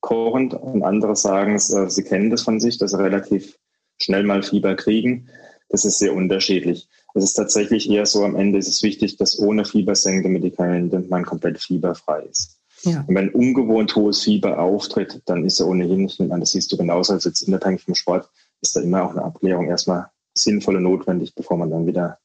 kochend 0.00 0.52
und 0.54 0.82
andere 0.82 1.16
sagen, 1.16 1.54
äh, 1.54 1.90
sie 1.90 2.04
kennen 2.04 2.30
das 2.30 2.42
von 2.42 2.60
sich, 2.60 2.76
dass 2.76 2.90
sie 2.90 3.02
relativ 3.02 3.58
schnell 3.96 4.24
mal 4.24 4.42
Fieber 4.42 4.74
kriegen. 4.74 5.28
Das 5.70 5.84
ist 5.84 5.98
sehr 5.98 6.14
unterschiedlich. 6.14 6.88
Es 7.14 7.24
ist 7.24 7.34
tatsächlich 7.34 7.88
eher 7.88 8.06
so, 8.06 8.24
am 8.24 8.36
Ende 8.36 8.58
ist 8.58 8.68
es 8.68 8.82
wichtig, 8.82 9.16
dass 9.16 9.38
ohne 9.38 9.64
fiebersenkende 9.64 10.28
Medikamente 10.28 11.00
man 11.08 11.24
komplett 11.24 11.58
fieberfrei 11.58 12.22
ist. 12.30 12.58
Ja. 12.82 13.04
Und 13.06 13.14
wenn 13.14 13.30
ungewohnt 13.30 13.94
hohes 13.94 14.22
Fieber 14.22 14.58
auftritt, 14.58 15.22
dann 15.26 15.44
ist 15.44 15.60
er 15.60 15.68
ohnehin, 15.68 16.06
ich 16.06 16.18
nehme 16.18 16.34
an, 16.34 16.40
das 16.40 16.52
siehst 16.52 16.72
du 16.72 16.76
genauso 16.76 17.12
als 17.12 17.24
jetzt 17.24 17.42
unabhängig 17.42 17.82
vom 17.82 17.94
Sport, 17.94 18.28
ist 18.60 18.76
da 18.76 18.80
immer 18.80 19.04
auch 19.04 19.10
eine 19.10 19.24
Abklärung 19.24 19.68
erstmal 19.68 20.10
sinnvoll 20.34 20.76
und 20.76 20.84
notwendig, 20.84 21.34
bevor 21.34 21.56
man 21.56 21.70
dann 21.70 21.86
wieder 21.86 22.18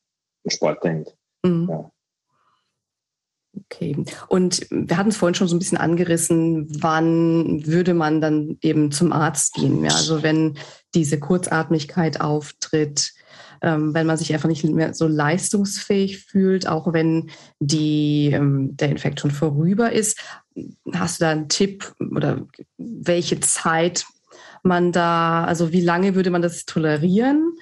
im 0.43 0.51
Sport 0.51 0.83
denkt. 0.83 1.15
Mhm. 1.43 1.67
Ja. 1.69 1.91
Okay. 3.71 3.95
Und 4.27 4.67
wir 4.69 4.97
hatten 4.97 5.09
es 5.09 5.17
vorhin 5.17 5.35
schon 5.35 5.47
so 5.47 5.55
ein 5.55 5.59
bisschen 5.59 5.77
angerissen, 5.77 6.67
wann 6.81 7.65
würde 7.65 7.93
man 7.93 8.19
dann 8.19 8.57
eben 8.61 8.91
zum 8.91 9.13
Arzt 9.13 9.53
gehen? 9.53 9.83
Ja, 9.83 9.91
also 9.91 10.23
wenn 10.23 10.57
diese 10.93 11.19
Kurzatmigkeit 11.19 12.19
auftritt, 12.19 13.13
ähm, 13.61 13.93
wenn 13.93 14.07
man 14.07 14.17
sich 14.17 14.33
einfach 14.33 14.49
nicht 14.49 14.65
mehr 14.65 14.93
so 14.93 15.07
leistungsfähig 15.07 16.19
fühlt, 16.19 16.67
auch 16.67 16.91
wenn 16.93 17.31
die, 17.59 18.31
ähm, 18.33 18.75
der 18.75 18.89
Infekt 18.89 19.21
schon 19.21 19.31
vorüber 19.31 19.91
ist. 19.91 20.19
Hast 20.93 21.19
du 21.19 21.25
da 21.25 21.31
einen 21.31 21.49
Tipp 21.49 21.93
oder 21.97 22.45
welche 22.77 23.39
Zeit 23.39 24.05
man 24.65 24.91
da, 24.91 25.45
also 25.45 25.71
wie 25.71 25.81
lange 25.81 26.15
würde 26.15 26.29
man 26.29 26.41
das 26.41 26.65
tolerieren, 26.65 27.55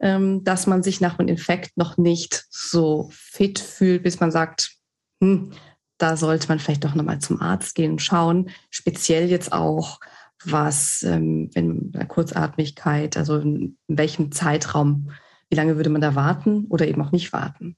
ähm, 0.00 0.44
dass 0.44 0.66
man 0.66 0.82
sich 0.82 1.00
nach 1.00 1.16
dem 1.16 1.28
Infekt 1.28 1.76
noch 1.76 1.96
nicht 1.96 2.46
so 2.50 3.08
fit 3.12 3.58
fühlt, 3.58 4.02
bis 4.02 4.20
man 4.20 4.30
sagt, 4.30 4.72
hm, 5.20 5.52
da 5.98 6.16
sollte 6.16 6.48
man 6.48 6.58
vielleicht 6.58 6.84
doch 6.84 6.94
nochmal 6.94 7.20
zum 7.20 7.40
Arzt 7.40 7.74
gehen 7.74 7.92
und 7.92 8.02
schauen, 8.02 8.50
speziell 8.70 9.28
jetzt 9.28 9.52
auch, 9.52 10.00
was 10.44 11.04
ähm, 11.04 11.50
in 11.54 11.92
der 11.92 12.06
Kurzatmigkeit, 12.06 13.16
also 13.16 13.38
in 13.38 13.76
welchem 13.86 14.32
Zeitraum 14.32 15.12
wie 15.52 15.56
lange 15.56 15.76
würde 15.76 15.90
man 15.90 16.00
da 16.00 16.14
warten 16.14 16.64
oder 16.70 16.88
eben 16.88 17.02
auch 17.02 17.12
nicht 17.12 17.32
warten? 17.34 17.76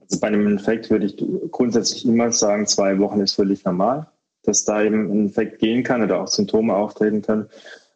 Also 0.00 0.18
bei 0.18 0.28
einem 0.28 0.46
Infekt 0.46 0.88
würde 0.88 1.04
ich 1.04 1.22
grundsätzlich 1.50 2.06
immer 2.06 2.32
sagen, 2.32 2.66
zwei 2.66 2.98
Wochen 2.98 3.20
ist 3.20 3.34
völlig 3.34 3.64
normal, 3.66 4.06
dass 4.44 4.64
da 4.64 4.82
eben 4.82 5.10
ein 5.10 5.20
Infekt 5.24 5.58
gehen 5.58 5.82
kann 5.82 6.02
oder 6.02 6.20
auch 6.20 6.28
Symptome 6.28 6.74
auftreten 6.74 7.22
können. 7.22 7.48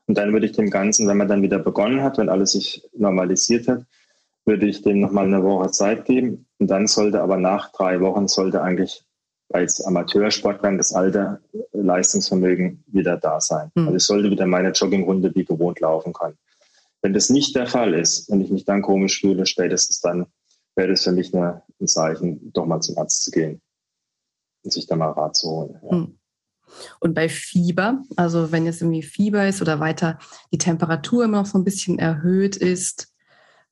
Und 0.07 0.17
dann 0.17 0.33
würde 0.33 0.47
ich 0.47 0.53
dem 0.53 0.71
Ganzen, 0.71 1.07
wenn 1.07 1.19
man 1.19 1.29
dann 1.29 1.43
wieder 1.43 1.59
begonnen 1.59 2.03
hat, 2.03 2.19
wenn 2.19 2.29
alles 2.29 2.53
sich 2.53 2.83
normalisiert 2.97 3.69
hat, 3.69 3.85
würde 4.45 4.67
ich 4.67 4.83
dem 4.83 5.01
nochmal 5.01 5.27
eine 5.27 5.45
Woche 5.45 5.71
Zeit 5.71 6.07
geben. 6.07 6.47
Und 6.59 6.69
dann 6.69 6.87
sollte 6.87 7.21
aber 7.21 7.37
nach 7.37 7.71
drei 7.73 8.01
Wochen 8.01 8.27
sollte 8.29 8.63
eigentlich 8.63 9.05
als 9.51 9.81
Amateursportler 9.81 10.77
das 10.77 10.93
alte 10.93 11.41
Leistungsvermögen 11.73 12.85
wieder 12.87 13.17
da 13.17 13.41
sein. 13.41 13.71
Mhm. 13.75 13.87
Also 13.87 13.97
ich 13.97 14.03
sollte 14.03 14.31
wieder 14.31 14.47
meine 14.47 14.71
Joggingrunde 14.71 15.35
wie 15.35 15.45
gewohnt 15.45 15.81
laufen 15.81 16.13
können. 16.13 16.37
Wenn 17.01 17.13
das 17.13 17.31
nicht 17.31 17.55
der 17.55 17.67
Fall 17.67 17.95
ist 17.95 18.29
und 18.29 18.41
ich 18.41 18.51
mich 18.51 18.65
dann 18.65 18.83
komisch 18.83 19.21
fühle, 19.21 19.47
spätestens 19.47 20.01
dann 20.01 20.27
wäre 20.75 20.89
das 20.89 21.05
für 21.05 21.13
mich 21.13 21.35
eine, 21.35 21.63
ein 21.81 21.87
Zeichen, 21.87 22.53
doch 22.53 22.67
mal 22.67 22.81
zum 22.81 22.99
Arzt 22.99 23.25
zu 23.25 23.31
gehen 23.31 23.61
und 24.65 24.73
sich 24.73 24.87
da 24.87 24.97
mal 24.97 25.11
Rat 25.11 25.37
zu 25.37 25.49
holen. 25.49 25.79
Ja. 25.83 25.91
Hm. 25.91 26.18
Und 27.01 27.15
bei 27.15 27.29
Fieber, 27.29 28.03
also 28.17 28.53
wenn 28.53 28.67
jetzt 28.67 28.83
irgendwie 28.83 29.03
Fieber 29.03 29.47
ist 29.49 29.63
oder 29.63 29.81
weiter 29.81 30.19
die 30.53 30.59
Temperatur 30.59 31.25
immer 31.25 31.39
noch 31.39 31.47
so 31.47 31.59
ein 31.59 31.65
bisschen 31.65 31.99
erhöht 31.99 32.57
ist, 32.57 33.13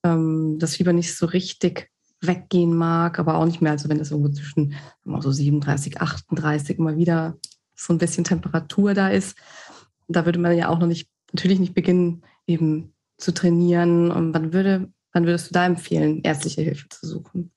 ähm, 0.03 0.59
das 0.59 0.77
Fieber 0.77 0.93
nicht 0.93 1.17
so 1.17 1.27
richtig 1.27 1.91
weggehen 2.21 2.75
mag, 2.75 3.19
aber 3.19 3.37
auch 3.37 3.45
nicht 3.45 3.61
mehr, 3.61 3.73
also 3.73 3.89
wenn 3.89 3.99
das 3.99 4.11
irgendwo 4.11 4.33
zwischen 4.33 4.75
so 5.21 5.31
37, 5.31 6.01
38 6.01 6.79
immer 6.79 6.97
wieder 6.97 7.37
so 7.75 7.93
ein 7.93 7.99
bisschen 7.99 8.25
Temperatur 8.25 8.95
da 8.95 9.09
ist, 9.09 9.37
da 10.09 10.25
würde 10.25 10.39
man 10.39 10.57
ja 10.57 10.69
auch 10.69 10.79
noch 10.79 10.87
nicht, 10.87 11.09
natürlich 11.33 11.61
nicht 11.61 11.75
beginnen, 11.75 12.23
eben 12.47 12.95
zu 13.19 13.33
trainieren? 13.33 14.11
Und 14.11 14.35
wann, 14.35 14.53
würde, 14.53 14.91
wann 15.13 15.27
würdest 15.27 15.51
du 15.51 15.55
da 15.55 15.67
empfehlen, 15.67 16.23
ärztliche 16.23 16.63
Hilfe 16.63 16.89
zu 16.89 17.07
suchen? 17.07 17.53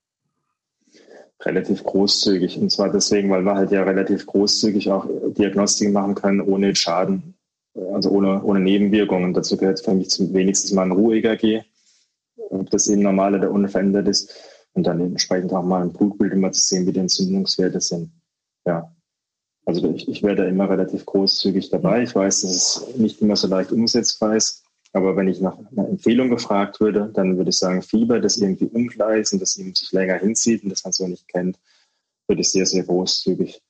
Relativ 1.41 1.83
großzügig. 1.83 2.57
Und 2.57 2.69
zwar 2.69 2.91
deswegen, 2.91 3.29
weil 3.29 3.43
wir 3.43 3.55
halt 3.55 3.71
ja 3.71 3.83
relativ 3.83 4.25
großzügig 4.25 4.91
auch 4.91 5.07
Diagnostiken 5.37 5.93
machen 5.93 6.15
können, 6.15 6.41
ohne 6.41 6.75
Schaden, 6.75 7.35
also 7.93 8.09
ohne, 8.09 8.43
ohne 8.43 8.59
Nebenwirkungen. 8.59 9.33
Dazu 9.33 9.55
gehört 9.55 9.79
für 9.79 9.93
mich 9.93 10.09
zum 10.09 10.33
wenigstens 10.33 10.73
mal 10.73 10.83
ein 10.83 10.91
ruhiger 10.91 11.37
G, 11.37 11.61
ob 12.49 12.69
das 12.69 12.87
eben 12.87 13.01
normal 13.01 13.35
oder 13.35 13.51
unverändert 13.51 14.07
ist. 14.07 14.33
Und 14.73 14.83
dann 14.85 14.99
entsprechend 14.99 15.53
auch 15.53 15.63
mal 15.63 15.81
ein 15.81 15.93
Blutbild 15.93 16.33
immer 16.33 16.51
zu 16.51 16.61
sehen, 16.61 16.85
wie 16.85 16.93
die 16.93 16.99
Entzündungswerte 16.99 17.81
sind. 17.81 18.11
Ja. 18.65 18.93
Also 19.65 19.89
ich, 19.93 20.07
ich 20.07 20.23
werde 20.23 20.43
da 20.43 20.47
immer 20.47 20.69
relativ 20.69 21.05
großzügig 21.05 21.69
dabei. 21.69 22.03
Ich 22.03 22.15
weiß, 22.15 22.41
dass 22.41 22.51
es 22.51 22.97
nicht 22.97 23.21
immer 23.21 23.35
so 23.35 23.47
leicht 23.47 23.71
umsetzbar 23.71 24.35
ist. 24.35 24.63
Aber 24.91 25.15
wenn 25.15 25.27
ich 25.27 25.39
nach 25.39 25.57
einer 25.57 25.87
Empfehlung 25.87 26.29
gefragt 26.29 26.79
würde, 26.79 27.11
dann 27.13 27.37
würde 27.37 27.49
ich 27.49 27.57
sagen, 27.57 27.81
Fieber, 27.81 28.19
das 28.19 28.37
irgendwie 28.37 28.65
unklar 28.65 29.15
ist 29.15 29.33
und 29.33 29.41
das 29.41 29.57
eben 29.57 29.75
sich 29.75 29.91
länger 29.91 30.15
hinzieht 30.15 30.63
und 30.63 30.69
das 30.69 30.83
man 30.83 30.93
so 30.93 31.07
nicht 31.07 31.27
kennt, 31.27 31.59
würde 32.27 32.41
ich 32.41 32.49
sehr, 32.49 32.65
sehr 32.65 32.83
großzügig 32.83 33.61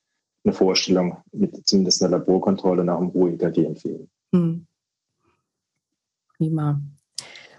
eine 0.44 0.54
Vorstellung 0.54 1.18
mit 1.32 1.66
zumindest 1.66 2.02
einer 2.02 2.18
Laborkontrolle 2.18 2.84
nach 2.84 2.98
einem 2.98 3.08
Ruhe-EKG 3.08 3.66
empfehlen. 3.66 4.08
Hm. 4.34 4.66
Prima. 6.36 6.80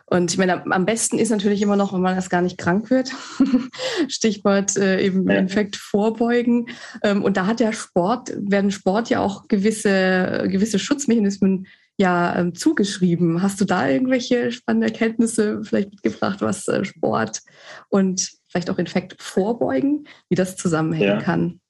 Und 0.08 0.32
ich 0.32 0.38
meine, 0.38 0.66
am 0.70 0.86
besten 0.86 1.20
ist 1.20 1.30
natürlich 1.30 1.62
immer 1.62 1.78
noch, 1.78 1.94
wenn 1.94 2.02
man 2.02 2.16
erst 2.16 2.30
gar 2.30 2.42
nicht 2.42 2.58
krank 2.58 2.90
wird. 2.90 3.14
Stichwort 4.10 4.76
äh, 4.76 5.02
eben 5.02 5.30
ja. 5.30 5.38
Infekt 5.38 5.78
vorbeugen. 5.78 6.68
Ähm, 7.02 7.24
und 7.24 7.38
da 7.38 7.46
hat 7.46 7.62
der 7.62 7.72
Sport, 7.72 8.34
werden 8.38 8.72
Sport 8.72 9.10
ja 9.10 9.22
auch 9.22 9.48
gewisse, 9.48 10.48
gewisse 10.50 10.80
Schutzmechanismen 10.80 11.68
ja 12.02 12.36
ähm, 12.36 12.54
zugeschrieben. 12.56 13.42
Hast 13.42 13.62
du 13.62 13.66
da 13.66 13.88
irgendwelche 13.88 14.52
spannende 14.52 14.88
Erkenntnisse 14.88 15.64
vielleicht 15.64 15.92
mitgebracht, 15.92 16.42
was 16.42 16.68
äh, 16.68 16.84
Sport 16.84 17.42
und 17.90 18.30
vielleicht 18.50 18.70
auch 18.70 18.78
Infekt 18.78 19.22
vorbeugen, 19.22 20.08
wie 20.28 20.36
das 20.36 20.58
zusammenhängen 20.58 21.20
ja. 21.20 21.22
kann? 21.22 21.62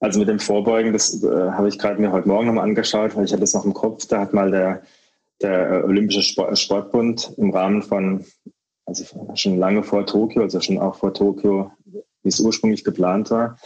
Also 0.00 0.18
mit 0.18 0.28
dem 0.28 0.40
Vorbeugen, 0.40 0.92
das 0.92 1.22
äh, 1.22 1.28
habe 1.28 1.68
ich 1.68 1.78
gerade 1.78 2.00
mir 2.00 2.10
heute 2.10 2.28
Morgen 2.28 2.46
nochmal 2.46 2.64
angeschaut, 2.64 3.14
weil 3.14 3.24
ich 3.24 3.32
hatte 3.32 3.40
das 3.40 3.54
noch 3.54 3.64
im 3.64 3.72
Kopf. 3.72 4.06
Da 4.06 4.20
hat 4.20 4.34
mal 4.34 4.50
der, 4.50 4.82
der 5.40 5.70
äh, 5.70 5.82
Olympische 5.84 6.22
Sport, 6.22 6.58
Sportbund 6.58 7.32
im 7.36 7.50
Rahmen 7.50 7.82
von, 7.82 8.24
also 8.86 9.04
schon 9.34 9.58
lange 9.58 9.82
vor 9.82 10.04
Tokio, 10.04 10.42
also 10.42 10.60
schon 10.60 10.78
auch 10.78 10.96
vor 10.96 11.14
Tokio, 11.14 11.70
wie 11.84 12.28
es 12.28 12.40
ursprünglich 12.40 12.84
geplant 12.84 13.30
war, 13.30 13.58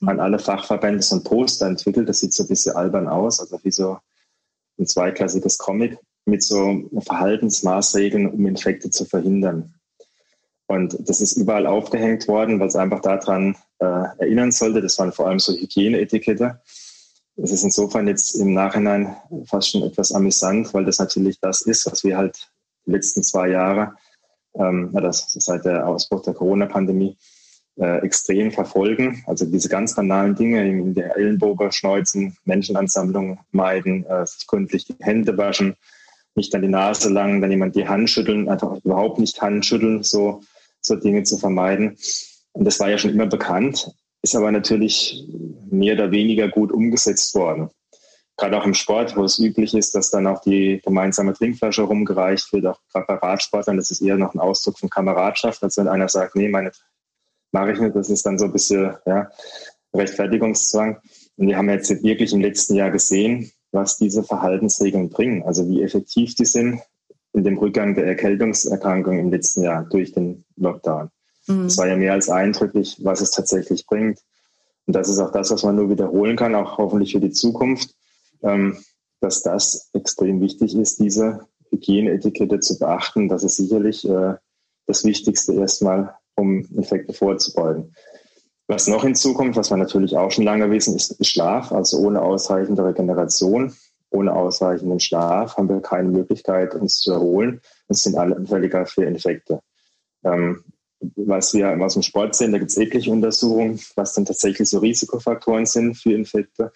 mhm. 0.00 0.08
an 0.08 0.20
alle 0.20 0.38
Fachverbände 0.38 1.02
so 1.02 1.16
ein 1.16 1.24
Poster 1.24 1.66
entwickelt. 1.66 2.08
Das 2.08 2.20
sieht 2.20 2.32
so 2.32 2.44
ein 2.44 2.48
bisschen 2.48 2.74
albern 2.74 3.06
aus, 3.06 3.38
also 3.38 3.58
wie 3.62 3.70
so 3.70 3.98
ein 4.78 4.86
zweiklassiges 4.86 5.58
Comic 5.58 5.98
mit 6.26 6.42
so 6.42 6.82
Verhaltensmaßregeln, 7.00 8.28
um 8.28 8.46
Infekte 8.46 8.90
zu 8.90 9.04
verhindern. 9.04 9.74
Und 10.66 10.96
das 11.08 11.20
ist 11.20 11.36
überall 11.36 11.66
aufgehängt 11.66 12.26
worden, 12.26 12.58
weil 12.58 12.68
es 12.68 12.76
einfach 12.76 13.00
daran 13.00 13.56
äh, 13.78 13.84
erinnern 14.18 14.50
sollte. 14.50 14.80
Das 14.80 14.98
waren 14.98 15.12
vor 15.12 15.28
allem 15.28 15.38
so 15.38 15.52
Hygieneetikette. 15.52 16.60
Es 17.36 17.50
ist 17.50 17.64
insofern 17.64 18.08
jetzt 18.08 18.34
im 18.36 18.54
Nachhinein 18.54 19.16
fast 19.46 19.70
schon 19.70 19.82
etwas 19.82 20.12
amüsant, 20.12 20.72
weil 20.72 20.84
das 20.84 20.98
natürlich 20.98 21.38
das 21.40 21.62
ist, 21.62 21.84
was 21.90 22.04
wir 22.04 22.16
halt 22.16 22.50
die 22.86 22.92
letzten 22.92 23.22
zwei 23.22 23.48
Jahre, 23.48 23.94
ähm, 24.54 24.90
das, 24.94 25.32
seit 25.32 25.64
der 25.64 25.86
Ausbruch 25.86 26.22
der 26.22 26.34
Corona-Pandemie, 26.34 27.18
äh, 27.76 27.98
extrem 28.04 28.52
verfolgen. 28.52 29.24
Also 29.26 29.46
diese 29.46 29.68
ganz 29.68 29.94
banalen 29.94 30.34
Dinge, 30.34 30.66
in 30.68 30.94
der 30.94 31.16
Ellenbogen 31.16 31.72
schneuzen, 31.72 32.36
Menschenansammlungen 32.44 33.38
meiden, 33.50 34.06
äh, 34.06 34.26
sich 34.26 34.46
gründlich 34.46 34.84
die 34.86 34.96
Hände 35.00 35.36
waschen, 35.36 35.76
nicht 36.34 36.54
an 36.54 36.62
die 36.62 36.68
Nase 36.68 37.10
langen, 37.10 37.42
wenn 37.42 37.50
jemand 37.50 37.76
die 37.76 37.86
Hand 37.88 38.10
schütteln, 38.10 38.48
einfach 38.48 38.76
überhaupt 38.84 39.18
nicht 39.18 39.40
Hand 39.40 39.66
schütteln, 39.66 40.02
so, 40.02 40.42
so 40.80 40.96
Dinge 40.96 41.22
zu 41.22 41.38
vermeiden. 41.38 41.96
Und 42.52 42.64
das 42.64 42.80
war 42.80 42.90
ja 42.90 42.98
schon 42.98 43.10
immer 43.10 43.26
bekannt, 43.26 43.90
ist 44.22 44.36
aber 44.36 44.52
natürlich 44.52 45.24
mehr 45.70 45.94
oder 45.94 46.10
weniger 46.10 46.48
gut 46.48 46.72
umgesetzt 46.72 47.34
worden. 47.34 47.70
Gerade 48.36 48.60
auch 48.60 48.66
im 48.66 48.74
Sport, 48.74 49.16
wo 49.16 49.22
es 49.22 49.38
üblich 49.38 49.74
ist, 49.74 49.94
dass 49.94 50.10
dann 50.10 50.26
auch 50.26 50.40
die 50.40 50.80
gemeinsame 50.84 51.34
Trinkflasche 51.34 51.82
rumgereicht 51.82 52.52
wird, 52.52 52.66
auch 52.66 52.80
gerade 52.92 53.06
bei 53.06 53.14
Radsportlern, 53.14 53.76
das 53.76 53.92
ist 53.92 54.00
eher 54.00 54.16
noch 54.16 54.34
ein 54.34 54.40
Ausdruck 54.40 54.78
von 54.78 54.90
Kameradschaft, 54.90 55.62
als 55.62 55.76
wenn 55.76 55.86
einer 55.86 56.08
sagt, 56.08 56.34
nee, 56.34 56.48
meine 56.48 56.72
mache 57.54 57.72
ich 57.72 57.80
nicht. 57.80 57.96
Das 57.96 58.10
ist 58.10 58.26
dann 58.26 58.38
so 58.38 58.46
ein 58.46 58.52
bisschen 58.52 58.92
ja, 59.06 59.30
Rechtfertigungszwang. 59.94 60.98
Und 61.36 61.46
wir 61.46 61.56
haben 61.56 61.70
jetzt 61.70 62.02
wirklich 62.02 62.32
im 62.32 62.40
letzten 62.40 62.74
Jahr 62.74 62.90
gesehen, 62.90 63.50
was 63.72 63.96
diese 63.96 64.22
Verhaltensregeln 64.22 65.08
bringen, 65.08 65.42
also 65.44 65.66
wie 65.68 65.82
effektiv 65.82 66.34
die 66.34 66.44
sind 66.44 66.80
in 67.32 67.42
dem 67.42 67.58
Rückgang 67.58 67.94
der 67.94 68.06
Erkältungserkrankung 68.06 69.18
im 69.18 69.30
letzten 69.30 69.62
Jahr 69.62 69.84
durch 69.84 70.12
den 70.12 70.44
Lockdown. 70.56 71.10
Mhm. 71.46 71.66
Es 71.66 71.78
war 71.78 71.88
ja 71.88 71.96
mehr 71.96 72.12
als 72.12 72.28
eindrücklich, 72.28 72.98
was 73.02 73.20
es 73.20 73.30
tatsächlich 73.30 73.86
bringt. 73.86 74.20
Und 74.86 74.94
das 74.94 75.08
ist 75.08 75.18
auch 75.18 75.32
das, 75.32 75.50
was 75.50 75.64
man 75.64 75.76
nur 75.76 75.90
wiederholen 75.90 76.36
kann, 76.36 76.54
auch 76.54 76.78
hoffentlich 76.78 77.12
für 77.12 77.20
die 77.20 77.32
Zukunft, 77.32 77.94
ähm, 78.42 78.76
dass 79.20 79.42
das 79.42 79.90
extrem 79.94 80.40
wichtig 80.40 80.76
ist, 80.76 81.00
diese 81.00 81.46
Hygieneetikette 81.70 82.60
zu 82.60 82.78
beachten. 82.78 83.28
Das 83.28 83.42
ist 83.42 83.56
sicherlich 83.56 84.08
äh, 84.08 84.34
das 84.86 85.04
Wichtigste 85.04 85.54
erstmal, 85.54 86.14
um 86.36 86.64
Infekte 86.74 87.12
vorzubeugen. 87.12 87.94
Was 88.66 88.88
noch 88.88 89.04
hinzukommt, 89.04 89.56
was 89.56 89.70
wir 89.70 89.76
natürlich 89.76 90.16
auch 90.16 90.30
schon 90.30 90.44
lange 90.44 90.70
wissen, 90.70 90.96
ist 90.96 91.24
Schlaf. 91.26 91.70
Also 91.70 91.98
ohne 91.98 92.22
ausreichende 92.22 92.84
Regeneration, 92.84 93.74
ohne 94.10 94.32
ausreichenden 94.32 95.00
Schlaf 95.00 95.56
haben 95.56 95.68
wir 95.68 95.80
keine 95.80 96.08
Möglichkeit, 96.08 96.74
uns 96.74 96.98
zu 96.98 97.12
erholen. 97.12 97.60
Es 97.88 98.02
sind 98.02 98.16
alle 98.16 98.36
anfälliger 98.36 98.86
für 98.86 99.04
Infekte. 99.04 99.60
Ähm, 100.24 100.64
was 101.16 101.52
wir 101.52 101.78
aus 101.82 101.94
dem 101.94 102.02
Sport 102.02 102.34
sehen, 102.34 102.52
da 102.52 102.58
gibt 102.58 102.70
es 102.70 102.78
etliche 102.78 103.10
Untersuchungen, 103.10 103.78
was 103.96 104.14
dann 104.14 104.24
tatsächlich 104.24 104.70
so 104.70 104.78
Risikofaktoren 104.78 105.66
sind 105.66 105.96
für 105.96 106.12
Infekte. 106.12 106.72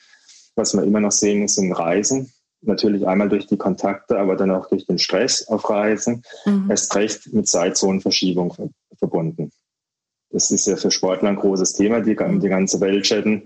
Was 0.55 0.75
wir 0.75 0.83
immer 0.83 1.01
noch 1.01 1.13
sehen, 1.13 1.49
sind 1.49 1.73
Reisen. 1.73 2.31
Natürlich 2.61 3.07
einmal 3.07 3.29
durch 3.29 3.47
die 3.47 3.57
Kontakte, 3.57 4.19
aber 4.19 4.37
dann 4.37 4.51
auch 4.51 4.69
durch 4.69 4.87
den 4.87 4.99
Stress 4.99 5.47
auf 5.47 5.71
Reisen. 5.71 6.25
Mhm. 6.45 6.71
Erst 6.71 6.95
recht 6.97 7.33
mit 7.33 7.49
Zeitzonenverschiebung 7.49 8.73
verbunden. 8.99 9.51
Das 10.31 10.51
ist 10.51 10.67
ja 10.67 10.77
für 10.77 10.91
Sportler 10.91 11.31
ein 11.31 11.37
großes 11.37 11.73
Thema, 11.73 12.01
die, 12.01 12.17
die 12.17 12.49
ganze 12.49 12.81
Welt 12.81 13.05
chatten. 13.05 13.45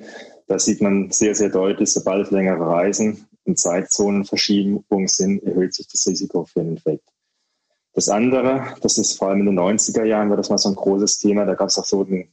Da 0.49 0.59
sieht 0.59 0.81
man 0.81 1.11
sehr, 1.11 1.35
sehr 1.35 1.49
deutlich, 1.49 1.91
sobald 1.93 2.31
längere 2.31 2.67
Reisen 2.67 3.29
und 3.45 3.59
Zeitzonenverschiebung 3.59 5.09
sind, 5.09 5.43
erhöht 5.45 5.75
sich 5.75 5.87
das 5.89 6.07
Risiko 6.07 6.45
für 6.45 6.61
einen 6.61 6.71
Infekt. 6.73 7.05
Das 7.95 8.09
andere, 8.09 8.75
das 8.81 8.99
ist 8.99 9.19
vor 9.19 9.29
allem 9.29 9.41
in 9.41 9.47
den 9.47 9.59
90er 9.59 10.05
Jahren, 10.05 10.31
war 10.31 10.37
das 10.37 10.49
mal 10.49 10.59
so 10.59 10.71
ein 10.71 10.75
großes 10.75 11.19
Thema. 11.19 11.45
Da 11.45 11.55
gab 11.55 11.69
es 11.69 11.79
auch 11.79 11.85
so 11.85 12.05
einen, 12.05 12.33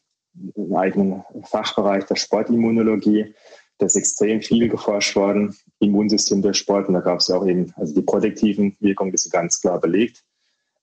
einen 0.56 0.76
eigenen 0.76 1.24
Fachbereich 1.44 2.06
der 2.06 2.16
Sportimmunologie. 2.16 3.36
Da 3.78 3.86
ist 3.86 3.96
extrem 3.96 4.42
viel 4.42 4.70
geforscht 4.70 5.16
worden, 5.16 5.56
Immunsystem 5.80 6.42
der 6.42 6.54
Sport. 6.54 6.88
Und 6.88 6.94
da 6.94 7.02
gab 7.02 7.20
es 7.20 7.30
auch 7.30 7.46
eben, 7.46 7.74
also 7.76 7.94
die 7.94 8.02
protektiven 8.02 8.78
Wirkungen, 8.80 9.12
die 9.12 9.18
sind 9.18 9.34
ganz 9.34 9.60
klar 9.60 9.80
belegt, 9.80 10.24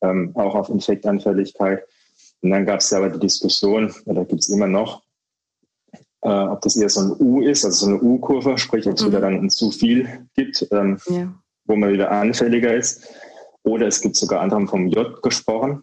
ähm, 0.03 0.32
auch 0.34 0.55
auf 0.55 0.68
Infektanfälligkeit. 0.68 1.87
Und 2.47 2.53
dann 2.53 2.64
gab 2.64 2.78
es 2.78 2.90
ja 2.90 2.99
aber 2.99 3.11
die 3.11 3.18
Diskussion, 3.18 3.92
oder 4.05 4.24
gibt 4.24 4.42
es 4.42 4.49
immer 4.49 4.68
noch, 4.68 5.03
äh, 6.20 6.28
ob 6.28 6.61
das 6.61 6.76
eher 6.76 6.88
so 6.88 7.01
ein 7.01 7.16
U 7.18 7.42
ist, 7.42 7.64
also 7.64 7.86
so 7.86 7.90
eine 7.90 8.01
U-Kurve, 8.01 8.57
sprich, 8.57 8.86
ob 8.86 8.94
es 8.94 9.03
mhm. 9.03 9.09
wieder 9.09 9.20
dann 9.20 9.34
ein 9.34 9.51
zu 9.51 9.72
viel 9.72 10.28
gibt, 10.36 10.64
ähm, 10.70 10.97
ja. 11.09 11.34
wo 11.64 11.74
man 11.74 11.92
wieder 11.92 12.12
anfälliger 12.12 12.72
ist. 12.72 13.09
Oder 13.64 13.88
es 13.88 14.01
gibt 14.01 14.14
sogar 14.14 14.42
andere 14.42 14.64
vom 14.68 14.86
J 14.86 15.20
gesprochen. 15.24 15.82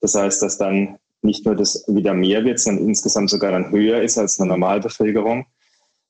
Das 0.00 0.16
heißt, 0.16 0.42
dass 0.42 0.58
dann 0.58 0.98
nicht 1.22 1.46
nur 1.46 1.54
das 1.54 1.84
wieder 1.86 2.12
mehr 2.12 2.44
wird, 2.44 2.58
sondern 2.58 2.88
insgesamt 2.88 3.30
sogar 3.30 3.52
dann 3.52 3.70
höher 3.70 4.02
ist 4.02 4.18
als 4.18 4.40
eine 4.40 4.48
Normalbevölkerung. 4.48 5.46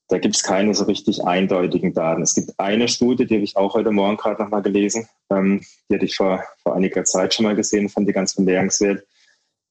Da 0.08 0.16
gibt 0.16 0.34
es 0.34 0.42
keine 0.42 0.72
so 0.72 0.84
richtig 0.84 1.26
eindeutigen 1.26 1.92
Daten. 1.92 2.22
Es 2.22 2.34
gibt 2.34 2.58
eine 2.58 2.88
Studie, 2.88 3.26
die 3.26 3.34
habe 3.34 3.44
ich 3.44 3.58
auch 3.58 3.74
heute 3.74 3.90
Morgen 3.90 4.16
gerade 4.16 4.42
nochmal 4.42 4.62
gelesen. 4.62 5.10
Ähm, 5.28 5.60
die 5.90 5.96
hatte 5.96 6.06
ich 6.06 6.16
vor, 6.16 6.42
vor 6.62 6.74
einiger 6.74 7.04
Zeit 7.04 7.34
schon 7.34 7.44
mal 7.44 7.54
gesehen, 7.54 7.90
fand 7.90 8.08
die 8.08 8.14
ganz 8.14 8.34
bemerkenswert. 8.34 9.04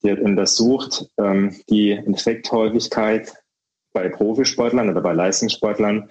Die 0.04 0.12
hat 0.12 0.20
untersucht 0.20 1.08
ähm, 1.18 1.56
die 1.70 1.92
Infekthäufigkeit 1.92 3.34
bei 3.94 4.10
Profisportlern 4.10 4.90
oder 4.90 5.02
bei 5.02 5.14
Leistungssportlern 5.14 6.10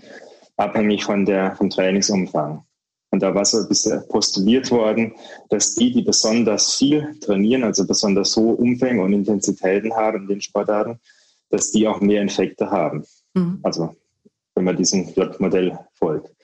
abhängig 0.57 1.05
von 1.05 1.25
der, 1.25 1.57
vom 1.57 1.71
Trainingsumfang. 1.71 2.65
Und 3.11 3.23
da 3.23 3.35
war 3.35 3.45
so 3.45 3.67
bisher 3.67 4.01
postuliert 4.01 4.71
worden, 4.71 5.15
dass 5.49 5.75
die, 5.75 5.93
die 5.93 6.03
besonders 6.03 6.75
viel 6.75 7.19
trainieren, 7.21 7.65
also 7.65 7.87
besonders 7.87 8.37
hohe 8.37 8.57
Umfänge 8.57 9.03
und 9.03 9.15
Intensitäten 9.15 9.95
haben 9.95 10.23
in 10.23 10.29
den 10.29 10.41
Sportarten, 10.43 11.01
dass 11.49 11.71
die 11.71 11.89
auch 11.89 12.01
mehr 12.01 12.21
Infekte 12.21 12.71
haben. 12.71 13.07
Mhm. 13.35 13.61
Also 13.63 13.95
wenn 14.55 14.65
man 14.65 14.77
diesem 14.77 15.09
J-Modell 15.15 15.79
folgt. 15.95 16.35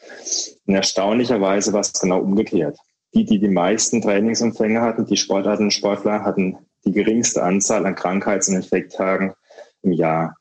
Und 0.66 0.74
erstaunlicherweise 0.74 1.72
war 1.72 1.80
es 1.80 1.92
genau 1.92 2.20
umgekehrt. 2.20 2.78
Die, 3.12 3.24
die 3.24 3.38
die 3.38 3.49
meisten 3.49 4.01
Trainingsumfänge 4.01 4.80
hatten, 4.80 5.05
die 5.05 5.16
Sportarten 5.16 5.64
und 5.64 5.72
Sportler, 5.72 6.24
hatten 6.24 6.59
die 6.85 6.93
geringste 6.93 7.43
Anzahl 7.43 7.87
an 7.87 7.95
Krankheits- 7.95 8.49
und 8.49 8.57
Infekttagen 8.57 9.35
im 9.82 9.93
Jahr. 9.93 10.37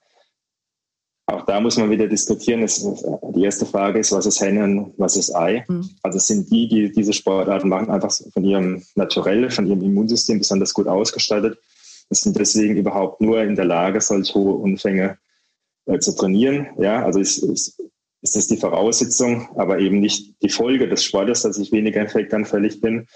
Auch 1.26 1.46
da 1.46 1.62
muss 1.62 1.78
man 1.78 1.90
wieder 1.90 2.08
diskutieren. 2.08 2.66
die 3.36 3.44
erste 3.44 3.66
Frage 3.66 4.00
ist, 4.00 4.12
was 4.12 4.26
ist 4.26 4.42
Henne 4.42 4.64
und 4.64 4.94
was 4.98 5.16
ist 5.16 5.34
Ei? 5.34 5.64
Mhm. 5.68 5.90
Also 6.04 6.20
sind 6.20 6.52
die, 6.52 6.68
die 6.68 6.92
diese 6.92 7.14
Sportarten 7.14 7.70
machen, 7.70 7.90
einfach 7.90 8.12
von 8.12 8.44
ihrem 8.44 8.84
Naturell, 8.96 9.50
von 9.50 9.66
ihrem 9.66 9.82
Immunsystem 9.82 10.40
besonders 10.40 10.74
gut 10.74 10.88
ausgestattet 10.88 11.58
und 12.10 12.18
sind 12.18 12.38
deswegen 12.38 12.76
überhaupt 12.76 13.22
nur 13.22 13.42
in 13.42 13.56
der 13.56 13.66
Lage, 13.66 14.02
solch 14.02 14.36
hohe 14.36 14.56
Umfänge 14.56 15.18
äh, 15.86 16.00
zu 16.00 16.14
trainieren. 16.14 16.68
Ja, 16.78 17.04
also 17.06 17.20
ist, 17.20 17.38
ist, 17.38 17.82
ist 18.22 18.36
das 18.36 18.48
die 18.48 18.58
Voraussetzung, 18.58 19.50
aber 19.56 19.80
eben 19.80 20.02
nicht 20.02 20.36
die 20.42 20.50
Folge 20.50 20.90
des 20.90 21.06
Sportes, 21.06 21.44
dass 21.44 21.58
ich 21.58 21.72
weniger 21.72 22.02
infektanfällig 22.02 22.82
bin. 22.82 23.08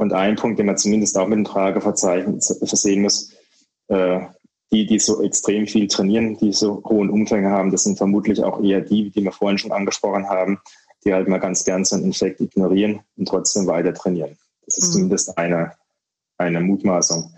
Und 0.00 0.14
ein 0.14 0.34
Punkt, 0.34 0.58
den 0.58 0.64
man 0.64 0.78
zumindest 0.78 1.18
auch 1.18 1.26
mit 1.26 1.36
dem 1.36 1.44
Trageverzeichnis 1.44 2.58
versehen 2.64 3.02
muss, 3.02 3.34
äh, 3.88 4.20
die, 4.72 4.86
die 4.86 4.98
so 4.98 5.22
extrem 5.22 5.66
viel 5.66 5.88
trainieren, 5.88 6.38
die 6.38 6.54
so 6.54 6.82
hohen 6.86 7.10
Umfänge 7.10 7.50
haben, 7.50 7.70
das 7.70 7.82
sind 7.82 7.98
vermutlich 7.98 8.42
auch 8.42 8.62
eher 8.62 8.80
die, 8.80 9.10
die 9.10 9.22
wir 9.22 9.30
vorhin 9.30 9.58
schon 9.58 9.72
angesprochen 9.72 10.26
haben, 10.26 10.58
die 11.04 11.12
halt 11.12 11.28
mal 11.28 11.36
ganz 11.36 11.66
gern 11.66 11.84
so 11.84 11.96
einen 11.96 12.06
Infekt 12.06 12.40
ignorieren 12.40 13.00
und 13.18 13.28
trotzdem 13.28 13.66
weiter 13.66 13.92
trainieren. 13.92 14.38
Das 14.64 14.78
ist 14.78 14.88
mhm. 14.88 14.92
zumindest 14.92 15.36
eine, 15.36 15.72
eine 16.38 16.62
Mutmaßung. 16.62 17.34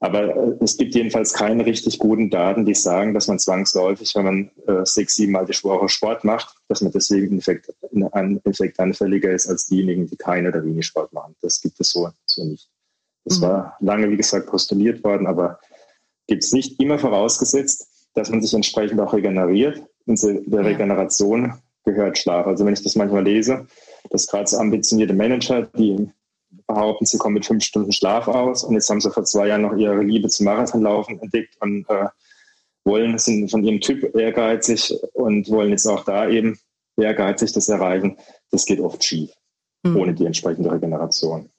Aber 0.00 0.36
äh, 0.36 0.56
es 0.60 0.76
gibt 0.76 0.94
jedenfalls 0.94 1.32
keine 1.32 1.66
richtig 1.66 1.98
guten 1.98 2.30
Daten, 2.30 2.64
die 2.64 2.74
sagen, 2.74 3.14
dass 3.14 3.26
man 3.26 3.38
zwangsläufig, 3.38 4.14
wenn 4.14 4.24
man 4.24 4.50
äh, 4.66 4.84
sechs, 4.84 5.16
sieben 5.16 5.32
Mal 5.32 5.46
die 5.46 5.54
Woche 5.64 5.88
Sport 5.88 6.24
macht, 6.24 6.54
dass 6.68 6.82
man 6.82 6.92
deswegen 6.92 7.36
Infekt, 7.36 7.72
ein 8.12 8.40
Infekt 8.44 8.78
anfälliger 8.78 9.30
ist 9.32 9.48
als 9.48 9.66
diejenigen, 9.66 10.06
die 10.06 10.16
keine 10.16 10.48
oder 10.48 10.64
wenig 10.64 10.86
Sport 10.86 11.12
machen. 11.12 11.34
Das 11.42 11.60
gibt 11.60 11.80
es 11.80 11.90
so, 11.90 12.08
so 12.26 12.44
nicht. 12.44 12.68
Das 13.24 13.38
mhm. 13.38 13.42
war 13.42 13.76
lange, 13.80 14.10
wie 14.10 14.16
gesagt, 14.16 14.46
postuliert 14.46 15.02
worden, 15.02 15.26
aber 15.26 15.58
gibt 16.28 16.44
es 16.44 16.52
nicht 16.52 16.80
immer 16.80 16.98
vorausgesetzt, 16.98 17.88
dass 18.14 18.30
man 18.30 18.40
sich 18.40 18.54
entsprechend 18.54 19.00
auch 19.00 19.12
regeneriert. 19.12 19.82
Und 20.06 20.22
der 20.22 20.64
Regeneration 20.64 21.54
gehört 21.84 22.18
Schlaf. 22.18 22.46
Also 22.46 22.64
wenn 22.64 22.72
ich 22.72 22.82
das 22.82 22.96
manchmal 22.96 23.24
lese, 23.24 23.66
dass 24.10 24.26
gerade 24.26 24.48
so 24.48 24.58
ambitionierte 24.58 25.14
Manager, 25.14 25.62
die 25.62 26.10
behaupten, 26.68 27.06
sie 27.06 27.18
kommen 27.18 27.34
mit 27.34 27.46
fünf 27.46 27.64
Stunden 27.64 27.92
Schlaf 27.92 28.28
aus 28.28 28.62
und 28.62 28.74
jetzt 28.74 28.88
haben 28.88 29.00
sie 29.00 29.10
vor 29.10 29.24
zwei 29.24 29.48
Jahren 29.48 29.62
noch 29.62 29.76
ihre 29.76 30.02
Liebe 30.02 30.28
zum 30.28 30.44
Marathonlaufen 30.44 31.20
entdeckt 31.20 31.56
und 31.60 31.88
äh, 31.88 32.06
wollen, 32.84 33.18
sind 33.18 33.50
von 33.50 33.64
ihrem 33.64 33.80
Typ 33.80 34.14
ehrgeizig 34.14 34.94
und 35.14 35.50
wollen 35.50 35.70
jetzt 35.70 35.86
auch 35.86 36.04
da 36.04 36.28
eben 36.28 36.58
ehrgeizig 36.96 37.52
das 37.52 37.68
erreichen. 37.68 38.16
Das 38.50 38.66
geht 38.66 38.80
oft 38.80 39.02
schief, 39.02 39.30
mhm. 39.82 39.96
ohne 39.96 40.14
die 40.14 40.26
entsprechende 40.26 40.70
Regeneration. 40.70 41.50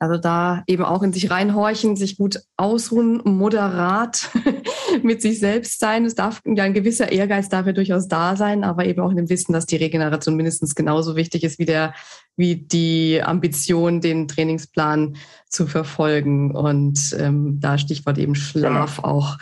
Also 0.00 0.16
da 0.16 0.62
eben 0.68 0.84
auch 0.84 1.02
in 1.02 1.12
sich 1.12 1.30
reinhorchen, 1.30 1.96
sich 1.96 2.16
gut 2.16 2.40
ausruhen, 2.56 3.20
moderat 3.24 4.30
mit 5.02 5.20
sich 5.20 5.40
selbst 5.40 5.80
sein. 5.80 6.04
Es 6.04 6.14
darf 6.14 6.40
ja 6.44 6.62
ein 6.62 6.74
gewisser 6.74 7.10
Ehrgeiz 7.10 7.48
dafür 7.48 7.72
durchaus 7.72 8.06
da 8.06 8.36
sein, 8.36 8.62
aber 8.62 8.84
eben 8.84 9.00
auch 9.00 9.10
in 9.10 9.16
dem 9.16 9.28
Wissen, 9.28 9.52
dass 9.52 9.66
die 9.66 9.76
Regeneration 9.76 10.36
mindestens 10.36 10.76
genauso 10.76 11.16
wichtig 11.16 11.42
ist 11.42 11.58
wie 11.58 11.64
der, 11.64 11.94
wie 12.36 12.56
die 12.56 13.20
Ambition, 13.22 14.00
den 14.00 14.28
Trainingsplan 14.28 15.16
zu 15.48 15.66
verfolgen. 15.66 16.54
Und 16.54 17.16
ähm, 17.18 17.58
da 17.60 17.76
Stichwort 17.76 18.18
eben 18.18 18.36
Schlaf 18.36 18.96
genau. 18.96 19.08
auch 19.08 19.38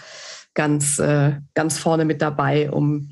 ganz, 0.54 0.98
äh, 0.98 1.34
ganz 1.52 1.78
vorne 1.78 2.06
mit 2.06 2.22
dabei, 2.22 2.70
um 2.70 3.10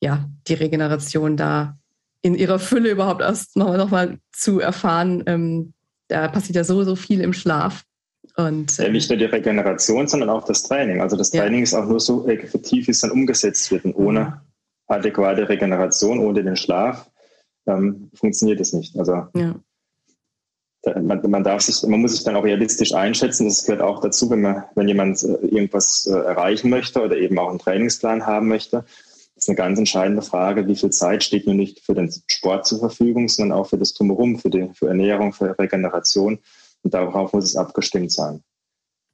ja 0.00 0.24
die 0.46 0.54
Regeneration 0.54 1.36
da 1.36 1.76
in 2.22 2.34
ihrer 2.34 2.58
Fülle 2.58 2.90
überhaupt 2.90 3.20
erst 3.20 3.56
noch, 3.56 3.76
noch 3.76 3.90
mal 3.90 4.18
zu 4.32 4.58
erfahren. 4.58 5.22
Ähm, 5.26 5.74
da 6.08 6.28
passiert 6.28 6.56
ja 6.56 6.64
so, 6.64 6.82
so 6.84 6.96
viel 6.96 7.20
im 7.20 7.32
Schlaf. 7.32 7.84
Und, 8.36 8.76
ja, 8.78 8.88
nicht 8.88 9.08
nur 9.10 9.18
die 9.18 9.24
Regeneration, 9.24 10.06
sondern 10.06 10.30
auch 10.30 10.44
das 10.44 10.62
Training. 10.62 11.00
Also 11.00 11.16
das 11.16 11.30
Training 11.30 11.60
ja. 11.60 11.64
ist 11.64 11.74
auch 11.74 11.86
nur 11.86 12.00
so 12.00 12.26
effektiv, 12.28 12.86
wie 12.86 12.92
es 12.92 13.00
dann 13.00 13.10
umgesetzt 13.10 13.70
wird. 13.70 13.84
Und 13.84 13.94
ohne 13.94 14.20
mhm. 14.20 14.32
adäquate 14.86 15.48
Regeneration, 15.48 16.20
ohne 16.20 16.42
den 16.42 16.56
Schlaf, 16.56 17.10
ähm, 17.66 18.10
funktioniert 18.14 18.60
es 18.60 18.72
nicht. 18.72 18.98
Also 18.98 19.26
ja. 19.34 19.54
man, 21.00 21.30
man, 21.30 21.44
darf 21.44 21.62
sich, 21.62 21.82
man 21.88 22.00
muss 22.00 22.12
sich 22.12 22.24
dann 22.24 22.36
auch 22.36 22.44
realistisch 22.44 22.94
einschätzen. 22.94 23.46
Das 23.46 23.64
gehört 23.64 23.82
auch 23.82 24.00
dazu, 24.00 24.30
wenn 24.30 24.42
man, 24.42 24.64
wenn 24.74 24.88
jemand 24.88 25.22
äh, 25.22 25.46
irgendwas 25.46 26.06
äh, 26.06 26.16
erreichen 26.16 26.70
möchte 26.70 27.02
oder 27.02 27.16
eben 27.16 27.38
auch 27.38 27.50
einen 27.50 27.58
Trainingsplan 27.58 28.26
haben 28.26 28.48
möchte, 28.48 28.84
eine 29.48 29.56
ganz 29.56 29.78
entscheidende 29.78 30.22
Frage, 30.22 30.66
wie 30.66 30.76
viel 30.76 30.90
Zeit 30.90 31.24
steht 31.24 31.46
nur 31.46 31.54
nicht 31.54 31.80
für 31.80 31.94
den 31.94 32.12
Sport 32.26 32.66
zur 32.66 32.78
Verfügung, 32.78 33.28
sondern 33.28 33.58
auch 33.58 33.68
für 33.68 33.78
das 33.78 33.94
Drumherum, 33.94 34.38
für, 34.38 34.50
die, 34.50 34.70
für 34.74 34.88
Ernährung, 34.88 35.32
für 35.32 35.58
Regeneration. 35.58 36.38
Und 36.82 36.94
darauf 36.94 37.32
muss 37.32 37.44
es 37.44 37.56
abgestimmt 37.56 38.12
sein. 38.12 38.42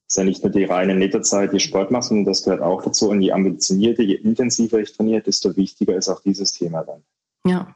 Es 0.07 0.15
ist 0.15 0.19
ja 0.19 0.25
nicht 0.25 0.43
nur 0.43 0.53
die 0.53 0.65
reine 0.65 0.95
nette 0.95 1.23
Zeit, 1.23 1.53
die 1.53 1.61
Sport 1.61 1.91
macht, 1.91 2.05
sondern 2.05 2.27
das 2.27 2.43
gehört 2.43 2.61
auch 2.61 2.83
dazu. 2.83 3.09
Und 3.09 3.23
je 3.23 3.33
ambitionierter, 3.33 4.03
je 4.03 4.17
intensiver 4.17 4.79
ich 4.79 4.93
trainiere, 4.93 5.23
desto 5.23 5.57
wichtiger 5.57 5.97
ist 5.97 6.09
auch 6.09 6.21
dieses 6.21 6.53
Thema 6.53 6.83
dann. 6.83 7.03
Ja, 7.47 7.75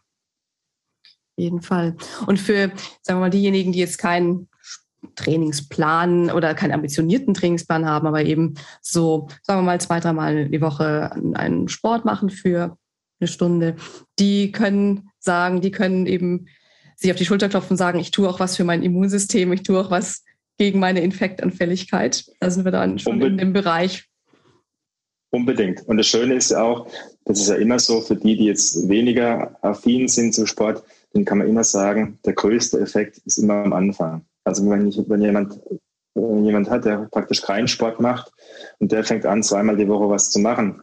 jeden 1.38 1.62
Fall. 1.62 1.96
Und 2.26 2.38
für, 2.38 2.72
sagen 3.02 3.18
wir 3.18 3.26
mal, 3.26 3.30
diejenigen, 3.30 3.72
die 3.72 3.78
jetzt 3.78 3.98
keinen 3.98 4.48
Trainingsplan 5.16 6.30
oder 6.30 6.54
keinen 6.54 6.72
ambitionierten 6.72 7.34
Trainingsplan 7.34 7.86
haben, 7.86 8.06
aber 8.06 8.24
eben 8.24 8.54
so, 8.80 9.28
sagen 9.42 9.60
wir 9.60 9.64
mal, 9.64 9.80
zwei, 9.80 10.00
dreimal 10.00 10.48
die 10.48 10.60
Woche 10.60 11.10
einen 11.34 11.68
Sport 11.68 12.04
machen 12.04 12.30
für 12.30 12.76
eine 13.20 13.28
Stunde, 13.28 13.76
die 14.18 14.52
können 14.52 15.10
sagen, 15.18 15.60
die 15.60 15.70
können 15.70 16.06
eben 16.06 16.46
sich 16.96 17.10
auf 17.10 17.16
die 17.16 17.24
Schulter 17.24 17.48
klopfen 17.48 17.72
und 17.72 17.78
sagen, 17.78 18.00
ich 18.00 18.10
tue 18.10 18.28
auch 18.28 18.40
was 18.40 18.56
für 18.56 18.64
mein 18.64 18.82
Immunsystem, 18.82 19.52
ich 19.52 19.62
tue 19.62 19.78
auch 19.78 19.90
was 19.90 20.24
gegen 20.58 20.80
meine 20.80 21.00
Infektanfälligkeit. 21.00 22.24
Da 22.40 22.50
sind 22.50 22.64
wir 22.64 22.72
dann 22.72 22.98
schon 22.98 23.14
Unbedingt. 23.14 23.40
in 23.40 23.48
dem 23.48 23.52
Bereich. 23.52 24.08
Unbedingt. 25.30 25.86
Und 25.86 25.98
das 25.98 26.06
Schöne 26.06 26.34
ist 26.34 26.50
ja 26.50 26.62
auch, 26.62 26.90
das 27.24 27.38
ist 27.38 27.48
ja 27.48 27.56
immer 27.56 27.78
so, 27.78 28.00
für 28.00 28.16
die, 28.16 28.36
die 28.36 28.46
jetzt 28.46 28.88
weniger 28.88 29.56
affin 29.62 30.08
sind 30.08 30.34
zum 30.34 30.46
Sport, 30.46 30.82
dann 31.12 31.24
kann 31.24 31.38
man 31.38 31.46
immer 31.46 31.64
sagen, 31.64 32.18
der 32.24 32.32
größte 32.32 32.80
Effekt 32.80 33.18
ist 33.24 33.38
immer 33.38 33.62
am 33.64 33.72
Anfang. 33.72 34.24
Also 34.48 34.68
wenn, 34.68 34.88
ich, 34.88 34.98
wenn 35.08 35.20
jemand 35.20 35.60
wenn 36.14 36.44
jemand 36.44 36.70
hat, 36.70 36.84
der 36.84 37.08
praktisch 37.10 37.42
keinen 37.42 37.68
Sport 37.68 38.00
macht 38.00 38.32
und 38.78 38.92
der 38.92 39.04
fängt 39.04 39.26
an, 39.26 39.42
zweimal 39.42 39.76
die 39.76 39.88
Woche 39.88 40.08
was 40.08 40.30
zu 40.30 40.40
machen, 40.40 40.82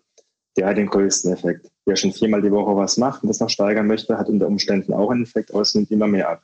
der 0.56 0.68
hat 0.68 0.78
den 0.78 0.88
größten 0.88 1.34
Effekt. 1.34 1.70
Wer 1.86 1.96
schon 1.96 2.14
viermal 2.14 2.42
die 2.42 2.52
Woche 2.52 2.76
was 2.76 2.98
macht 2.98 3.24
und 3.24 3.30
das 3.30 3.40
noch 3.40 3.50
steigern 3.50 3.88
möchte, 3.88 4.18
hat 4.18 4.30
unter 4.30 4.48
Umständen 4.48 4.94
auch 4.94 5.10
einen 5.10 5.24
Effekt, 5.24 5.52
aber 5.52 5.62
es 5.62 5.76
nimmt 5.76 5.92
immer 5.92 6.08
mehr 6.08 6.30
ab. 6.30 6.44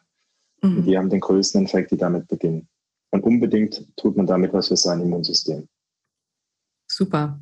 Mhm. 0.62 0.78
Und 0.78 0.86
die 0.86 0.98
haben 0.98 1.10
den 1.10 1.22
größten 1.22 1.66
Effekt, 1.66 1.92
die 1.92 1.98
damit 1.98 2.28
beginnen. 2.28 2.68
Und 3.12 3.24
unbedingt 3.24 3.86
tut 3.98 4.18
man 4.18 4.26
damit 4.26 4.54
was 4.54 4.68
für 4.68 4.78
sein 4.78 5.02
Immunsystem. 5.02 5.68
Super. 6.88 7.40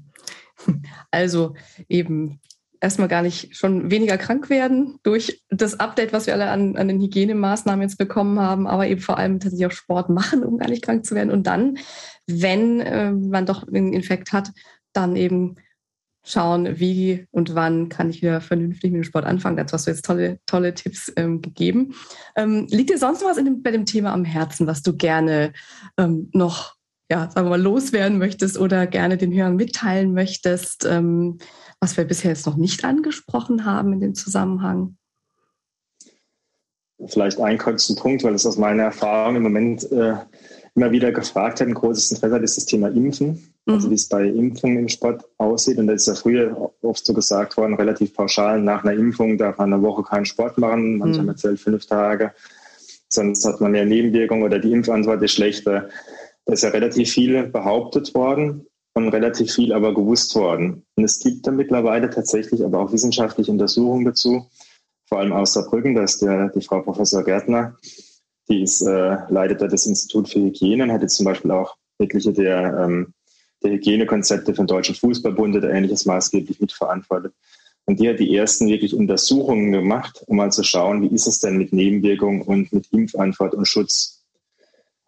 Also 1.09 1.55
eben 1.87 2.41
erstmal 2.81 3.07
gar 3.07 3.21
nicht 3.21 3.55
schon 3.55 3.91
weniger 3.91 4.17
krank 4.17 4.49
werden 4.49 4.99
durch 5.03 5.43
das 5.49 5.79
Update, 5.79 6.13
was 6.13 6.27
wir 6.27 6.33
alle 6.33 6.49
an, 6.49 6.77
an 6.77 6.87
den 6.87 7.01
Hygienemaßnahmen 7.01 7.81
jetzt 7.81 7.97
bekommen 7.97 8.39
haben, 8.39 8.67
aber 8.67 8.87
eben 8.87 9.01
vor 9.01 9.17
allem 9.17 9.39
tatsächlich 9.39 9.67
auch 9.67 9.71
Sport 9.71 10.09
machen, 10.09 10.43
um 10.43 10.57
gar 10.57 10.69
nicht 10.69 10.83
krank 10.83 11.05
zu 11.05 11.15
werden. 11.15 11.31
Und 11.31 11.47
dann, 11.47 11.77
wenn 12.27 12.79
äh, 12.79 13.11
man 13.11 13.45
doch 13.45 13.67
einen 13.67 13.93
Infekt 13.93 14.31
hat, 14.31 14.51
dann 14.93 15.15
eben 15.15 15.55
schauen, 16.23 16.79
wie 16.79 17.25
und 17.31 17.55
wann 17.55 17.89
kann 17.89 18.09
ich 18.09 18.21
wieder 18.21 18.41
vernünftig 18.41 18.91
mit 18.91 19.03
dem 19.03 19.03
Sport 19.03 19.25
anfangen. 19.25 19.57
Dazu 19.57 19.73
hast 19.73 19.87
du 19.87 19.91
jetzt 19.91 20.05
tolle, 20.05 20.39
tolle 20.45 20.73
Tipps 20.73 21.11
ähm, 21.15 21.41
gegeben. 21.41 21.95
Ähm, 22.35 22.67
liegt 22.69 22.89
dir 22.89 22.97
sonst 22.97 23.23
was 23.23 23.37
dem, 23.37 23.63
bei 23.63 23.71
dem 23.71 23.85
Thema 23.85 24.13
am 24.13 24.25
Herzen, 24.25 24.67
was 24.67 24.81
du 24.81 24.95
gerne 24.95 25.53
ähm, 25.97 26.29
noch, 26.33 26.75
ja, 27.09 27.29
sagen 27.31 27.47
wir 27.47 27.51
mal, 27.51 27.61
loswerden 27.61 28.17
möchtest 28.17 28.59
oder 28.59 28.85
gerne 28.85 29.17
den 29.17 29.33
Hörern 29.33 29.55
mitteilen 29.55 30.13
möchtest, 30.13 30.85
ähm, 30.85 31.39
was 31.79 31.97
wir 31.97 32.03
bisher 32.03 32.31
jetzt 32.31 32.45
noch 32.45 32.57
nicht 32.57 32.83
angesprochen 32.83 33.65
haben 33.65 33.93
in 33.93 34.01
dem 34.01 34.15
Zusammenhang? 34.15 34.97
Vielleicht 37.07 37.39
einen 37.39 37.57
kurzen 37.57 37.95
Punkt, 37.95 38.23
weil 38.23 38.33
es 38.33 38.45
aus 38.45 38.57
meiner 38.57 38.83
Erfahrung 38.83 39.37
im 39.37 39.43
Moment 39.43 39.89
äh, 39.91 40.15
immer 40.75 40.91
wieder 40.91 41.13
gefragt 41.13 41.61
hat, 41.61 41.67
ein 41.67 41.73
großes 41.73 42.11
Interesse 42.11 42.35
hat, 42.35 42.43
ist 42.43 42.57
das 42.57 42.65
Thema 42.65 42.89
Impfen. 42.89 43.53
Also 43.65 43.87
mhm. 43.87 43.91
wie 43.91 43.95
es 43.95 44.09
bei 44.09 44.25
Impfungen 44.27 44.79
im 44.79 44.87
Sport 44.89 45.23
aussieht. 45.37 45.77
Und 45.77 45.87
da 45.87 45.93
ist 45.93 46.07
ja 46.07 46.15
früher 46.15 46.71
oft 46.81 47.05
so 47.05 47.13
gesagt 47.13 47.55
worden, 47.55 47.75
relativ 47.75 48.13
pauschal, 48.13 48.61
nach 48.61 48.83
einer 48.83 48.99
Impfung 48.99 49.37
darf 49.37 49.57
man 49.57 49.73
eine 49.73 49.81
Woche 49.81 50.03
keinen 50.03 50.25
Sport 50.25 50.57
machen, 50.57 50.97
manche 50.97 51.21
mhm. 51.21 51.29
erzählt 51.29 51.59
fünf 51.59 51.85
Tage, 51.85 52.33
sonst 53.07 53.45
hat 53.45 53.61
man 53.61 53.71
mehr 53.71 53.85
Nebenwirkungen 53.85 54.43
oder 54.43 54.59
die 54.59 54.71
Impfantwort 54.71 55.21
ist 55.23 55.33
schlechter. 55.33 55.89
Da 56.45 56.53
ist 56.53 56.63
ja 56.63 56.69
relativ 56.69 57.11
viel 57.11 57.43
behauptet 57.43 58.13
worden 58.15 58.65
und 59.05 59.13
relativ 59.13 59.53
viel 59.53 59.73
aber 59.73 59.93
gewusst 59.93 60.35
worden. 60.35 60.85
Und 60.95 61.03
es 61.03 61.19
gibt 61.19 61.45
da 61.45 61.51
mittlerweile 61.51 62.09
tatsächlich 62.09 62.63
aber 62.63 62.79
auch 62.79 62.91
wissenschaftliche 62.91 63.51
Untersuchungen 63.51 64.05
dazu, 64.05 64.47
vor 65.09 65.19
allem 65.19 65.33
aus 65.33 65.53
Saarbrücken, 65.53 65.95
da 65.95 66.03
ist 66.03 66.21
der, 66.21 66.49
die 66.49 66.61
Frau 66.61 66.81
Professor 66.81 67.23
Gärtner, 67.23 67.75
die 68.47 68.61
ist, 68.61 68.81
äh, 68.81 69.17
leitet 69.29 69.61
da 69.61 69.67
das 69.67 69.87
Institut 69.87 70.29
für 70.29 70.39
Hygiene 70.39 70.83
und 70.83 70.91
hat 70.91 71.01
jetzt 71.01 71.17
zum 71.17 71.25
Beispiel 71.25 71.51
auch 71.51 71.75
etliche 71.97 72.31
der, 72.31 72.77
ähm, 72.79 73.13
der 73.63 73.71
Hygienekonzepte 73.71 74.53
von 74.53 74.67
Deutschen 74.67 74.95
Fußballbund 74.95 75.55
oder 75.55 75.71
ähnliches 75.71 76.05
maßgeblich 76.05 76.59
mitverantwortet. 76.59 77.33
Und 77.85 77.99
die 77.99 78.07
hat 78.07 78.19
die 78.19 78.35
ersten 78.35 78.67
wirklich 78.67 78.93
Untersuchungen 78.93 79.71
gemacht, 79.71 80.23
um 80.27 80.37
mal 80.37 80.51
zu 80.51 80.63
schauen, 80.63 81.01
wie 81.01 81.13
ist 81.13 81.27
es 81.27 81.39
denn 81.39 81.57
mit 81.57 81.73
Nebenwirkungen 81.73 82.43
und 82.43 82.71
mit 82.71 82.87
Impfantwort 82.91 83.55
und 83.55 83.67
Schutz. 83.67 84.23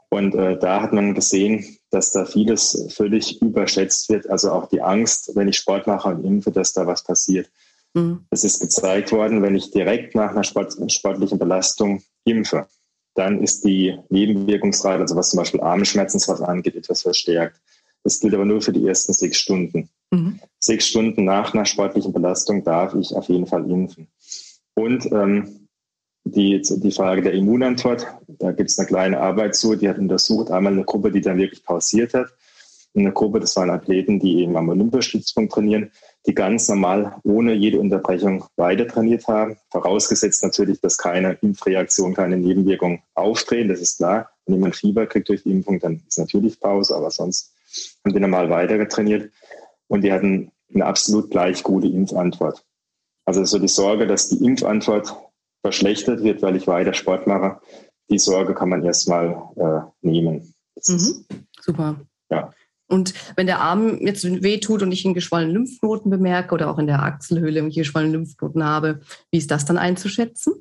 Und 0.10 0.34
äh, 0.34 0.58
da 0.58 0.82
hat 0.82 0.92
man 0.92 1.14
gesehen, 1.14 1.78
dass 1.92 2.12
da 2.12 2.26
vieles 2.26 2.88
völlig 2.96 3.42
überschätzt 3.42 4.10
wird. 4.10 4.30
Also 4.30 4.52
auch 4.52 4.68
die 4.70 4.82
Angst, 4.82 5.32
wenn 5.36 5.48
ich 5.48 5.58
Sport 5.58 5.88
mache 5.88 6.10
und 6.10 6.24
impfe, 6.24 6.52
dass 6.52 6.74
da 6.74 6.88
was 6.88 7.04
passiert. 7.04 7.50
Mhm. 7.94 8.26
Es 8.30 8.44
ist 8.44 8.62
gezeigt 8.62 9.12
worden, 9.12 9.42
wenn 9.42 9.56
ich 9.56 9.72
direkt 9.72 10.16
nach 10.16 10.32
einer 10.32 10.44
Sport, 10.44 10.76
sportlichen 10.92 11.38
Belastung 11.38 12.02
impfe, 12.24 12.68
dann 13.14 13.42
ist 13.42 13.66
die 13.66 13.98
Nebenwirkungsrate, 14.10 15.02
also 15.02 15.16
was 15.16 15.32
zum 15.32 15.38
Beispiel 15.38 15.60
Armschmerzen 15.60 16.22
was 16.28 16.42
angeht, 16.42 16.76
etwas 16.76 17.02
verstärkt. 17.02 17.60
Das 18.04 18.20
gilt 18.20 18.34
aber 18.34 18.46
nur 18.46 18.62
für 18.62 18.72
die 18.72 18.88
ersten 18.88 19.14
sechs 19.14 19.38
Stunden. 19.38 19.90
Mhm. 20.12 20.40
Sechs 20.60 20.88
Stunden 20.88 21.26
nach 21.26 21.54
einer 21.54 21.66
sportlichen 21.66 22.14
Belastung 22.14 22.64
darf 22.64 22.96
ich 22.96 23.14
auf 23.14 23.28
jeden 23.28 23.48
Fall 23.48 23.70
impfen. 23.70 24.08
Und 24.76 25.12
ähm, 25.12 25.61
die, 26.24 26.62
die 26.62 26.92
Frage 26.92 27.22
der 27.22 27.34
Immunantwort, 27.34 28.08
da 28.28 28.52
gibt 28.52 28.70
es 28.70 28.80
eine 28.80 28.88
kleine 28.88 29.20
Arbeit 29.20 29.56
zu, 29.56 29.76
die 29.76 29.90
hat 29.90 29.98
untersucht, 29.98 30.52
einmal 30.52 30.74
eine 30.74 30.84
Gruppe, 30.84 31.12
die 31.12 31.22
dann 31.22 31.38
wirklich 31.38 31.64
pausiert 31.64 32.14
hat, 32.14 32.28
eine 32.94 33.12
Gruppe, 33.12 33.40
das 33.40 33.56
waren 33.56 33.70
Athleten, 33.70 34.20
die 34.20 34.42
eben 34.42 34.58
am 34.58 34.70
Olympiastützpunkt 34.70 35.54
trainieren, 35.54 35.92
die 36.28 36.36
ganz 36.36 36.68
normal 36.68 37.16
ohne 37.24 37.54
jede 37.54 37.80
Unterbrechung 37.80 38.44
weiter 38.58 38.88
trainiert 38.88 39.28
haben. 39.28 39.58
Vorausgesetzt 39.72 40.44
natürlich, 40.44 40.82
dass 40.82 40.98
keine 40.98 41.34
Impfreaktion, 41.42 42.14
keine 42.14 42.38
Nebenwirkung 42.38 43.02
auftreten, 43.16 43.70
das 43.70 43.80
ist 43.80 43.98
klar. 43.98 44.30
Wenn 44.46 44.56
jemand 44.56 44.76
Fieber 44.76 45.06
kriegt 45.08 45.30
durch 45.30 45.44
die 45.44 45.52
Impfung, 45.52 45.80
dann 45.80 46.02
ist 46.08 46.20
natürlich 46.20 46.60
Pause, 46.60 46.96
aber 46.96 47.12
sonst 47.12 47.54
haben 48.04 48.14
die 48.14 48.20
normal 48.20 48.50
weiter 48.50 48.78
getrainiert 48.78 49.32
und 49.88 50.04
die 50.04 50.12
hatten 50.12 50.52
eine 50.74 50.86
absolut 50.86 51.32
gleich 51.32 51.64
gute 51.64 51.88
Impfantwort. 51.88 52.64
Also 53.26 53.44
so 53.46 53.60
die 53.60 53.68
Sorge, 53.68 54.08
dass 54.08 54.30
die 54.30 54.44
Impfantwort 54.44 55.16
verschlechtert 55.62 56.24
wird, 56.24 56.42
weil 56.42 56.56
ich 56.56 56.68
weiter 56.68 56.94
Sport 56.94 57.28
mache, 57.28 57.60
die 58.10 58.20
Sorge 58.20 58.54
kann 58.54 58.70
man 58.70 58.84
erstmal 58.84 59.42
äh, 59.56 60.08
nehmen. 60.08 60.54
Mhm. 60.88 61.26
Super. 61.60 62.02
Ja. 62.30 62.52
Und 62.88 63.14
wenn 63.38 63.48
der 63.48 63.62
Arm 63.62 64.00
jetzt 64.02 64.26
wehtut 64.44 64.82
und 64.82 64.92
ich 64.92 65.06
einen 65.06 65.14
geschwollenen 65.14 65.54
Lymphknoten 65.54 66.12
bemerke 66.12 66.54
oder 66.54 66.70
auch 66.70 66.78
in 66.78 66.88
der 66.88 67.02
Achselhöhle 67.04 67.60
irgendwelche 67.60 67.82
geschwollenen 67.82 68.14
Lymphknoten 68.14 68.66
habe, 68.66 69.00
wie 69.32 69.38
ist 69.38 69.50
das 69.50 69.64
dann 69.64 69.78
einzuschätzen? 69.78 70.56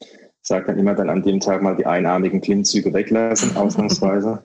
Ich 0.00 0.48
sage 0.48 0.66
dann 0.66 0.78
immer 0.78 0.94
dann 0.94 1.10
an 1.10 1.22
dem 1.22 1.40
Tag 1.40 1.62
mal 1.62 1.76
die 1.76 1.86
einarmigen 1.86 2.40
Klimmzüge 2.40 2.92
weglassen, 2.94 3.56
ausnahmsweise. 3.58 4.42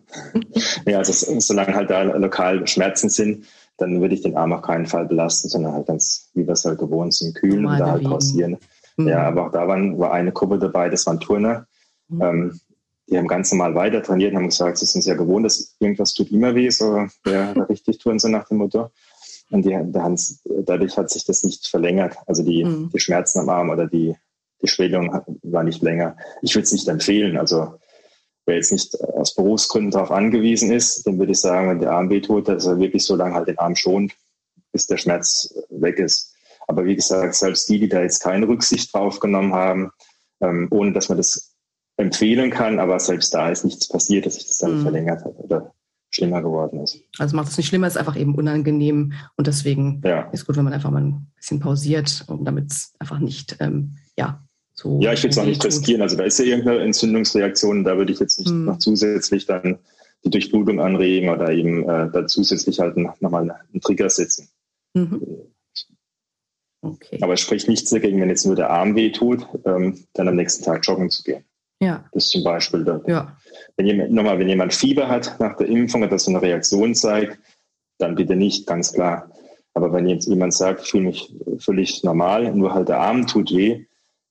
ja, 0.86 0.98
also 0.98 1.40
solange 1.40 1.74
halt 1.74 1.90
da 1.90 2.04
lokal 2.04 2.68
Schmerzen 2.68 3.10
sind, 3.10 3.46
dann 3.78 4.02
würde 4.02 4.16
ich 4.16 4.22
den 4.22 4.36
Arm 4.36 4.52
auf 4.52 4.62
keinen 4.62 4.86
Fall 4.86 5.06
belasten, 5.06 5.48
sondern 5.48 5.74
halt 5.74 5.88
ganz, 5.88 6.30
wie 6.34 6.46
wir 6.46 6.54
es 6.54 6.66
halt 6.66 6.80
gewohnt 6.80 7.14
sind, 7.14 7.36
kühlen 7.36 7.62
Normal 7.62 7.82
und 7.82 7.88
da 7.88 7.92
halt 7.94 8.04
pausieren. 8.04 8.58
Mhm. 9.00 9.08
Ja, 9.08 9.28
aber 9.28 9.48
auch 9.48 9.52
da 9.52 9.68
waren, 9.68 9.98
war 9.98 10.12
eine 10.12 10.32
Gruppe 10.32 10.60
dabei, 10.60 10.90
das 10.90 11.06
waren 11.06 11.20
Turner. 11.20 11.66
Mhm. 12.10 12.22
Ähm, 12.22 12.60
die 13.08 13.18
haben 13.18 13.28
ganz 13.28 13.52
normal 13.52 13.74
weiter 13.74 14.04
trainiert 14.04 14.32
und 14.34 14.38
haben 14.38 14.50
gesagt, 14.50 14.78
sie 14.78 14.86
sind 14.86 15.02
sehr 15.02 15.16
gewohnt, 15.16 15.46
dass 15.46 15.76
irgendwas 15.80 16.14
tut 16.14 16.32
immer 16.32 16.54
weh, 16.54 16.70
so 16.70 17.08
ja, 17.26 17.52
richtig 17.70 17.98
tun, 18.00 18.20
so 18.20 18.28
nach 18.28 18.48
dem 18.48 18.58
Motto. 18.58 18.92
Und 19.50 19.66
die, 19.66 19.76
dadurch 20.64 20.96
hat 20.96 21.10
sich 21.10 21.26
das 21.26 21.44
nicht 21.44 21.68
verlängert. 21.68 22.18
Also 22.28 22.44
die, 22.44 22.64
mhm. 22.64 22.92
die 22.94 23.00
Schmerzen 23.00 23.40
am 23.40 23.50
Arm 23.50 23.70
oder 23.70 23.88
die, 23.88 24.16
die 24.62 24.68
Schwellung 24.68 25.22
war 25.42 25.64
nicht 25.64 25.82
länger. 25.82 26.18
Ich 26.44 26.54
würde 26.54 26.66
es 26.66 26.72
nicht 26.72 26.88
empfehlen. 26.88 27.36
Also 27.36 27.80
wer 28.46 28.58
jetzt 28.58 28.72
nicht 28.72 29.02
aus 29.02 29.34
Berufsgründen 29.34 29.90
darauf 29.90 30.12
angewiesen 30.12 30.72
ist, 30.72 31.08
dem 31.08 31.18
würde 31.18 31.32
ich 31.32 31.40
sagen, 31.40 31.70
wenn 31.70 31.80
der 31.80 31.94
Arm 31.94 32.12
weh 32.12 32.22
tut, 32.22 32.48
dass 32.48 32.68
er 32.68 32.80
wirklich 32.80 33.06
so 33.06 33.16
lange 33.16 33.34
halt 33.34 33.48
den 33.48 33.58
Arm 33.58 33.76
schont, 33.76 34.14
bis 34.72 34.86
der 34.86 34.98
Schmerz 34.98 35.52
weg 35.70 35.98
ist. 35.98 36.36
Aber 36.70 36.86
wie 36.86 36.96
gesagt, 36.96 37.34
selbst 37.34 37.68
die, 37.68 37.80
die 37.80 37.90
da 37.90 38.04
jetzt 38.04 38.20
keine 38.20 38.48
Rücksicht 38.48 38.94
drauf 38.94 39.20
genommen 39.20 39.54
haben, 39.54 39.90
ähm, 40.40 40.68
ohne 40.70 40.94
dass 40.94 41.10
man 41.10 41.18
das 41.18 41.56
empfehlen 41.98 42.52
kann, 42.52 42.78
aber 42.80 43.00
selbst 43.00 43.34
da 43.34 43.50
ist 43.50 43.66
nichts 43.66 43.88
passiert, 43.88 44.28
dass 44.28 44.36
sich 44.36 44.46
das 44.46 44.60
dann 44.60 44.78
mhm. 44.78 44.84
verlängert 44.84 45.26
hat 45.26 45.34
oder 45.40 45.74
schlimmer 46.12 46.44
geworden 46.44 46.80
ist. 46.82 47.00
Also 47.18 47.36
macht 47.36 47.50
es 47.50 47.58
nicht 47.58 47.68
schlimmer, 47.68 47.88
ist 47.88 47.98
einfach 47.98 48.16
eben 48.16 48.36
unangenehm 48.36 49.14
und 49.36 49.48
deswegen 49.48 50.02
ja. 50.06 50.30
ist 50.30 50.46
gut, 50.46 50.58
wenn 50.58 50.64
man 50.64 50.74
einfach 50.74 50.92
mal 50.92 51.02
ein 51.02 51.32
bisschen 51.36 51.60
pausiert, 51.60 52.24
um 52.28 52.46
damit 52.46 52.72
es 52.72 52.94
einfach 53.00 53.18
nicht, 53.18 53.58
ähm, 53.60 53.96
ja, 54.16 54.44
so. 54.76 55.00
Ja, 55.02 55.12
ich 55.12 55.24
würde 55.24 55.32
es 55.32 55.38
auch 55.40 55.46
nicht 55.46 55.66
riskieren. 55.66 56.04
Also 56.04 56.18
da 56.18 56.24
ist 56.24 56.38
ja 56.38 56.46
irgendeine 56.46 56.82
Entzündungsreaktion, 56.82 57.84
da 57.84 57.98
würde 57.98 58.14
ich 58.14 58.20
jetzt 58.20 58.38
nicht 58.38 58.52
mhm. 58.52 58.66
noch 58.66 58.78
zusätzlich 58.78 59.48
dann 59.48 59.80
die 60.24 60.30
Durchblutung 60.30 60.80
anregen 60.80 61.30
oder 61.30 61.50
eben 61.50 61.90
äh, 61.90 62.12
da 62.12 62.28
zusätzlich 62.28 62.80
halt 62.80 62.96
nochmal 62.96 63.50
einen 63.50 63.82
Trigger 63.82 64.10
setzen. 64.12 64.50
Mhm. 64.94 65.22
Okay. 66.82 67.20
Aber 67.22 67.34
es 67.34 67.42
spricht 67.42 67.68
nichts 67.68 67.90
dagegen, 67.90 68.22
wenn 68.22 68.30
jetzt 68.30 68.46
nur 68.46 68.56
der 68.56 68.70
Arm 68.70 68.96
weh 68.96 69.12
tut, 69.12 69.46
ähm, 69.66 70.06
dann 70.14 70.28
am 70.28 70.36
nächsten 70.36 70.64
Tag 70.64 70.86
joggen 70.88 71.10
zu 71.10 71.24
gehen. 71.24 71.44
Ja. 71.82 72.06
Das 72.12 72.26
ist 72.26 72.32
zum 72.32 72.44
Beispiel, 72.44 72.84
da, 72.84 73.02
ja. 73.08 73.38
wenn 73.78 73.86
jemand, 73.86 74.12
nochmal, 74.12 74.40
wenn 74.40 74.50
jemand 74.50 74.74
Fieber 74.74 75.08
hat 75.08 75.40
nach 75.40 75.56
der 75.58 75.68
Impfung, 75.68 76.10
dass 76.10 76.26
so 76.26 76.32
eine 76.32 76.42
Reaktion 76.42 76.96
zeigt, 76.96 77.40
dann 77.98 78.16
bitte 78.16 78.36
nicht, 78.36 78.66
ganz 78.68 78.94
klar. 78.94 79.30
Aber 79.74 79.94
wenn 79.94 80.08
jetzt 80.08 80.28
jemand 80.28 80.54
sagt, 80.54 80.82
ich 80.84 80.92
fühle 80.92 81.06
mich 81.06 81.34
völlig 81.60 82.04
normal, 82.04 82.54
nur 82.54 82.74
halt 82.74 82.90
der 82.90 83.00
Arm 83.00 83.28
tut 83.28 83.52
weh, 83.52 83.86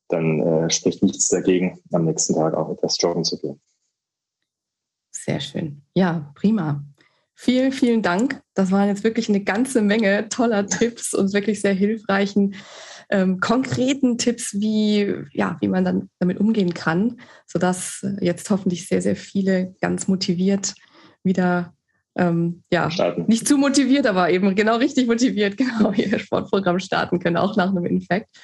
dann 0.09 0.41
äh, 0.41 0.71
spricht 0.71 1.03
nichts 1.03 1.29
dagegen, 1.29 1.81
am 1.93 2.05
nächsten 2.05 2.35
Tag 2.35 2.55
auch 2.55 2.71
etwas 2.71 3.01
joggen 3.01 3.25
zu 3.25 3.39
gehen. 3.39 3.61
Sehr 5.11 5.41
schön. 5.41 5.83
Ja, 5.95 6.33
prima. 6.35 6.83
Vielen, 7.41 7.71
vielen 7.71 8.03
Dank. 8.03 8.41
Das 8.55 8.73
waren 8.73 8.89
jetzt 8.89 9.05
wirklich 9.05 9.29
eine 9.29 9.45
ganze 9.45 9.81
Menge 9.81 10.29
toller 10.29 10.67
Tipps 10.67 11.15
und 11.15 11.33
wirklich 11.33 11.61
sehr 11.61 11.73
hilfreichen, 11.73 12.57
ähm, 13.11 13.39
konkreten 13.39 14.19
Tipps, 14.19 14.55
wie, 14.55 15.15
ja, 15.31 15.57
wie 15.61 15.69
man 15.69 15.85
dann 15.85 16.11
damit 16.19 16.41
umgehen 16.41 16.75
kann, 16.75 17.21
sodass 17.47 18.05
jetzt 18.21 18.51
hoffentlich 18.51 18.89
sehr, 18.89 19.03
sehr 19.03 19.15
viele 19.15 19.77
ganz 19.81 20.09
motiviert 20.09 20.75
wieder 21.23 21.75
ähm, 22.17 22.65
ja, 22.73 22.91
starten. 22.91 23.27
nicht 23.29 23.47
zu 23.47 23.57
motiviert, 23.57 24.09
aber 24.09 24.31
eben 24.31 24.57
genau 24.57 24.75
richtig 24.75 25.07
motiviert, 25.07 25.57
genau 25.57 25.93
ihr 25.93 26.19
Sportprogramm 26.19 26.81
starten 26.81 27.21
können, 27.21 27.37
auch 27.37 27.55
nach 27.55 27.69
einem 27.69 27.87
Infekt. 27.87 28.37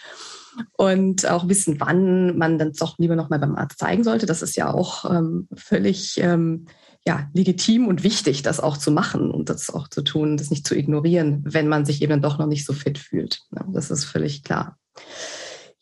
Und 0.76 1.28
auch 1.28 1.49
wissen, 1.49 1.80
wann 1.80 2.38
man 2.38 2.61
dann 2.61 2.74
doch 2.74 2.97
lieber 2.99 3.16
nochmal 3.16 3.40
beim 3.40 3.57
Arzt 3.57 3.80
zeigen 3.80 4.05
sollte. 4.05 4.26
Das 4.26 4.40
ist 4.40 4.55
ja 4.55 4.72
auch 4.72 5.05
ähm, 5.11 5.49
völlig 5.57 6.16
ähm, 6.18 6.66
ja, 7.07 7.28
legitim 7.34 7.86
und 7.86 8.02
wichtig, 8.02 8.42
das 8.42 8.61
auch 8.61 8.78
zu 8.78 8.90
machen 8.90 9.30
und 9.30 9.50
das 9.50 9.72
auch 9.72 9.88
zu 9.88 10.02
tun, 10.02 10.36
das 10.36 10.50
nicht 10.50 10.66
zu 10.66 10.74
ignorieren, 10.74 11.42
wenn 11.44 11.68
man 11.68 11.84
sich 11.84 12.00
eben 12.02 12.22
doch 12.22 12.38
noch 12.38 12.46
nicht 12.46 12.64
so 12.64 12.72
fit 12.72 12.98
fühlt. 12.98 13.40
Das 13.72 13.90
ist 13.90 14.05
völlig 14.05 14.42
klar. 14.42 14.78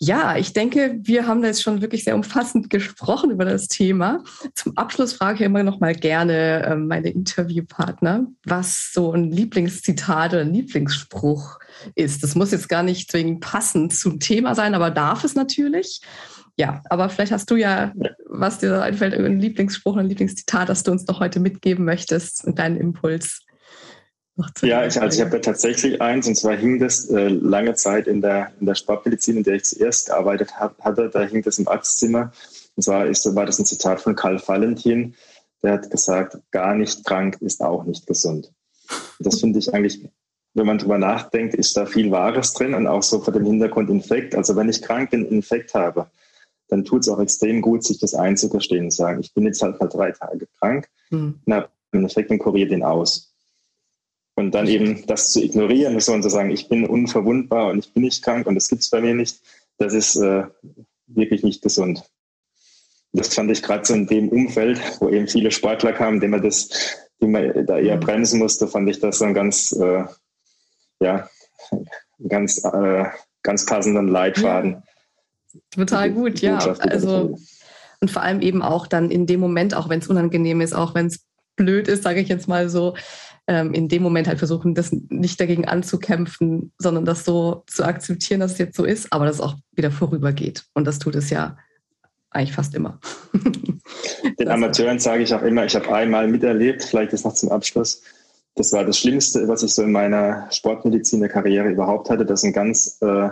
Ja, 0.05 0.37
ich 0.37 0.53
denke, 0.53 0.99
wir 1.05 1.29
haben 1.29 1.43
da 1.43 1.47
jetzt 1.47 1.63
schon 1.63 1.81
wirklich 1.81 2.03
sehr 2.03 2.17
umfassend 2.17 2.71
gesprochen 2.71 3.31
über 3.31 3.45
das 3.45 3.69
Thema. 3.69 4.25
Zum 4.53 4.77
Abschluss 4.77 5.13
frage 5.13 5.37
ich 5.37 5.41
immer 5.43 5.63
noch 5.63 5.79
mal 5.79 5.95
gerne 5.95 6.65
äh, 6.65 6.75
meine 6.75 7.11
Interviewpartner, 7.11 8.27
was 8.45 8.91
so 8.93 9.13
ein 9.13 9.31
Lieblingszitat 9.31 10.33
oder 10.33 10.41
ein 10.41 10.53
Lieblingsspruch 10.53 11.61
ist. 11.95 12.25
Das 12.25 12.35
muss 12.35 12.51
jetzt 12.51 12.69
gar 12.69 12.83
nicht 12.83 13.13
zwingend 13.13 13.43
passend 13.43 13.95
zum 13.95 14.19
Thema 14.19 14.57
sein, 14.57 14.75
aber 14.75 14.91
darf 14.91 15.23
es 15.23 15.37
natürlich. 15.37 16.01
Ja, 16.57 16.83
aber 16.91 17.09
vielleicht 17.09 17.33
hast 17.33 17.51
du 17.51 17.57
ja, 17.57 17.93
was 18.27 18.59
dir 18.59 18.83
einfällt, 18.83 19.15
ein 19.15 19.41
Lieblingsspruch, 19.41 19.97
ein 19.97 20.09
Lieblingszitat, 20.09 20.69
das 20.69 20.83
du 20.83 20.93
uns 20.93 21.07
noch 21.07 21.21
heute 21.21 21.41
mitgeben 21.41 21.85
möchtest 21.85 22.45
und 22.45 22.59
deinen 22.59 22.77
Impuls 22.77 23.41
ja, 24.63 24.87
ich, 24.87 25.01
also 25.01 25.19
ich 25.19 25.25
habe 25.25 25.37
ja 25.37 25.43
tatsächlich 25.43 26.01
eins, 26.01 26.27
und 26.27 26.37
zwar 26.37 26.57
hing 26.57 26.79
das 26.79 27.09
äh, 27.11 27.29
lange 27.29 27.75
Zeit 27.75 28.07
in 28.07 28.23
der, 28.23 28.53
in 28.61 28.67
der 28.67 28.75
Sportmedizin, 28.75 29.37
in 29.37 29.43
der 29.43 29.57
ich 29.57 29.65
zuerst 29.65 30.07
gearbeitet 30.07 30.59
hab, 30.59 30.83
hatte, 30.83 31.11
da 31.13 31.23
hing 31.23 31.43
das 31.43 31.59
im 31.59 31.69
Arztzimmer. 31.69 32.33
Und 32.75 32.83
zwar 32.83 33.07
ist, 33.07 33.35
war 33.35 33.45
das 33.45 33.59
ein 33.59 33.67
Zitat 33.67 34.01
von 34.01 34.17
Karl 34.17 34.41
Valentin, 34.45 35.15
der 35.63 35.73
hat 35.73 35.91
gesagt, 35.91 36.39
gar 36.51 36.75
nicht 36.75 37.05
krank 37.05 37.37
ist 37.41 37.61
auch 37.61 37.85
nicht 37.85 38.07
gesund. 38.07 38.51
Und 39.19 39.27
das 39.27 39.41
finde 39.41 39.59
ich 39.59 39.73
eigentlich, 39.75 40.09
wenn 40.55 40.67
man 40.67 40.79
drüber 40.79 40.99
nachdenkt, 40.99 41.55
ist 41.55 41.77
da 41.77 41.85
viel 41.85 42.11
Wahres 42.11 42.55
drin 42.55 42.75
und 42.75 42.87
auch 42.87 43.03
so 43.03 43.21
vor 43.21 43.33
dem 43.33 43.45
Hintergrund 43.45 43.91
Infekt. 43.91 44.35
Also 44.35 44.57
wenn 44.57 44.69
ich 44.69 44.83
krank 44.83 45.11
bin, 45.11 45.27
Infekt 45.27 45.75
habe, 45.75 46.11
dann 46.73 46.87
tut 46.87 47.03
es 47.03 47.09
auch 47.11 47.21
extrem 47.21 47.61
gut, 47.61 47.85
sich 47.85 47.99
das 47.99 48.15
einzugestehen 48.15 48.85
und 48.85 48.93
sagen, 48.93 49.21
ich 49.21 49.35
bin 49.35 49.45
jetzt 49.45 49.61
halt 49.61 49.79
mal 49.79 49.89
drei 49.89 50.11
Tage 50.11 50.49
krank 50.59 50.89
mhm. 51.11 51.39
und 51.45 51.53
habe 51.53 51.69
einen 51.93 52.05
Infekt 52.05 52.31
und 52.31 52.39
kuriere 52.39 52.71
den 52.71 52.83
aus. 52.83 53.35
Und 54.37 54.53
dann 54.53 54.67
eben 54.67 55.07
das 55.07 55.33
zu 55.33 55.45
ignorieren 55.45 56.01
so 56.01 56.15
und 56.15 56.23
zu 56.23 56.31
sagen, 56.31 56.51
ich 56.51 56.71
bin 56.71 56.87
unverwundbar 56.87 57.69
und 57.71 57.81
ich 57.81 57.93
bin 57.93 58.05
nicht 58.05 58.25
krank 58.25 58.47
und 58.47 58.55
das 58.55 58.71
gibt 58.71 58.81
es 58.81 58.89
bei 58.89 59.03
mir 59.03 59.15
nicht, 59.15 59.43
das 59.77 59.93
ist 59.93 60.17
äh, 60.17 60.45
wirklich 61.09 61.43
nicht 61.43 61.61
gesund. 61.61 62.11
Das 63.13 63.35
fand 63.35 63.51
ich 63.51 63.63
gerade 63.63 63.85
so 63.85 63.93
in 63.93 64.07
dem 64.07 64.31
Umfeld, 64.31 64.81
wo 65.01 65.11
eben 65.11 65.29
viele 65.29 65.51
Sportler 65.51 65.93
kamen, 65.93 66.21
denen 66.21 66.31
man 66.31 66.43
das, 66.43 66.71
die 67.21 67.27
man 67.27 67.67
da 67.67 67.79
eher 67.79 67.97
mhm. 67.97 68.01
bremsen 68.01 68.39
musste, 68.39 68.67
fand 68.67 68.89
ich 68.89 68.99
das 68.99 69.19
so 69.19 69.27
ein 69.27 69.35
ganz, 69.35 69.73
äh, 69.73 70.05
ja, 71.03 71.29
ganz, 72.29 72.65
äh, 72.65 73.05
ganz 73.43 73.67
passenden 73.67 74.09
Leitfaden. 74.09 74.71
Ja. 74.71 74.83
Total 75.71 76.11
gut, 76.11 76.41
ja. 76.41 76.59
Also, 76.59 77.39
und 78.01 78.11
vor 78.11 78.23
allem 78.23 78.41
eben 78.41 78.63
auch 78.63 78.87
dann 78.87 79.11
in 79.11 79.27
dem 79.27 79.41
Moment, 79.41 79.75
auch 79.75 79.89
wenn 79.89 80.01
es 80.01 80.09
unangenehm 80.09 80.61
ist, 80.61 80.75
auch 80.75 80.95
wenn 80.95 81.07
es 81.07 81.25
blöd 81.57 81.89
ist, 81.89 82.03
sage 82.03 82.21
ich 82.21 82.29
jetzt 82.29 82.49
mal 82.49 82.69
so, 82.69 82.95
ähm, 83.47 83.75
in 83.75 83.89
dem 83.89 84.03
Moment 84.03 84.29
halt 84.29 84.39
versuchen, 84.39 84.75
das 84.75 84.93
nicht 84.93 85.41
dagegen 85.41 85.67
anzukämpfen, 85.67 86.73
sondern 86.79 87.05
das 87.05 87.25
so 87.25 87.65
zu 87.67 87.85
akzeptieren, 87.85 88.41
dass 88.41 88.53
es 88.53 88.59
jetzt 88.59 88.77
so 88.77 88.85
ist, 88.85 89.13
aber 89.13 89.27
dass 89.27 89.37
es 89.37 89.41
auch 89.41 89.57
wieder 89.73 89.91
vorübergeht. 89.91 90.65
Und 90.75 90.87
das 90.87 90.99
tut 90.99 91.17
es 91.17 91.31
ja 91.31 91.57
eigentlich 92.31 92.53
fast 92.53 92.75
immer. 92.75 93.01
Den 94.39 94.49
Amateuren 94.49 94.99
sage 94.99 95.23
ich 95.23 95.35
auch 95.35 95.43
immer, 95.43 95.65
ich 95.65 95.75
habe 95.75 95.93
einmal 95.93 96.29
miterlebt, 96.29 96.85
vielleicht 96.85 97.13
ist 97.13 97.25
noch 97.25 97.35
zum 97.35 97.51
Abschluss. 97.51 98.03
Das 98.55 98.73
war 98.73 98.85
das 98.85 98.99
Schlimmste, 98.99 99.49
was 99.49 99.63
ich 99.63 99.75
so 99.75 99.83
in 99.83 99.93
meiner 99.93 100.49
Sportmediziner-Karriere 100.51 101.71
überhaupt 101.71 102.11
hatte, 102.11 102.25
dass 102.25 102.45
ein 102.45 102.53
ganz 102.53 102.99
äh, 103.01 103.31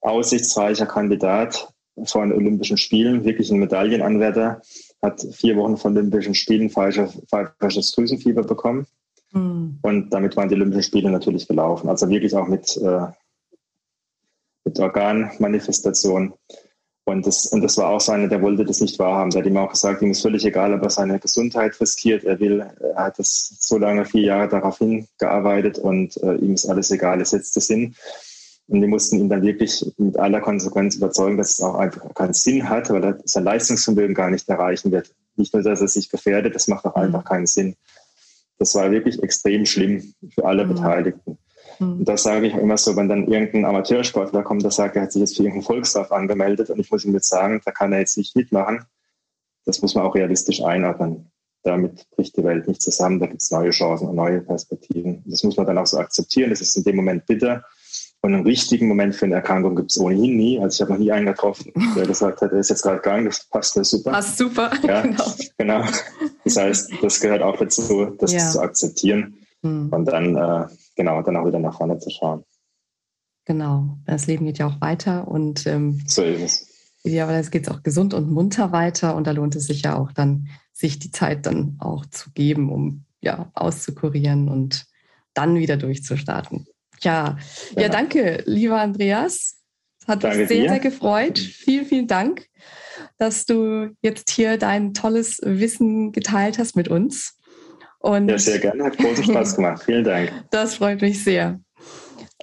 aussichtsreicher 0.00 0.86
Kandidat 0.86 1.72
vor 2.04 2.24
den 2.24 2.32
Olympischen 2.32 2.76
Spielen, 2.76 3.24
wirklich 3.24 3.50
ein 3.50 3.58
Medaillenanwärter, 3.58 4.62
hat 5.02 5.26
vier 5.32 5.56
Wochen 5.56 5.76
von 5.76 5.94
den 5.94 6.04
Olympischen 6.04 6.34
Spielen 6.34 6.70
pfeifersches 6.70 7.92
Drüsenfieber 7.92 8.42
bekommen. 8.42 8.86
Mhm. 9.32 9.78
Und 9.82 10.10
damit 10.10 10.36
waren 10.36 10.48
die 10.48 10.54
Olympischen 10.54 10.82
Spiele 10.82 11.10
natürlich 11.10 11.46
gelaufen. 11.46 11.88
Also 11.88 12.08
wirklich 12.08 12.34
auch 12.34 12.48
mit, 12.48 12.76
äh, 12.76 13.06
mit 14.64 14.78
Organmanifestation. 14.78 16.34
Und 17.04 17.26
das, 17.26 17.46
und 17.46 17.62
das 17.62 17.78
war 17.78 17.88
auch 17.88 18.00
so 18.00 18.12
einer, 18.12 18.28
der 18.28 18.42
wollte 18.42 18.64
das 18.64 18.82
nicht 18.82 18.98
wahrhaben. 18.98 19.30
Der 19.30 19.40
hat 19.40 19.46
ihm 19.48 19.56
auch 19.56 19.70
gesagt, 19.70 20.02
ihm 20.02 20.10
ist 20.10 20.20
völlig 20.20 20.44
egal, 20.44 20.74
ob 20.74 20.82
er 20.82 20.90
seine 20.90 21.18
Gesundheit 21.18 21.80
riskiert. 21.80 22.24
Er 22.24 22.38
will, 22.38 22.60
er 22.80 23.04
hat 23.04 23.18
das 23.18 23.56
so 23.60 23.78
lange, 23.78 24.04
vier 24.04 24.24
Jahre 24.24 24.48
darauf 24.48 24.78
hingearbeitet 24.78 25.78
und 25.78 26.18
äh, 26.22 26.34
ihm 26.34 26.52
ist 26.52 26.68
alles 26.68 26.90
egal, 26.90 27.18
er 27.18 27.24
setzt 27.24 27.56
es 27.56 27.66
hin. 27.66 27.94
Und 28.68 28.82
die 28.82 28.86
mussten 28.86 29.18
ihn 29.18 29.30
dann 29.30 29.42
wirklich 29.42 29.84
mit 29.96 30.18
aller 30.18 30.40
Konsequenz 30.40 30.96
überzeugen, 30.96 31.38
dass 31.38 31.52
es 31.52 31.60
auch 31.60 31.74
einfach 31.74 32.14
keinen 32.14 32.34
Sinn 32.34 32.68
hat, 32.68 32.90
weil 32.90 33.02
er 33.02 33.18
sein 33.24 33.44
Leistungsvermögen 33.44 34.14
gar 34.14 34.30
nicht 34.30 34.46
erreichen 34.48 34.92
wird. 34.92 35.14
Nicht 35.36 35.54
nur, 35.54 35.62
dass 35.62 35.80
er 35.80 35.88
sich 35.88 36.10
gefährdet, 36.10 36.54
das 36.54 36.68
macht 36.68 36.84
auch 36.84 36.94
mhm. 36.96 37.02
einfach 37.02 37.24
keinen 37.24 37.46
Sinn. 37.46 37.76
Das 38.58 38.74
war 38.74 38.90
wirklich 38.90 39.22
extrem 39.22 39.64
schlimm 39.64 40.12
für 40.34 40.44
alle 40.44 40.66
mhm. 40.66 40.74
Beteiligten. 40.74 41.38
Mhm. 41.78 41.92
Und 42.00 42.08
das 42.08 42.24
sage 42.24 42.48
ich 42.48 42.54
immer 42.54 42.76
so, 42.76 42.94
wenn 42.94 43.08
dann 43.08 43.26
irgendein 43.26 43.64
Amateursportler 43.64 44.42
kommt, 44.42 44.64
der 44.64 44.70
sagt, 44.70 44.96
er 44.96 45.02
hat 45.02 45.12
sich 45.12 45.20
jetzt 45.20 45.36
für 45.36 45.44
irgendeinen 45.44 45.64
Volkslauf 45.64 46.12
angemeldet 46.12 46.68
und 46.68 46.78
ich 46.78 46.90
muss 46.90 47.06
ihm 47.06 47.14
jetzt 47.14 47.30
sagen, 47.30 47.62
da 47.64 47.70
kann 47.70 47.92
er 47.92 48.00
jetzt 48.00 48.18
nicht 48.18 48.36
mitmachen. 48.36 48.84
Das 49.64 49.80
muss 49.80 49.94
man 49.94 50.04
auch 50.04 50.14
realistisch 50.14 50.62
einordnen. 50.62 51.30
Damit 51.62 52.06
bricht 52.10 52.36
die 52.36 52.44
Welt 52.44 52.68
nicht 52.68 52.82
zusammen, 52.82 53.18
da 53.18 53.26
gibt 53.26 53.40
es 53.40 53.50
neue 53.50 53.70
Chancen 53.70 54.08
und 54.08 54.16
neue 54.16 54.42
Perspektiven. 54.42 55.22
Das 55.26 55.42
muss 55.42 55.56
man 55.56 55.66
dann 55.66 55.78
auch 55.78 55.86
so 55.86 55.98
akzeptieren. 55.98 56.50
Das 56.50 56.60
ist 56.60 56.76
in 56.76 56.84
dem 56.84 56.96
Moment 56.96 57.26
bitter. 57.26 57.64
Und 58.28 58.34
einen 58.34 58.46
richtigen 58.46 58.88
Moment 58.88 59.14
für 59.14 59.24
eine 59.24 59.36
Erkrankung 59.36 59.74
gibt 59.74 59.90
es 59.90 59.98
ohnehin 59.98 60.36
nie. 60.36 60.60
Also 60.60 60.74
ich 60.74 60.80
habe 60.82 60.92
noch 60.92 60.98
nie 60.98 61.10
einen 61.10 61.24
getroffen, 61.24 61.72
der 61.96 62.06
gesagt 62.06 62.42
hat, 62.42 62.52
er 62.52 62.58
ist 62.58 62.68
jetzt 62.68 62.82
gerade 62.82 63.00
krank, 63.00 63.26
das 63.26 63.48
passt 63.48 63.74
mir 63.74 63.84
super. 63.84 64.10
Passt 64.10 64.36
super, 64.36 64.70
ja, 64.86 65.00
genau. 65.02 65.24
genau. 65.56 65.84
Das 66.44 66.56
heißt, 66.58 66.92
das 67.00 67.20
gehört 67.20 67.40
auch 67.40 67.56
dazu, 67.56 68.14
das 68.18 68.34
ja. 68.34 68.50
zu 68.50 68.60
akzeptieren 68.60 69.38
hm. 69.62 69.88
und 69.90 70.04
dann, 70.04 70.36
äh, 70.36 70.66
genau, 70.94 71.22
dann 71.22 71.38
auch 71.38 71.46
wieder 71.46 71.58
nach 71.58 71.74
vorne 71.78 71.98
zu 72.00 72.10
schauen. 72.10 72.44
Genau, 73.46 73.96
das 74.04 74.26
Leben 74.26 74.44
geht 74.44 74.58
ja 74.58 74.66
auch 74.66 74.78
weiter 74.82 75.26
und 75.26 75.66
ähm, 75.66 76.02
so 76.06 76.22
ist 76.22 76.42
es. 76.42 76.68
Idealerweise 77.04 77.50
geht 77.50 77.66
es 77.66 77.72
auch 77.72 77.82
gesund 77.82 78.12
und 78.12 78.30
munter 78.30 78.72
weiter 78.72 79.16
und 79.16 79.26
da 79.26 79.30
lohnt 79.30 79.56
es 79.56 79.68
sich 79.68 79.80
ja 79.80 79.96
auch 79.96 80.12
dann, 80.12 80.48
sich 80.74 80.98
die 80.98 81.12
Zeit 81.12 81.46
dann 81.46 81.76
auch 81.78 82.04
zu 82.04 82.28
geben, 82.32 82.70
um 82.70 83.06
ja 83.22 83.50
auszukurieren 83.54 84.50
und 84.50 84.84
dann 85.32 85.54
wieder 85.54 85.78
durchzustarten. 85.78 86.66
Ja, 87.02 87.36
ja, 87.74 87.82
ja 87.82 87.88
danke, 87.88 88.42
lieber 88.46 88.80
Andreas. 88.80 89.56
Hat 90.06 90.24
danke 90.24 90.38
mich 90.38 90.48
sehr, 90.48 90.62
dir. 90.62 90.68
sehr 90.70 90.80
gefreut. 90.80 91.38
Vielen, 91.38 91.86
vielen 91.86 92.06
Dank, 92.06 92.46
dass 93.18 93.44
du 93.44 93.94
jetzt 94.00 94.30
hier 94.30 94.56
dein 94.56 94.94
tolles 94.94 95.38
Wissen 95.42 96.12
geteilt 96.12 96.58
hast 96.58 96.76
mit 96.76 96.88
uns. 96.88 97.36
Und 97.98 98.28
ja, 98.28 98.38
sehr 98.38 98.58
gerne. 98.58 98.84
Hat 98.84 98.96
großen 98.96 99.24
Spaß 99.24 99.56
gemacht. 99.56 99.82
Vielen 99.84 100.04
Dank. 100.04 100.32
Das 100.50 100.76
freut 100.76 101.02
mich 101.02 101.22
sehr. 101.22 101.60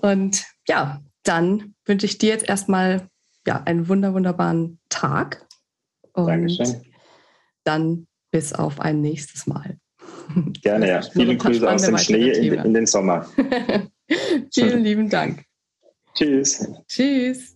Und 0.02 0.46
ja, 0.68 1.02
dann 1.24 1.74
wünsche 1.86 2.06
ich 2.06 2.18
dir 2.18 2.30
jetzt 2.30 2.48
erstmal 2.48 3.08
ja, 3.48 3.64
einen 3.66 3.88
wunder, 3.88 4.14
wunderbaren 4.14 4.80
Tag. 4.90 5.46
Und 6.14 6.28
Dankeschön. 6.28 6.82
dann 7.64 8.08
bis 8.32 8.54
auf 8.54 8.80
ein 8.80 9.02
nächstes 9.02 9.48
Mal. 9.48 9.78
Gerne, 10.62 10.88
ja. 10.88 11.02
Viele 11.02 11.38
Grüße 11.38 11.70
aus 11.70 11.84
dem 11.84 11.98
Schnee 11.98 12.32
in, 12.32 12.54
in 12.54 12.74
den 12.74 12.86
Sommer. 12.86 13.28
Vielen 14.54 14.84
lieben 14.84 15.10
Dank. 15.10 15.44
Tschüss. 16.14 16.68
Tschüss. 16.88 17.56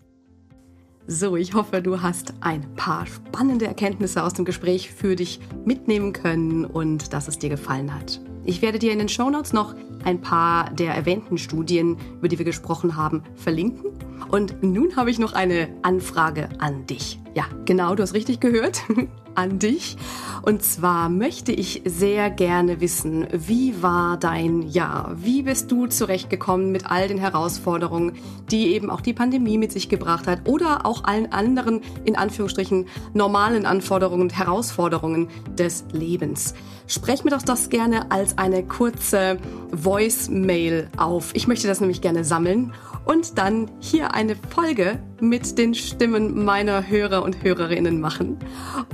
So, 1.08 1.36
ich 1.36 1.56
hoffe, 1.56 1.82
du 1.82 2.02
hast 2.04 2.34
ein 2.41 2.76
paar 2.76 3.08
spannende 3.08 3.66
Erkenntnisse 3.66 4.22
aus 4.22 4.34
dem 4.34 4.45
Gespräch 4.45 4.91
für 4.91 5.16
dich 5.16 5.39
mitnehmen 5.66 6.14
können 6.14 6.66
und 6.66 7.14
dass 7.14 7.28
es 7.28 7.39
dir 7.39 7.50
gefallen 7.50 7.93
hat. 7.95 8.22
Ich 8.45 8.62
werde 8.62 8.78
dir 8.78 8.91
in 8.91 9.00
den 9.00 9.10
Shownotes 9.10 9.54
noch 9.54 9.76
ein 10.04 10.22
paar 10.22 10.72
der 10.72 10.93
erwähnten 10.93 11.38
Studien, 11.38 11.97
über 12.18 12.28
die 12.28 12.38
wir 12.38 12.45
gesprochen 12.45 12.95
haben, 12.95 13.24
verlinken. 13.36 13.91
Und 14.30 14.62
nun 14.62 14.95
habe 14.95 15.10
ich 15.10 15.20
noch 15.20 15.34
eine 15.34 15.70
Anfrage 15.82 16.50
an 16.60 16.86
dich. 16.86 17.20
Ja, 17.40 17.46
genau, 17.64 17.96
du 17.96 18.04
hast 18.04 18.14
richtig 18.14 18.42
gehört. 18.42 18.82
An 19.34 19.60
dich. 19.60 19.96
Und 20.42 20.62
zwar 20.62 21.08
möchte 21.08 21.54
ich 21.54 21.84
sehr 21.86 22.30
gerne 22.30 22.82
wissen, 22.82 23.28
wie 23.32 23.82
war 23.82 24.18
dein 24.18 24.64
Jahr? 24.64 25.16
Wie 25.16 25.44
bist 25.44 25.72
du 25.72 25.88
zurechtgekommen 25.88 26.74
mit 26.74 26.92
all 26.92 27.08
den 27.08 27.18
Herausforderungen, 27.18 28.18
die 28.52 28.74
eben 28.74 28.90
auch 28.90 29.00
die 29.00 29.14
Pandemie 29.14 29.58
mit 29.58 29.72
sich 29.72 29.88
gebracht 29.88 30.28
hat 30.28 30.50
oder 30.50 30.86
auch 30.86 31.06
allen 31.06 31.32
anderen, 31.32 31.80
in 32.04 32.18
Anführungsstrichen, 32.18 32.88
normalen 33.14 33.66
Anforderungen 33.66 34.24
und 34.24 34.38
Herausforderungen 34.38 35.30
des 35.58 35.86
Lebens? 35.94 36.56
Sprech 36.88 37.24
mir 37.24 37.32
doch 37.32 37.44
das 37.44 37.70
gerne 37.70 38.12
als 38.12 38.38
eine 38.38 38.64
kurze 38.64 39.38
Voice-Mail 39.72 40.90
auf. 40.98 41.30
Ich 41.36 41.48
möchte 41.48 41.68
das 41.68 41.80
nämlich 41.80 42.02
gerne 42.02 42.26
sammeln 42.26 42.74
und 43.06 43.38
dann 43.38 43.70
hier 43.80 44.14
eine 44.14 44.36
Folge 44.36 45.00
mit 45.20 45.58
den 45.58 45.74
Stimmen 45.74 46.45
meiner 46.45 46.88
Hörer 46.88 47.24
und 47.24 47.43
Hörerinnen 47.43 48.00
machen. 48.00 48.38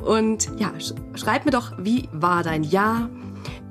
Und 0.03 0.49
ja, 0.57 0.71
schreib 1.15 1.45
mir 1.45 1.51
doch, 1.51 1.73
wie 1.77 2.09
war 2.11 2.43
dein 2.43 2.63
Jahr? 2.63 3.09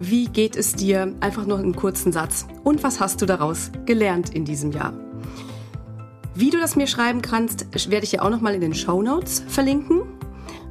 Wie 0.00 0.26
geht 0.26 0.56
es 0.56 0.74
dir? 0.74 1.14
Einfach 1.20 1.46
nur 1.46 1.58
einen 1.58 1.76
kurzen 1.76 2.12
Satz. 2.12 2.46
Und 2.62 2.82
was 2.82 3.00
hast 3.00 3.22
du 3.22 3.26
daraus 3.26 3.70
gelernt 3.86 4.34
in 4.34 4.44
diesem 4.44 4.72
Jahr? 4.72 4.92
Wie 6.34 6.50
du 6.50 6.58
das 6.58 6.74
mir 6.74 6.88
schreiben 6.88 7.22
kannst, 7.22 7.66
werde 7.90 8.04
ich 8.04 8.12
ja 8.12 8.22
auch 8.22 8.30
nochmal 8.30 8.54
in 8.54 8.60
den 8.60 8.74
Show 8.74 9.02
Notes 9.02 9.44
verlinken. 9.46 10.02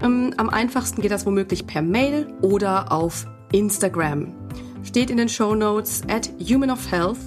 Ähm, 0.02 0.34
am 0.38 0.50
einfachsten 0.50 1.02
geht 1.02 1.12
das 1.12 1.26
womöglich 1.26 1.66
per 1.66 1.82
Mail 1.82 2.28
oder 2.42 2.92
auf 2.92 3.26
Instagram. 3.54 4.34
Steht 4.84 5.10
in 5.10 5.18
den 5.18 5.30
Show 5.30 5.56
Notes 5.56 6.02
at 6.10 6.30
Human 6.40 6.70
of 6.70 6.92
Health 6.92 7.20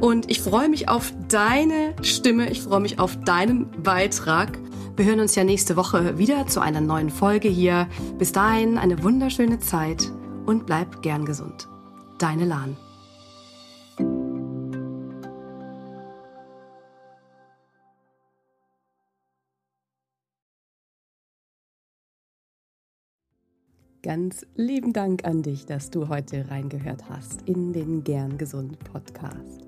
und 0.00 0.30
ich 0.30 0.40
freue 0.40 0.68
mich 0.68 0.88
auf 0.88 1.12
deine 1.28 1.94
Stimme, 2.02 2.50
ich 2.50 2.62
freue 2.62 2.80
mich 2.80 2.98
auf 2.98 3.16
deinen 3.24 3.70
Beitrag. 3.82 4.58
Wir 4.96 5.04
hören 5.04 5.20
uns 5.20 5.34
ja 5.34 5.44
nächste 5.44 5.76
Woche 5.76 6.18
wieder 6.18 6.46
zu 6.46 6.60
einer 6.60 6.80
neuen 6.80 7.10
Folge 7.10 7.48
hier. 7.48 7.88
Bis 8.18 8.32
dahin 8.32 8.78
eine 8.78 9.02
wunderschöne 9.02 9.58
Zeit 9.58 10.10
und 10.46 10.66
bleib 10.66 11.02
gern 11.02 11.24
gesund. 11.24 11.68
Deine 12.18 12.44
Lahn. 12.44 12.76
Ganz 24.02 24.46
lieben 24.54 24.92
Dank 24.92 25.24
an 25.24 25.42
dich, 25.42 25.66
dass 25.66 25.90
du 25.90 26.08
heute 26.08 26.50
reingehört 26.50 27.10
hast 27.10 27.42
in 27.42 27.72
den 27.72 28.04
Gern 28.04 28.38
Gesund 28.38 28.78
Podcast. 28.78 29.67